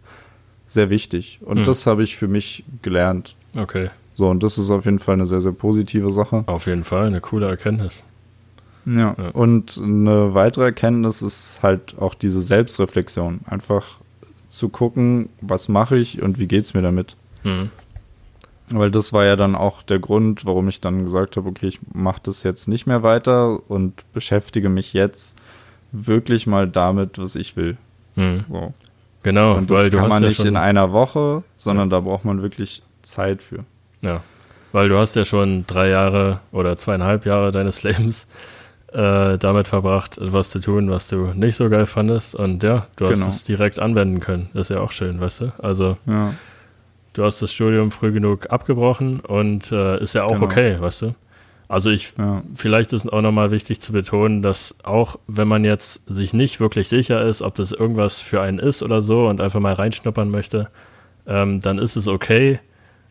[0.67, 1.39] sehr wichtig.
[1.45, 1.63] Und mhm.
[1.65, 3.35] das habe ich für mich gelernt.
[3.57, 3.89] Okay.
[4.15, 6.43] So, und das ist auf jeden Fall eine sehr, sehr positive Sache.
[6.47, 8.03] Auf jeden Fall, eine coole Erkenntnis.
[8.85, 9.15] Ja.
[9.17, 9.29] ja.
[9.29, 13.41] Und eine weitere Erkenntnis ist halt auch diese Selbstreflexion.
[13.45, 13.97] Einfach
[14.49, 17.15] zu gucken, was mache ich und wie geht es mir damit.
[17.43, 17.69] Mhm.
[18.69, 21.79] Weil das war ja dann auch der Grund, warum ich dann gesagt habe, okay, ich
[21.93, 25.37] mache das jetzt nicht mehr weiter und beschäftige mich jetzt
[25.91, 27.77] wirklich mal damit, was ich will.
[28.15, 28.45] Mhm.
[28.49, 28.73] So.
[29.21, 31.97] Genau, und das weil du kann man ja nicht in einer Woche, sondern ja.
[31.97, 33.63] da braucht man wirklich Zeit für.
[34.01, 34.21] Ja,
[34.73, 38.27] weil du hast ja schon drei Jahre oder zweieinhalb Jahre deines Lebens
[38.91, 42.35] äh, damit verbracht, etwas zu tun, was du nicht so geil fandest.
[42.35, 43.27] Und ja, du hast genau.
[43.27, 44.49] es direkt anwenden können.
[44.53, 45.53] Das ist ja auch schön, weißt du?
[45.59, 46.33] Also ja.
[47.13, 50.45] Du hast das Studium früh genug abgebrochen und äh, ist ja auch genau.
[50.45, 51.15] okay, weißt du?
[51.67, 52.43] Also ich, ja.
[52.53, 56.87] vielleicht ist auch nochmal wichtig zu betonen, dass auch wenn man jetzt sich nicht wirklich
[56.87, 60.69] sicher ist, ob das irgendwas für einen ist oder so und einfach mal reinschnuppern möchte,
[61.25, 62.59] ähm, dann ist es okay,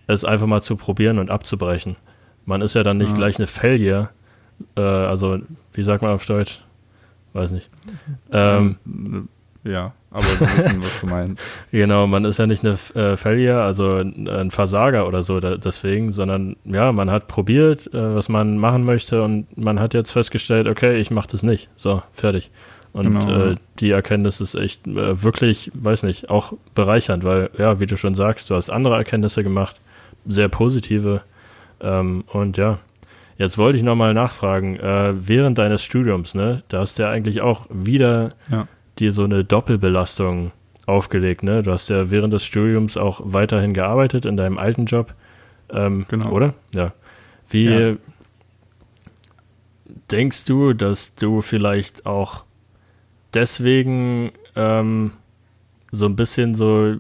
[0.07, 1.97] es einfach mal zu probieren und abzubrechen.
[2.45, 3.17] Man ist ja dann nicht ja.
[3.17, 4.11] gleich eine Failure,
[4.77, 5.39] äh, also
[5.73, 6.63] wie sagt man auf Deutsch?
[7.33, 7.71] Weiß nicht.
[8.31, 8.77] Ähm,
[9.65, 11.43] ja, aber wir wissen, was du meinst.
[11.71, 16.13] Genau, man ist ja nicht eine äh, Failure, also ein Versager oder so da, deswegen,
[16.13, 20.67] sondern ja, man hat probiert, äh, was man machen möchte und man hat jetzt festgestellt,
[20.67, 21.69] okay, ich mache das nicht.
[21.77, 22.51] So, fertig.
[22.93, 23.53] Und genau.
[23.53, 27.97] äh, die Erkenntnis ist echt äh, wirklich, weiß nicht, auch bereichernd, weil, ja, wie du
[27.97, 29.81] schon sagst, du hast andere Erkenntnisse gemacht,
[30.27, 31.23] sehr positive.
[31.81, 32.79] Ähm, und ja,
[33.39, 37.41] Jetzt wollte ich nochmal nachfragen, äh, während deines Studiums, ne, da hast du ja eigentlich
[37.41, 38.69] auch wieder ja.
[38.99, 40.53] Dir so eine Doppelbelastung
[40.87, 41.63] aufgelegt, ne?
[41.63, 45.15] Du hast ja während des Studiums auch weiterhin gearbeitet in deinem alten Job,
[45.71, 46.31] ähm, genau.
[46.31, 46.55] oder?
[46.75, 46.93] Ja.
[47.49, 47.97] Wie ja.
[50.11, 52.45] denkst du, dass du vielleicht auch
[53.35, 55.13] deswegen ähm,
[55.91, 56.97] so ein bisschen so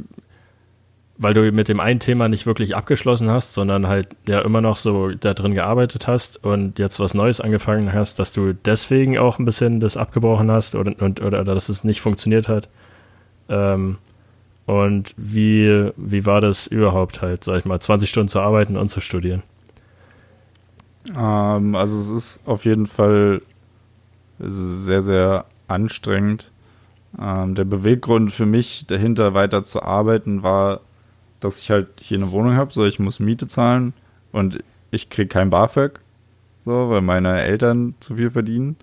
[1.22, 4.76] weil du mit dem einen Thema nicht wirklich abgeschlossen hast, sondern halt ja immer noch
[4.76, 9.38] so da drin gearbeitet hast und jetzt was Neues angefangen hast, dass du deswegen auch
[9.38, 12.68] ein bisschen das abgebrochen hast oder, und, oder, oder dass es nicht funktioniert hat.
[13.48, 13.98] Ähm,
[14.66, 18.88] und wie, wie war das überhaupt halt, sag ich mal, 20 Stunden zu arbeiten und
[18.88, 19.42] zu studieren?
[21.16, 23.42] Ähm, also es ist auf jeden Fall
[24.38, 26.50] sehr, sehr anstrengend.
[27.20, 30.80] Ähm, der Beweggrund für mich, dahinter weiter zu arbeiten, war
[31.44, 33.92] dass ich halt hier eine Wohnung habe, so ich muss Miete zahlen
[34.32, 36.00] und ich kriege kein BAföG,
[36.64, 38.76] so, weil meine Eltern zu viel verdienen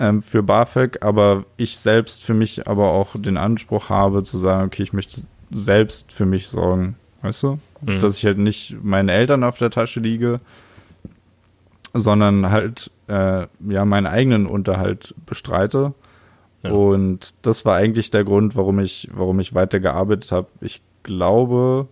[0.00, 4.66] ähm, für BAföG, aber ich selbst für mich aber auch den Anspruch habe zu sagen,
[4.66, 5.22] okay, ich möchte
[5.52, 7.58] selbst für mich sorgen, weißt du?
[7.82, 8.00] Mhm.
[8.00, 10.40] Dass ich halt nicht meinen Eltern auf der Tasche liege,
[11.92, 15.92] sondern halt äh, ja meinen eigenen Unterhalt bestreite.
[16.62, 16.70] Ja.
[16.70, 20.48] Und das war eigentlich der Grund, warum ich, warum ich weitergearbeitet habe.
[20.60, 21.88] Ich glaube,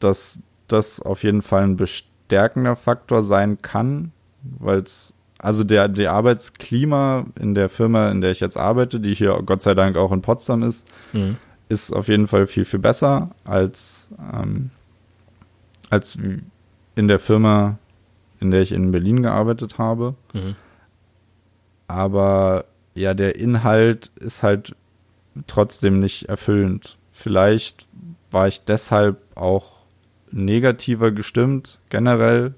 [0.00, 4.12] dass das auf jeden Fall ein bestärkender Faktor sein kann,
[4.42, 9.14] weil es, also der, der Arbeitsklima in der Firma, in der ich jetzt arbeite, die
[9.14, 11.36] hier Gott sei Dank auch in Potsdam ist, mhm.
[11.68, 14.70] ist auf jeden Fall viel, viel besser als, ähm,
[15.90, 16.18] als
[16.94, 17.78] in der Firma,
[18.40, 20.14] in der ich in Berlin gearbeitet habe.
[20.32, 20.56] Mhm.
[21.88, 22.64] Aber
[22.94, 24.74] ja, der Inhalt ist halt
[25.46, 26.96] trotzdem nicht erfüllend.
[27.12, 27.85] Vielleicht
[28.36, 29.86] war ich deshalb auch
[30.30, 32.54] negativer gestimmt generell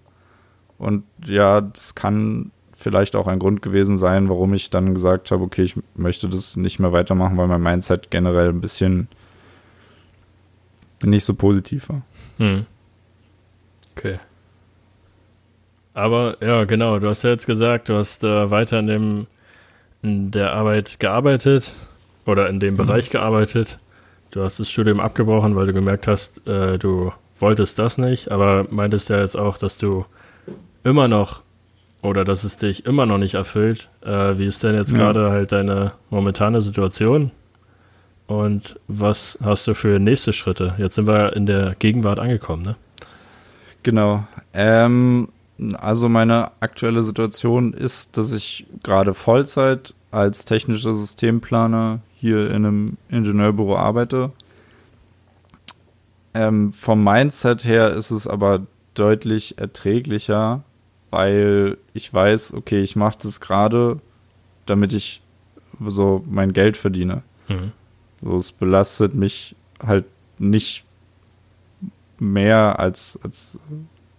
[0.77, 5.45] Und ja, das kann vielleicht auch ein Grund gewesen sein, warum ich dann gesagt habe,
[5.45, 9.07] okay, ich möchte das nicht mehr weitermachen, weil mein Mindset generell ein bisschen
[11.05, 12.03] nicht so positiv war.
[12.39, 12.67] Hm.
[13.97, 14.19] Okay.
[15.95, 19.27] Aber ja, genau, du hast ja jetzt gesagt, du hast äh, weiter in dem
[20.03, 21.73] in der Arbeit gearbeitet
[22.27, 22.79] oder in dem mhm.
[22.79, 23.79] Bereich gearbeitet.
[24.31, 28.67] Du hast das Studium abgebrochen, weil du gemerkt hast, äh, du wolltest das nicht, aber
[28.71, 30.05] meintest ja jetzt auch, dass du
[30.85, 31.43] immer noch
[32.03, 33.89] oder dass es dich immer noch nicht erfüllt.
[34.03, 34.99] Äh, wie ist denn jetzt ja.
[34.99, 37.31] gerade halt deine momentane Situation?
[38.27, 40.75] Und was hast du für nächste Schritte?
[40.79, 42.77] Jetzt sind wir in der Gegenwart angekommen, ne?
[43.83, 44.27] Genau.
[44.53, 45.29] Ähm,
[45.79, 52.97] also meine aktuelle Situation ist, dass ich gerade Vollzeit als technischer Systemplaner hier in einem
[53.09, 54.33] Ingenieurbüro arbeite.
[56.35, 60.63] Ähm, vom Mindset her ist es aber deutlich erträglicher,
[61.11, 64.01] weil ich weiß, okay, ich mache das gerade,
[64.67, 65.23] damit ich
[65.87, 67.23] so mein Geld verdiene.
[67.49, 67.73] Mhm.
[68.23, 69.55] So, es belastet mich
[69.85, 70.05] halt
[70.39, 70.85] nicht
[72.19, 73.57] mehr als, als,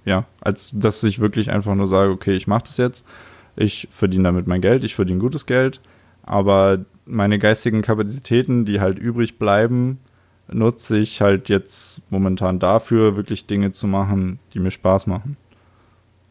[0.06, 3.06] ja, als dass ich wirklich einfach nur sage, okay, ich mache das jetzt,
[3.58, 5.82] ich verdiene damit mein Geld, ich verdiene gutes Geld,
[6.24, 10.00] aber meine geistigen Kapazitäten, die halt übrig bleiben,
[10.52, 15.38] nutze ich halt jetzt momentan dafür, wirklich Dinge zu machen, die mir Spaß machen.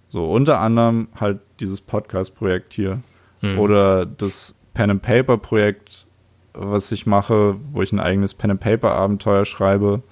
[0.08, 3.02] So, unter anderem halt dieses Podcast-Projekt hier.
[3.42, 3.58] Mhm.
[3.58, 6.06] Oder das Pen and Paper-Projekt,
[6.54, 10.02] was ich mache, wo ich ein eigenes Pen and Paper-Abenteuer schreibe.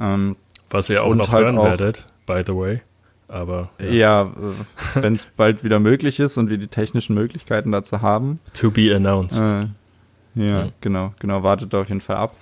[0.00, 0.36] Ähm,
[0.70, 2.80] was ihr auch noch halt hören auch, werdet, by the way.
[3.28, 7.72] Aber ja, ja äh, wenn es bald wieder möglich ist und wir die technischen Möglichkeiten
[7.72, 8.38] dazu haben.
[8.54, 9.40] To be announced.
[9.40, 9.66] Äh,
[10.34, 10.72] ja, mhm.
[10.80, 12.36] genau, genau, wartet da auf jeden Fall ab.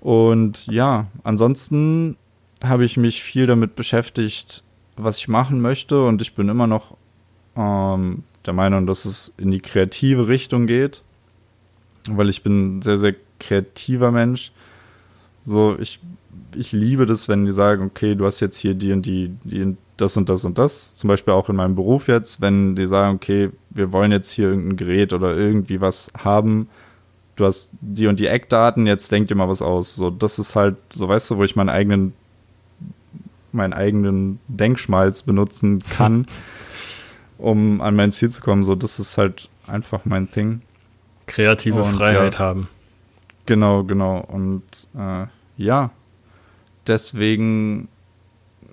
[0.00, 2.16] Und ja, ansonsten
[2.64, 4.62] habe ich mich viel damit beschäftigt,
[4.96, 6.96] was ich machen möchte und ich bin immer noch
[7.56, 11.02] ähm, der Meinung, dass es in die kreative Richtung geht,
[12.08, 14.52] weil ich bin ein sehr, sehr kreativer Mensch.
[15.44, 16.00] So, ich,
[16.54, 19.76] ich liebe das, wenn die sagen, okay, du hast jetzt hier die und die, die
[19.96, 20.94] das und das und das.
[20.94, 24.48] Zum Beispiel auch in meinem Beruf jetzt, wenn die sagen, okay, wir wollen jetzt hier
[24.48, 26.68] irgendein Gerät oder irgendwie was haben,
[27.40, 29.94] du hast die und die Eckdaten, jetzt denk dir mal was aus.
[29.94, 32.12] So, das ist halt, so weißt du, wo ich meinen eigenen,
[33.52, 36.26] meinen eigenen Denkschmalz benutzen kann,
[37.38, 38.62] um an mein Ziel zu kommen.
[38.62, 40.62] So, das ist halt einfach mein Ding.
[41.26, 42.68] Kreative und, Freiheit ja, haben.
[43.46, 44.18] Genau, genau.
[44.18, 44.62] Und
[44.96, 45.26] äh,
[45.56, 45.90] ja,
[46.86, 47.88] deswegen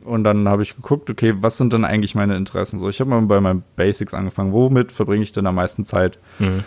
[0.04, 2.80] und dann habe ich geguckt, okay, was sind denn eigentlich meine Interessen?
[2.80, 4.54] So, ich habe mal bei meinen Basics angefangen.
[4.54, 6.18] Womit verbringe ich denn am meisten Zeit?
[6.40, 6.64] Mhm.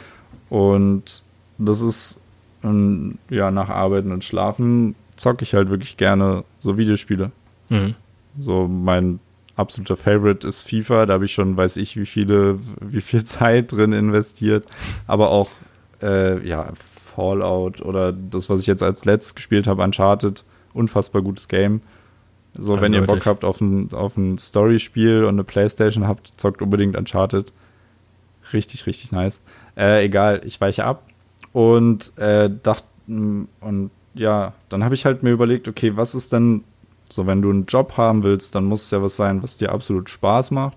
[0.50, 1.22] Und
[1.66, 2.20] das ist,
[2.64, 7.30] ähm, ja, nach Arbeiten und Schlafen zocke ich halt wirklich gerne so Videospiele.
[7.68, 7.94] Mhm.
[8.38, 9.20] So mein
[9.56, 11.06] absoluter Favorite ist FIFA.
[11.06, 14.66] Da habe ich schon, weiß ich, wie viele, wie viel Zeit drin investiert.
[15.06, 15.50] Aber auch,
[16.02, 16.68] äh, ja,
[17.14, 20.44] Fallout oder das, was ich jetzt als letztes gespielt habe, Uncharted.
[20.72, 21.82] Unfassbar gutes Game.
[22.54, 26.28] So, ja, wenn ihr Bock habt auf ein, auf ein Story-Spiel und eine Playstation habt,
[26.40, 27.52] zockt unbedingt Uncharted.
[28.52, 29.40] Richtig, richtig nice.
[29.76, 31.09] Äh, egal, ich weiche ab.
[31.52, 36.32] Und äh, dachte, mm, und ja, dann habe ich halt mir überlegt, okay, was ist
[36.32, 36.64] denn
[37.08, 39.72] so, wenn du einen Job haben willst, dann muss es ja was sein, was dir
[39.72, 40.76] absolut Spaß macht.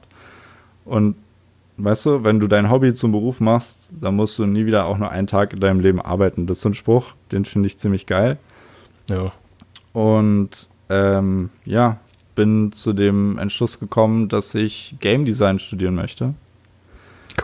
[0.86, 1.16] Und
[1.78, 4.98] weißt du, wenn du dein Hobby zum Beruf machst, dann musst du nie wieder auch
[4.98, 6.48] nur einen Tag in deinem Leben arbeiten.
[6.48, 8.38] Das ist so ein Spruch, den finde ich ziemlich geil.
[9.10, 9.32] Ja.
[9.94, 12.00] Und ähm, ja,
[12.36, 16.34] bin zu dem Entschluss gekommen, dass ich Game Design studieren möchte.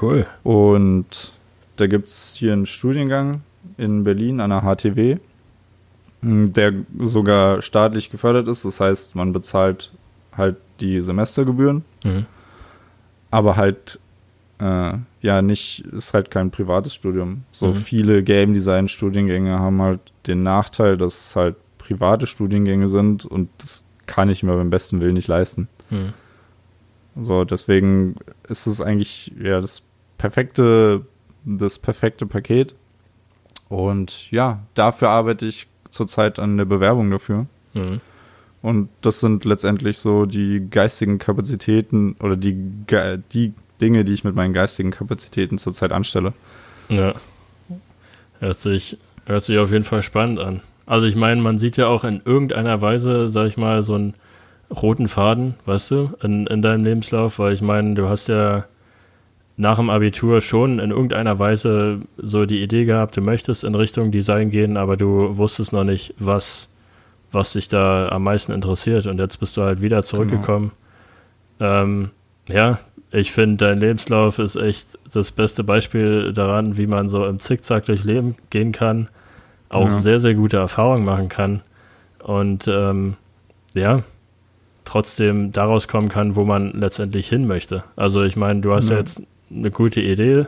[0.02, 0.26] Cool.
[0.44, 1.34] Und
[1.80, 3.42] da gibt es hier einen Studiengang
[3.78, 5.18] in Berlin an der HTW,
[6.22, 8.66] hm, der sogar staatlich gefördert ist.
[8.66, 9.92] Das heißt, man bezahlt
[10.36, 12.26] halt die Semestergebühren, mhm.
[13.32, 14.00] aber halt
[14.60, 17.44] äh, ja nicht, ist halt kein privates Studium.
[17.52, 17.76] So mhm.
[17.76, 23.50] viele Game Design Studiengänge haben halt den Nachteil, dass es halt private Studiengänge sind und
[23.58, 25.68] das kann ich mir beim besten Willen nicht leisten.
[25.90, 26.14] Hm.
[27.22, 28.16] So, deswegen
[28.48, 29.84] ist es eigentlich ja das
[30.18, 31.06] perfekte,
[31.58, 32.76] das perfekte Paket.
[33.70, 37.46] Und ja, dafür arbeite ich zurzeit an der Bewerbung dafür.
[37.74, 38.02] Mhm.
[38.62, 42.58] Und das sind letztendlich so die geistigen Kapazitäten oder die,
[43.32, 46.34] die Dinge, die ich mit meinen geistigen Kapazitäten zurzeit anstelle.
[46.90, 47.14] Ja.
[48.40, 50.62] Hört sich, hört sich auf jeden Fall spannend an.
[50.86, 54.16] Also ich meine, man sieht ja auch in irgendeiner Weise, sag ich mal, so einen
[54.70, 58.66] roten Faden, weißt du, in, in deinem Lebenslauf, weil ich meine, du hast ja
[59.60, 64.10] nach dem Abitur schon in irgendeiner Weise so die Idee gehabt, du möchtest in Richtung
[64.10, 66.70] Design gehen, aber du wusstest noch nicht, was,
[67.34, 69.06] was dich da am meisten interessiert.
[69.06, 70.72] Und jetzt bist du halt wieder zurückgekommen.
[71.60, 71.82] Genau.
[71.82, 72.10] Ähm,
[72.48, 72.80] ja,
[73.12, 77.84] ich finde, dein Lebenslauf ist echt das beste Beispiel daran, wie man so im Zickzack
[77.86, 79.10] durch Leben gehen kann,
[79.68, 79.94] auch ja.
[79.94, 81.64] sehr, sehr gute Erfahrungen machen kann
[82.24, 83.18] und ähm,
[83.74, 84.04] ja,
[84.86, 87.84] trotzdem daraus kommen kann, wo man letztendlich hin möchte.
[87.98, 88.96] Also ich meine, du hast ja.
[88.96, 90.48] ja jetzt eine gute Idee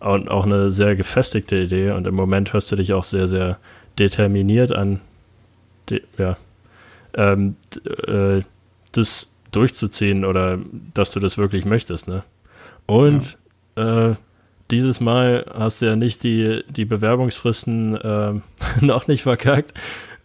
[0.00, 3.58] und auch eine sehr gefestigte Idee und im Moment hörst du dich auch sehr, sehr
[3.98, 5.00] determiniert an,
[5.88, 6.36] de, ja,
[7.14, 7.56] ähm,
[8.06, 8.40] äh,
[8.92, 10.58] das durchzuziehen oder
[10.94, 12.22] dass du das wirklich möchtest, ne?
[12.86, 13.36] Und
[13.76, 14.10] ja.
[14.10, 14.14] äh,
[14.70, 18.34] dieses Mal hast du ja nicht die, die Bewerbungsfristen äh,
[18.80, 19.74] noch nicht verkackt.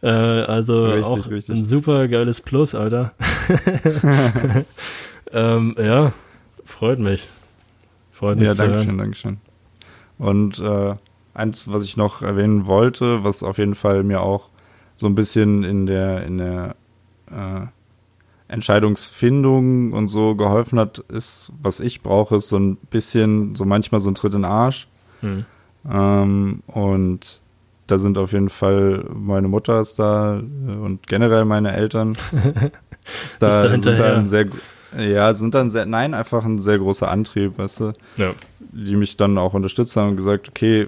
[0.01, 1.55] Äh, also richtig, auch richtig.
[1.55, 3.13] ein super geiles Plus, Alter.
[5.31, 6.13] ähm, ja,
[6.63, 7.27] freut mich.
[8.15, 8.47] Freut mich.
[8.47, 9.37] Ja, danke schön, danke schön.
[10.17, 10.95] Und äh,
[11.33, 14.49] eins, was ich noch erwähnen wollte, was auf jeden Fall mir auch
[14.95, 16.75] so ein bisschen in der, in der
[17.29, 17.67] äh,
[18.47, 23.99] Entscheidungsfindung und so geholfen hat, ist, was ich brauche, ist so ein bisschen, so manchmal
[23.99, 24.87] so ein Tritt in den Arsch.
[25.19, 25.43] Hm.
[25.91, 27.41] Ähm, und
[27.87, 32.11] da sind auf jeden Fall, meine Mutter ist da und generell meine Eltern.
[33.25, 34.45] ist da, ist da sind da ein sehr,
[34.97, 37.93] ja, sind dann sehr, nein, einfach ein sehr großer Antrieb, weißt du?
[38.17, 38.33] Ja.
[38.59, 40.87] Die mich dann auch unterstützt haben und gesagt, okay,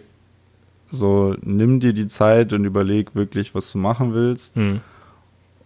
[0.90, 4.56] so nimm dir die Zeit und überleg wirklich, was du machen willst.
[4.56, 4.82] Hm.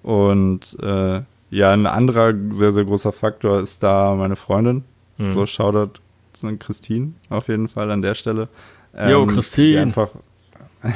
[0.04, 4.84] Und äh, ja, ein anderer sehr, sehr großer Faktor ist da meine Freundin.
[5.18, 5.34] Hm.
[5.34, 6.00] So Shoutout
[6.44, 8.48] an Christine auf jeden Fall an der Stelle.
[8.96, 9.70] Ähm, Christine.
[9.70, 10.10] Die einfach,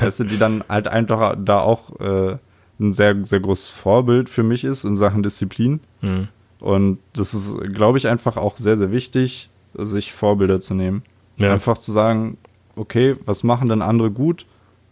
[0.00, 2.38] weißt du, die dann halt einfach da auch äh,
[2.82, 5.80] ein sehr, sehr großes Vorbild für mich ist in Sachen Disziplin.
[6.00, 6.28] Hm.
[6.60, 11.02] Und das ist, glaube ich, einfach auch sehr, sehr wichtig, sich Vorbilder zu nehmen.
[11.36, 11.52] Ja.
[11.52, 12.36] Einfach zu sagen,
[12.76, 14.46] okay, was machen denn andere gut?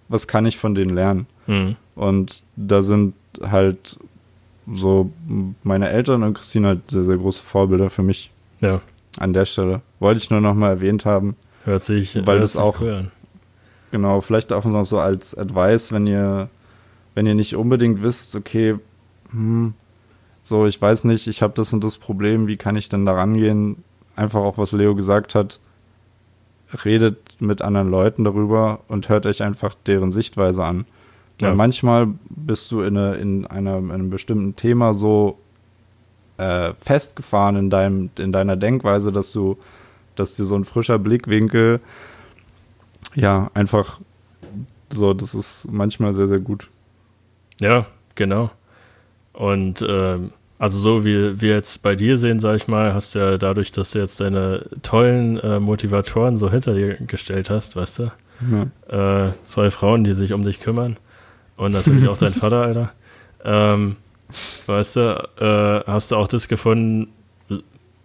[0.09, 1.27] Was kann ich von denen lernen?
[1.47, 1.77] Mhm.
[1.95, 3.99] Und da sind halt
[4.73, 5.11] so
[5.63, 8.31] meine Eltern und Christine halt sehr, sehr große Vorbilder für mich.
[8.61, 8.81] Ja.
[9.19, 9.83] An der Stelle.
[9.99, 11.37] Wollte ich nur noch mal erwähnt haben.
[11.65, 13.11] Hört sich, weil hört das auch, cool an.
[13.91, 16.49] genau, vielleicht auch noch so als Advice, wenn ihr,
[17.15, 18.77] wenn ihr nicht unbedingt wisst, okay,
[19.31, 19.75] hm,
[20.43, 23.13] so, ich weiß nicht, ich habe das und das Problem, wie kann ich denn da
[23.13, 23.85] rangehen?
[24.17, 25.61] Einfach auch, was Leo gesagt hat,
[26.85, 30.87] redet mit anderen Leuten darüber und hört euch einfach deren Sichtweise an.
[31.41, 31.49] Ja.
[31.49, 35.39] Weil manchmal bist du in, eine, in, einer, in einem bestimmten Thema so
[36.37, 39.57] äh, festgefahren in, deinem, in deiner Denkweise, dass du,
[40.17, 41.81] dass dir so ein frischer Blickwinkel,
[43.15, 44.01] ja, einfach
[44.91, 46.69] so, das ist manchmal sehr, sehr gut.
[47.61, 48.51] Ja, genau.
[49.33, 53.19] Und ähm, also so wie wir jetzt bei dir sehen, sag ich mal, hast du
[53.21, 58.01] ja dadurch, dass du jetzt deine tollen äh, Motivatoren so hinter dir gestellt hast, weißt
[58.01, 58.11] du?
[58.91, 59.25] Ja.
[59.27, 60.97] Äh, zwei Frauen, die sich um dich kümmern.
[61.57, 62.93] Und natürlich auch dein Vater, Alter.
[63.45, 63.97] Ähm,
[64.67, 67.09] weißt du, äh, hast du auch das gefunden,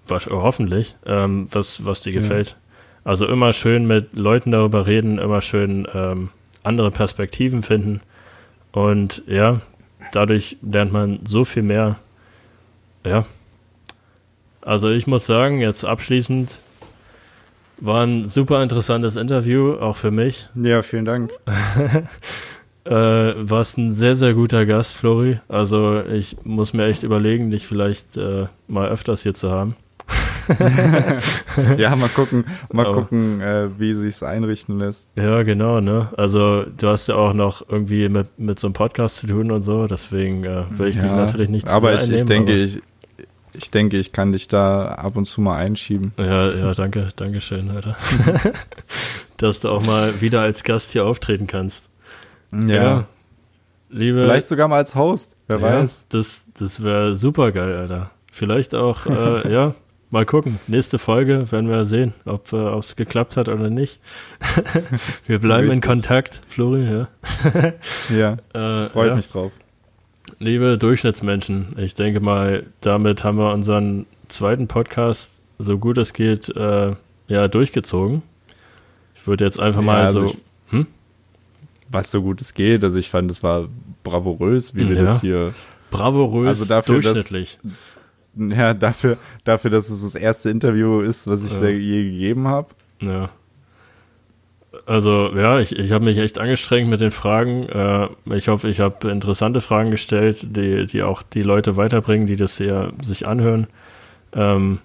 [0.07, 2.49] was, hoffentlich, ähm, was, was dir gefällt.
[2.51, 2.55] Ja.
[3.03, 6.29] Also immer schön mit Leuten darüber reden, immer schön ähm,
[6.63, 8.01] andere Perspektiven finden.
[8.75, 9.61] Und ja,
[10.11, 11.97] dadurch lernt man so viel mehr
[13.05, 13.25] ja.
[14.61, 16.57] Also ich muss sagen, jetzt abschließend
[17.77, 20.49] war ein super interessantes Interview, auch für mich.
[20.55, 21.31] Ja, vielen Dank.
[22.85, 25.39] äh, warst ein sehr, sehr guter Gast, Flori.
[25.47, 29.75] Also ich muss mir echt überlegen, dich vielleicht äh, mal öfters hier zu haben.
[31.77, 35.07] ja, mal gucken, mal Aber, gucken, äh, wie sich's einrichten lässt.
[35.17, 36.09] Ja, genau, ne?
[36.17, 39.61] Also du hast ja auch noch irgendwie mit, mit so einem Podcast zu tun und
[39.61, 42.61] so, deswegen äh, will ich ja, dich natürlich nicht zu Aber ich, ich denke, aber
[42.61, 42.81] ich,
[43.53, 46.13] ich denke, ich kann dich da ab und zu mal einschieben.
[46.17, 47.95] Ja, ja, danke, danke schön, Alter.
[49.37, 51.89] Dass du auch mal wieder als Gast hier auftreten kannst.
[52.51, 52.75] Ja.
[52.75, 53.03] ja.
[53.89, 56.05] Liebe, Vielleicht sogar mal als Host, wer ja, weiß.
[56.09, 58.11] Das, das wäre super geil, Alter.
[58.31, 59.73] Vielleicht auch, äh, ja,
[60.15, 60.59] mal gucken.
[60.67, 63.99] Nächste Folge werden wir sehen, ob äh, es geklappt hat oder nicht.
[65.27, 65.75] wir bleiben Richtig.
[65.75, 67.07] in Kontakt, Flori, ja.
[68.17, 69.15] ja, äh, freut ja.
[69.15, 69.51] mich drauf.
[70.39, 76.47] Liebe Durchschnittsmenschen, ich denke mal, damit haben wir unseren zweiten Podcast so gut es geht
[76.55, 76.95] äh,
[77.27, 78.21] ja durchgezogen.
[79.15, 80.33] Ich würde jetzt einfach ja, mal also so.
[80.33, 80.37] Ich,
[80.69, 80.87] hm?
[81.89, 83.67] Was so gut es geht, also ich fand, es war
[84.03, 85.03] bravourös, wie wir ja.
[85.03, 85.53] das hier.
[85.91, 87.59] Bravourös, also dafür, durchschnittlich.
[87.61, 87.73] Dass,
[88.35, 91.67] ja, dafür, dafür, dass es das erste Interview ist, was ich ja.
[91.67, 92.67] je gegeben habe.
[93.01, 93.29] Ja.
[94.85, 97.63] Also ja, ich, ich habe mich echt angestrengt mit den Fragen.
[97.69, 102.35] Äh, ich hoffe, ich habe interessante Fragen gestellt, die, die auch die Leute weiterbringen, die
[102.35, 103.67] das hier sich anhören.
[104.33, 104.79] Ähm,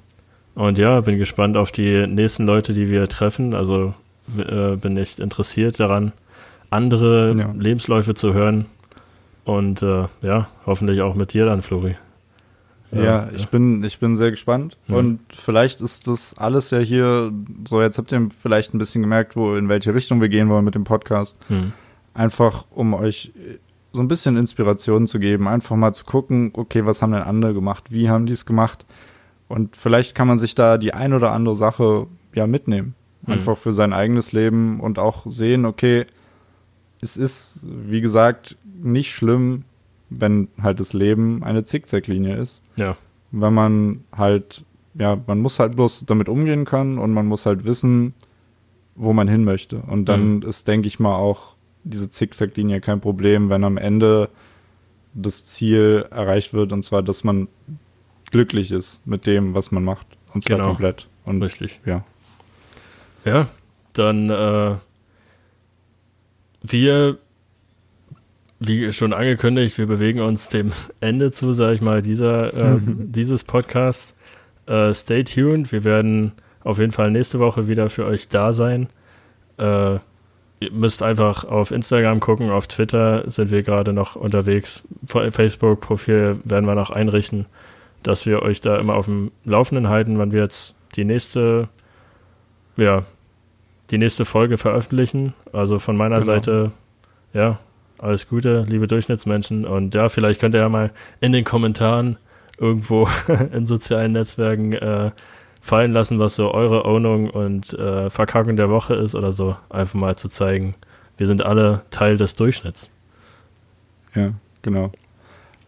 [0.55, 3.55] und ja, bin gespannt auf die nächsten Leute, die wir treffen.
[3.55, 3.95] Also
[4.37, 6.13] äh, bin echt interessiert daran,
[6.71, 7.55] andere ja.
[7.59, 8.67] Lebensläufe zu hören.
[9.45, 11.97] Und äh, ja, hoffentlich auch mit dir dann, Flori.
[12.93, 14.77] Ja, ja, ich bin, ich bin sehr gespannt.
[14.89, 14.95] Mhm.
[14.95, 17.33] Und vielleicht ist das alles ja hier,
[17.69, 20.65] so jetzt habt ihr vielleicht ein bisschen gemerkt, wo, in welche Richtung wir gehen wollen
[20.65, 21.39] mit dem Podcast.
[21.49, 21.73] Mhm.
[22.15, 23.33] Einfach, um euch
[23.93, 27.55] so ein bisschen Inspiration zu geben, einfach mal zu gucken, okay, was haben denn andere
[27.55, 27.91] gemacht?
[27.91, 28.85] Wie haben die es gemacht?
[29.49, 32.95] Und vielleicht kann man sich da die ein oder andere Sache ja mitnehmen.
[33.27, 33.35] Mhm.
[33.35, 36.07] Einfach für sein eigenes Leben und auch sehen, okay,
[37.01, 39.65] es ist, wie gesagt, nicht schlimm,
[40.11, 42.63] wenn halt das Leben eine Zickzacklinie ist.
[42.77, 42.97] Ja.
[43.31, 44.65] Wenn man halt,
[44.95, 48.15] ja, man muss halt bloß damit umgehen können und man muss halt wissen,
[48.97, 49.79] wo man hin möchte.
[49.79, 50.43] Und dann mhm.
[50.43, 51.55] ist, denke ich mal, auch
[51.85, 54.29] diese Zickzacklinie kein Problem, wenn am Ende
[55.15, 57.49] das Ziel erreicht wird, und zwar, dass man
[58.31, 60.07] glücklich ist mit dem, was man macht.
[60.35, 60.69] Und zwar genau.
[60.69, 61.09] komplett.
[61.25, 61.81] Und Richtig.
[61.85, 62.05] Ja.
[63.25, 63.49] Ja,
[63.93, 64.77] dann äh,
[66.63, 67.19] wir
[68.61, 72.97] wie schon angekündigt, wir bewegen uns dem Ende zu, sage ich mal, dieser, äh, mhm.
[73.13, 74.15] dieses Podcasts.
[74.67, 75.73] Äh, stay tuned.
[75.73, 76.33] Wir werden
[76.63, 78.89] auf jeden Fall nächste Woche wieder für euch da sein.
[79.59, 84.85] Äh, ihr müsst einfach auf Instagram gucken, auf Twitter sind wir gerade noch unterwegs.
[85.07, 87.47] Facebook-Profil werden wir noch einrichten,
[88.03, 91.71] dass wir euch da immer auf dem Laufenden halten, wann wir jetzt die nächste,
[92.77, 93.05] ja,
[93.91, 95.33] die nächste Folge veröffentlichen.
[95.51, 96.27] Also von meiner genau.
[96.27, 96.73] Seite,
[97.33, 97.59] ja,
[98.01, 99.65] alles Gute, liebe Durchschnittsmenschen.
[99.65, 100.91] Und ja, vielleicht könnt ihr ja mal
[101.21, 102.17] in den Kommentaren
[102.59, 103.09] irgendwo
[103.53, 105.11] in sozialen Netzwerken äh,
[105.61, 109.57] fallen lassen, was so eure Ownung und äh, Verkackung der Woche ist oder so.
[109.69, 110.75] Einfach mal zu zeigen,
[111.17, 112.91] wir sind alle Teil des Durchschnitts.
[114.15, 114.33] Ja,
[114.63, 114.91] genau.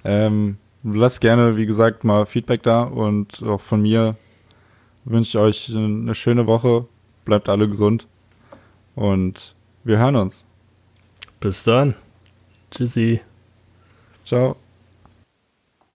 [0.05, 4.17] Ähm, lasst gerne, wie gesagt, mal Feedback da und auch von mir
[5.05, 6.87] wünsche ich euch eine schöne Woche.
[7.25, 8.09] Bleibt alle gesund
[8.95, 9.55] und
[9.85, 10.45] wir hören uns.
[11.39, 11.95] Bis dann.
[12.73, 13.21] Tschüssi.
[14.25, 14.57] Ciao.